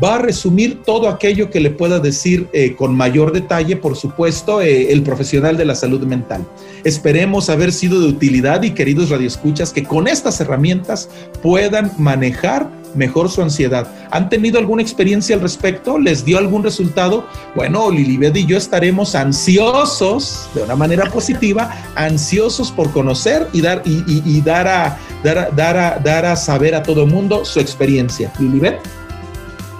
va 0.02 0.16
a 0.16 0.20
resumir 0.20 0.84
todo 0.84 1.10
aquello 1.10 1.50
que 1.50 1.60
le 1.60 1.72
pueda 1.72 2.00
decir 2.00 2.48
eh, 2.54 2.76
con 2.76 2.96
mayor 2.96 3.32
detalle, 3.32 3.76
por 3.76 3.96
supuesto, 3.96 4.62
eh, 4.62 4.92
el 4.92 5.02
profesional 5.04 5.58
de 5.58 5.66
la 5.66 5.76
salud 5.76 6.02
mental. 6.02 6.46
Esperemos 6.84 7.50
haber 7.50 7.72
sido 7.72 8.00
de 8.00 8.08
utilidad 8.08 8.64
y 8.64 8.72
queridos 8.72 9.10
radioescuchas 9.10 9.74
que 9.74 9.84
con 9.84 10.08
estas 10.08 10.40
herramientas 10.40 11.10
puedan 11.42 11.92
manejar 11.98 12.70
mejor 12.96 13.30
su 13.30 13.42
ansiedad. 13.42 13.88
¿Han 14.12 14.30
tenido 14.30 14.58
alguna 14.58 14.82
experiencia 14.82 15.36
al 15.36 15.42
respecto? 15.42 16.00
¿Les 16.00 16.26
dio 16.26 16.38
algún 16.38 16.64
resultado? 16.64 17.26
Bueno, 17.56 17.92
Lilibet 17.92 18.36
y 18.36 18.46
yo 18.46 18.58
estaremos 18.58 19.16
ansiosos, 19.16 20.50
de 20.56 20.64
una 20.64 20.76
manera 20.76 21.06
positiva, 21.10 21.72
ansiosos 21.96 22.72
por 22.72 22.92
conocer 22.92 23.48
y 23.54 23.62
dar, 23.62 23.84
y, 23.86 24.42
dar, 24.42 24.68
a, 24.68 24.98
dar, 25.24 25.56
dar, 25.56 25.78
a, 25.78 26.00
dar 26.00 26.26
a 26.26 26.36
saber 26.36 26.74
a 26.74 26.84
todo 26.84 27.06
mundo 27.06 27.46
su 27.46 27.60
experiencia. 27.60 28.32
Lilibet. 28.40 28.80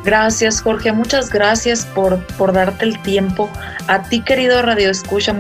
Gracias, 0.10 0.62
Jorge. 0.64 0.92
Muchas 0.92 1.30
gracias 1.30 1.86
por, 1.86 2.18
por 2.36 2.52
darte 2.52 2.84
el 2.84 3.00
tiempo. 3.04 3.48
A 3.86 4.02
ti, 4.02 4.22
querido 4.22 4.60
Radio 4.64 4.90
Escucha, 4.90 5.34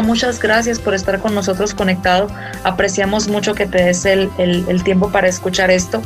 muchas 0.00 0.38
gracias 0.38 0.78
por 0.78 0.94
estar 0.94 1.18
con 1.18 1.34
nosotros 1.34 1.74
conectado. 1.74 2.28
Apreciamos 2.62 3.26
mucho 3.26 3.56
que 3.56 3.66
te 3.66 3.82
des 3.82 4.04
el, 4.04 4.30
el, 4.38 4.84
tiempo 4.84 5.10
para 5.10 5.26
escuchar 5.26 5.72
esto. 5.72 6.02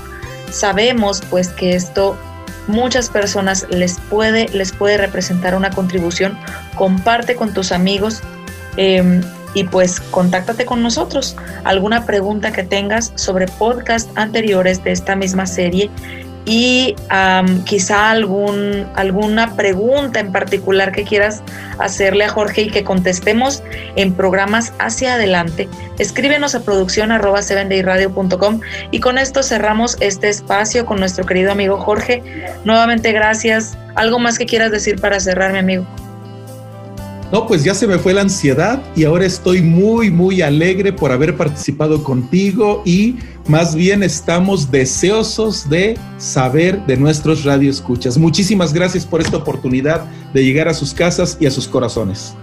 Sabemos, 0.51 1.23
pues, 1.29 1.49
que 1.49 1.75
esto 1.75 2.17
muchas 2.69 3.11
personas 3.11 3.67
les 3.69 4.01
puede, 4.09 4.49
les 4.49 4.73
puede 4.73 4.97
representar 4.97 5.55
una 5.55 5.69
contribución. 5.69 6.39
Comparte 6.75 7.37
con 7.37 7.53
tus 7.53 7.71
amigos. 7.71 8.23
Em, 8.79 9.21
y 9.55 9.65
pues 9.65 10.01
contáctate 10.01 10.65
con 10.65 10.83
nosotros. 10.83 11.37
Alguna 11.65 12.07
pregunta 12.07 12.51
que 12.53 12.63
tengas 12.63 13.13
sobre 13.17 13.47
podcast 13.47 14.09
anteriores 14.17 14.83
de 14.83 14.93
esta 14.93 15.15
misma 15.15 15.45
serie 15.45 15.91
y 16.45 16.97
quizá 17.65 18.11
algún, 18.11 18.87
alguna 18.95 19.55
pregunta 19.55 20.21
en 20.21 20.33
particular 20.33 20.93
que 20.93 21.05
quieras 21.05 21.43
hacerle 21.79 22.25
a 22.25 22.29
Jorge 22.29 22.63
y 22.63 22.71
que 22.71 22.85
contestemos 22.85 23.63
en 23.97 24.13
programas 24.13 24.73
hacia 24.79 25.15
adelante, 25.15 25.69
escríbenos 25.99 26.55
a 26.55 26.63
producción 26.63 27.13
arroba 27.13 27.41
y 28.91 29.01
con 29.01 29.19
esto 29.19 29.43
cerramos 29.43 29.97
este 30.01 30.29
espacio 30.29 30.87
con 30.87 30.99
nuestro 30.99 31.25
querido 31.25 31.53
amigo 31.53 31.79
Jorge. 31.79 32.23
Nuevamente 32.65 33.13
gracias. 33.13 33.77
¿Algo 33.95 34.19
más 34.19 34.39
que 34.39 34.47
quieras 34.47 34.71
decir 34.71 35.01
para 35.01 35.21
cerrar, 35.21 35.53
mi 35.53 35.59
amigo? 35.59 35.87
No, 37.33 37.47
pues 37.47 37.65
ya 37.65 37.75
se 37.75 37.87
me 37.87 37.99
fue 37.99 38.13
la 38.13 38.21
ansiedad 38.21 38.83
y 38.95 39.05
ahora 39.05 39.25
estoy 39.25 39.63
muy, 39.63 40.11
muy 40.11 40.43
alegre 40.43 40.93
por 40.93 41.13
haber 41.13 41.35
participado 41.35 42.05
contigo 42.05 42.83
y 42.85 43.17
más 43.47 43.75
bien 43.75 44.03
estamos 44.03 44.71
deseosos 44.71 45.69
de 45.69 45.99
saber 46.19 46.85
de 46.87 46.97
nuestros 46.97 47.45
radioescuchas. 47.45 48.19
Muchísimas 48.19 48.73
gracias 48.73 49.05
por 49.05 49.21
esta 49.21 49.37
oportunidad 49.37 50.05
de 50.33 50.45
llegar 50.45 50.69
a 50.69 50.75
sus 50.75 50.95
casas 50.95 51.37
y 51.41 51.47
a 51.47 51.51
sus 51.51 51.67
corazones. 51.69 52.35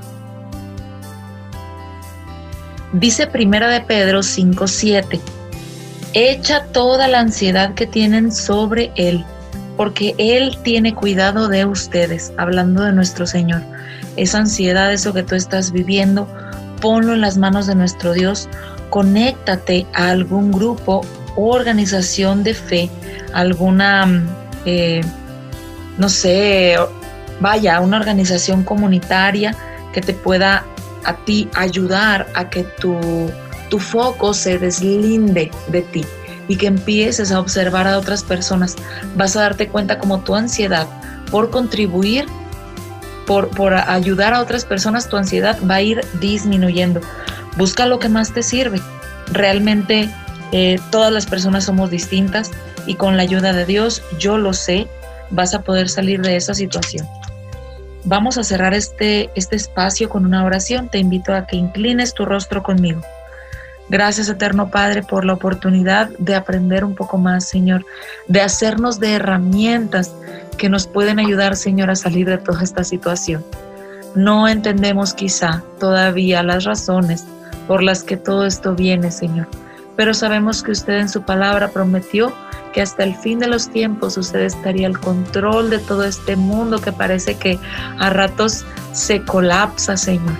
Dice 2.93 3.27
Primera 3.27 3.69
de 3.69 3.81
Pedro 3.81 4.23
5:7. 4.23 5.19
Echa 6.13 6.65
toda 6.65 7.07
la 7.07 7.19
ansiedad 7.19 7.75
que 7.75 7.85
tienen 7.85 8.31
sobre 8.31 8.91
él, 8.95 9.23
porque 9.77 10.15
él 10.17 10.57
tiene 10.63 10.95
cuidado 10.95 11.47
de 11.47 11.65
ustedes, 11.65 12.33
hablando 12.37 12.83
de 12.83 12.93
nuestro 12.93 13.27
Señor 13.27 13.61
esa 14.21 14.39
ansiedad, 14.39 14.91
eso 14.91 15.13
que 15.13 15.23
tú 15.23 15.35
estás 15.35 15.71
viviendo, 15.71 16.27
ponlo 16.81 17.13
en 17.13 17.21
las 17.21 17.37
manos 17.37 17.67
de 17.67 17.75
nuestro 17.75 18.13
Dios, 18.13 18.49
conéctate 18.89 19.85
a 19.93 20.09
algún 20.09 20.51
grupo 20.51 21.01
o 21.35 21.55
organización 21.55 22.43
de 22.43 22.53
fe, 22.53 22.89
alguna, 23.33 24.23
eh, 24.65 25.01
no 25.97 26.09
sé, 26.09 26.75
vaya, 27.39 27.79
una 27.79 27.97
organización 27.97 28.63
comunitaria 28.63 29.55
que 29.93 30.01
te 30.01 30.13
pueda 30.13 30.65
a 31.05 31.15
ti 31.25 31.49
ayudar 31.55 32.27
a 32.35 32.49
que 32.49 32.63
tu, 32.63 32.97
tu 33.69 33.79
foco 33.79 34.33
se 34.33 34.57
deslinde 34.57 35.51
de 35.67 35.81
ti 35.81 36.05
y 36.47 36.55
que 36.57 36.67
empieces 36.67 37.31
a 37.31 37.39
observar 37.39 37.87
a 37.87 37.97
otras 37.97 38.23
personas. 38.23 38.75
Vas 39.15 39.35
a 39.35 39.41
darte 39.41 39.67
cuenta 39.67 39.99
como 39.99 40.19
tu 40.21 40.35
ansiedad 40.35 40.87
por 41.31 41.51
contribuir 41.51 42.25
por, 43.29 43.73
ayudar 43.75 44.33
a 44.33 44.41
otras 44.41 44.65
personas, 44.65 45.07
tu 45.07 45.15
ansiedad 45.15 45.59
va 45.69 45.75
a 45.75 45.81
ir 45.81 46.01
disminuyendo. 46.19 46.99
Busca 47.57 47.85
lo 47.85 47.99
que 47.99 48.09
más 48.09 48.33
te 48.33 48.43
sirve. 48.43 48.81
Realmente 49.31 50.09
eh, 50.51 50.79
todas 50.91 51.11
las 51.11 51.25
personas 51.25 51.65
somos 51.65 51.91
distintas 51.91 52.51
y 52.85 52.95
con 52.95 53.17
la 53.17 53.23
ayuda 53.23 53.53
de 53.53 53.65
Dios, 53.65 54.01
yo 54.17 54.37
lo 54.37 54.53
sé, 54.53 54.87
vas 55.29 55.53
a 55.53 55.61
poder 55.61 55.89
salir 55.89 56.21
de 56.21 56.35
esa 56.35 56.53
situación. 56.53 57.07
Vamos 58.05 58.37
a 58.37 58.43
cerrar 58.43 58.73
este, 58.73 59.29
este 59.35 59.55
espacio 59.55 60.09
con 60.09 60.25
una 60.25 60.43
oración. 60.45 60.89
Te 60.89 60.97
invito 60.97 61.33
a 61.33 61.45
que 61.45 61.57
inclines 61.57 62.13
tu 62.13 62.25
rostro 62.25 62.63
conmigo. 62.63 63.01
Gracias, 63.89 64.29
Eterno 64.29 64.69
Padre, 64.69 65.03
por 65.03 65.25
la 65.25 65.33
oportunidad 65.33 66.09
de 66.19 66.35
aprender 66.35 66.85
un 66.85 66.95
poco 66.95 67.17
más, 67.17 67.45
Señor, 67.45 67.85
de 68.27 68.41
hacernos 68.41 68.99
de 68.99 69.13
herramientas 69.13 70.13
que 70.57 70.69
nos 70.69 70.87
pueden 70.87 71.19
ayudar, 71.19 71.55
Señor, 71.55 71.89
a 71.89 71.95
salir 71.95 72.27
de 72.27 72.37
toda 72.37 72.61
esta 72.61 72.83
situación. 72.83 73.43
No 74.15 74.47
entendemos 74.47 75.13
quizá 75.13 75.63
todavía 75.79 76.43
las 76.43 76.65
razones 76.65 77.25
por 77.69 77.83
las 77.83 78.03
que 78.03 78.17
todo 78.17 78.47
esto 78.47 78.73
viene, 78.73 79.11
Señor, 79.11 79.47
pero 79.95 80.15
sabemos 80.15 80.63
que 80.63 80.71
usted 80.71 80.93
en 80.93 81.07
su 81.07 81.21
palabra 81.21 81.67
prometió 81.67 82.33
que 82.73 82.81
hasta 82.81 83.03
el 83.03 83.15
fin 83.15 83.37
de 83.37 83.45
los 83.45 83.69
tiempos 83.69 84.17
usted 84.17 84.39
estaría 84.39 84.87
al 84.87 84.99
control 84.99 85.69
de 85.69 85.77
todo 85.77 86.03
este 86.03 86.35
mundo 86.35 86.81
que 86.81 86.91
parece 86.91 87.35
que 87.35 87.59
a 87.99 88.09
ratos 88.09 88.65
se 88.91 89.21
colapsa, 89.21 89.97
Señor. 89.97 90.33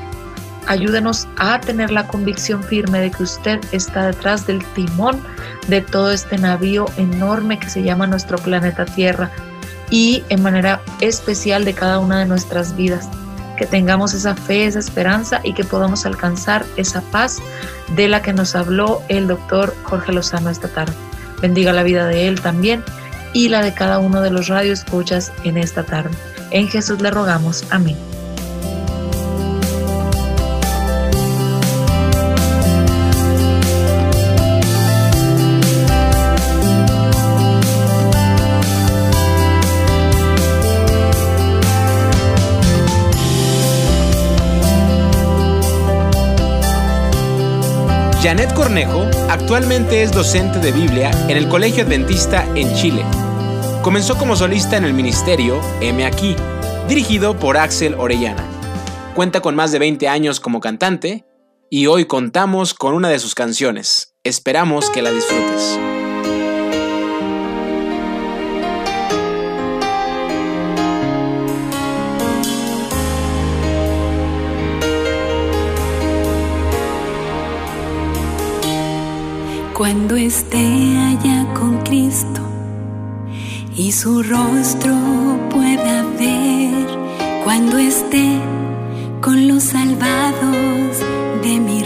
Ayúdenos 0.66 1.28
a 1.38 1.60
tener 1.60 1.92
la 1.92 2.08
convicción 2.08 2.64
firme 2.64 3.00
de 3.00 3.12
que 3.12 3.22
usted 3.22 3.60
está 3.74 4.08
detrás 4.08 4.48
del 4.48 4.66
timón 4.74 5.22
de 5.68 5.82
todo 5.82 6.12
este 6.12 6.36
navío 6.40 6.88
enorme 6.98 7.60
que 7.60 7.70
se 7.70 7.84
llama 7.84 8.08
nuestro 8.08 8.40
planeta 8.40 8.86
Tierra 8.86 9.30
y 9.92 10.24
en 10.30 10.42
manera 10.42 10.82
especial 11.00 11.64
de 11.64 11.76
cada 11.76 12.00
una 12.00 12.18
de 12.18 12.26
nuestras 12.26 12.76
vidas. 12.76 13.08
Que 13.60 13.66
tengamos 13.66 14.14
esa 14.14 14.36
fe, 14.36 14.66
esa 14.66 14.80
esperanza 14.80 15.42
y 15.44 15.54
que 15.54 15.66
podamos 15.66 16.06
alcanzar 16.06 16.66
esa 16.78 17.02
paz 17.02 17.40
de 17.94 18.08
la 18.08 18.22
que 18.22 18.32
nos 18.32 18.56
habló 18.56 19.02
el 19.10 19.28
doctor 19.28 19.76
Jorge 19.84 20.14
Lozano 20.14 20.50
esta 20.50 20.70
tarde. 20.70 20.94
Bendiga 21.42 21.74
la 21.74 21.84
vida 21.84 22.08
de 22.08 22.30
él 22.30 22.40
también 22.40 22.84
y 23.34 23.50
la 23.50 23.62
de 23.62 23.74
cada 23.74 24.00
uno 24.00 24.22
de 24.22 24.32
los 24.32 24.48
radioescuchas 24.48 25.34
en 25.44 25.58
esta 25.58 25.84
tarde. 25.84 26.16
En 26.52 26.70
Jesús 26.70 27.02
le 27.02 27.12
rogamos. 27.12 27.66
Amén. 27.70 28.09
Janet 48.22 48.54
Cornejo 48.54 49.06
actualmente 49.30 50.04
es 50.04 50.12
docente 50.12 50.60
de 50.60 50.74
Biblia 50.74 51.10
en 51.30 51.38
el 51.38 51.48
Colegio 51.48 51.86
Adventista 51.86 52.46
en 52.54 52.74
Chile. 52.76 53.02
Comenzó 53.82 54.18
como 54.18 54.36
solista 54.36 54.76
en 54.76 54.84
el 54.84 54.94
ministerio 54.94 55.62
M 55.80 56.06
Aquí, 56.06 56.36
dirigido 56.90 57.40
por 57.40 57.56
Axel 57.56 57.96
Orellana. 57.96 58.46
Cuenta 59.16 59.40
con 59.40 59.56
más 59.56 59.72
de 59.72 59.80
20 59.80 60.10
años 60.10 60.42
como 60.42 60.60
cantante 60.60 61.26
y 61.70 61.88
hoy 61.88 62.06
contamos 62.06 62.74
con 62.74 62.94
una 62.94 63.08
de 63.08 63.20
sus 63.20 63.36
canciones. 63.36 64.16
Esperamos 64.26 64.90
que 64.90 65.02
la 65.02 65.12
disfrutes. 65.12 65.80
Cuando 79.80 80.18
esté 80.18 80.58
allá 80.58 81.54
con 81.54 81.78
Cristo 81.86 82.42
y 83.78 83.94
su 83.94 84.22
rostro 84.24 84.94
pueda 85.50 86.04
ver, 86.20 86.86
cuando 87.46 87.78
esté 87.78 88.42
con 89.22 89.48
los 89.48 89.64
salvados 89.64 91.00
de 91.44 91.60
mi 91.62 91.79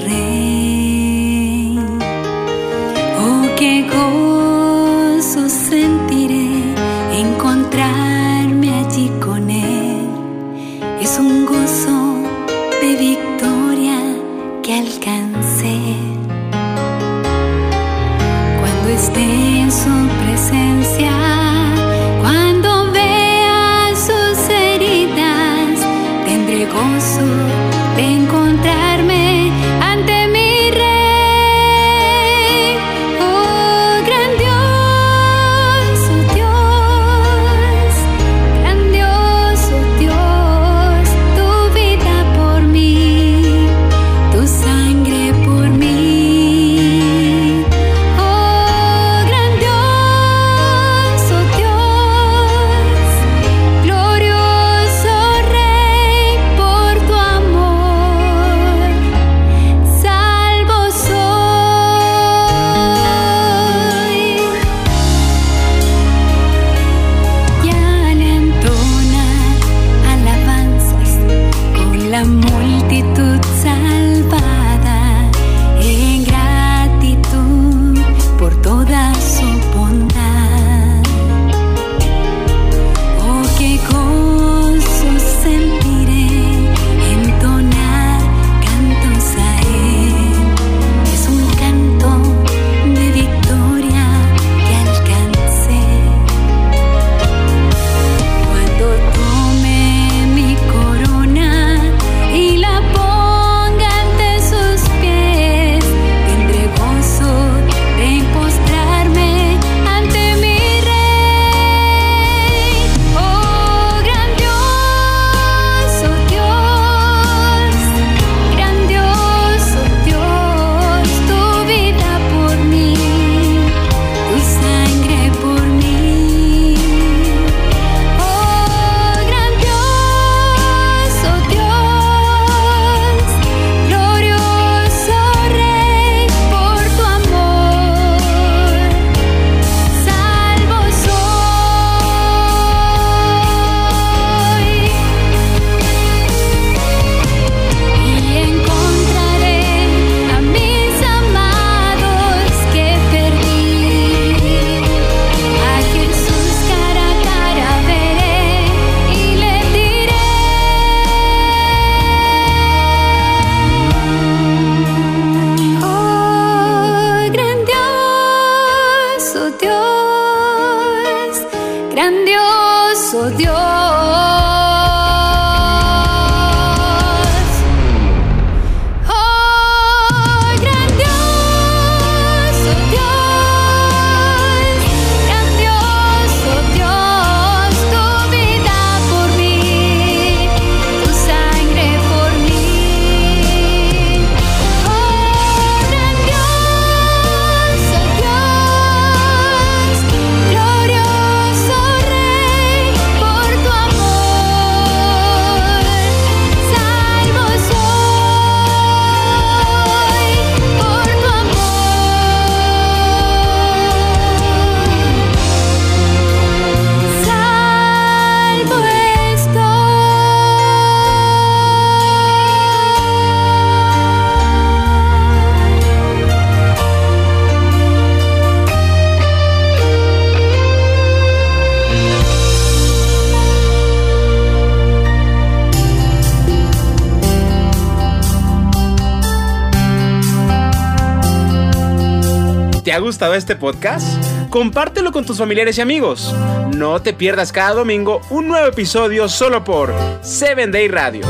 ¿Te 242.93 242.97
ha 242.97 243.01
gustado 243.01 243.33
este 243.33 243.55
podcast? 243.55 244.05
Compártelo 244.51 245.11
con 245.11 245.25
tus 245.25 245.39
familiares 245.39 245.79
y 245.79 245.81
amigos. 245.81 246.31
No 246.75 247.01
te 247.01 247.11
pierdas 247.11 247.51
cada 247.51 247.73
domingo 247.73 248.21
un 248.29 248.47
nuevo 248.47 248.67
episodio 248.67 249.27
solo 249.27 249.63
por 249.63 249.91
7 250.21 250.67
Day 250.67 250.89
Radio. 250.89 251.25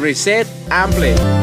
Reset 0.00 0.46
and. 0.70 1.41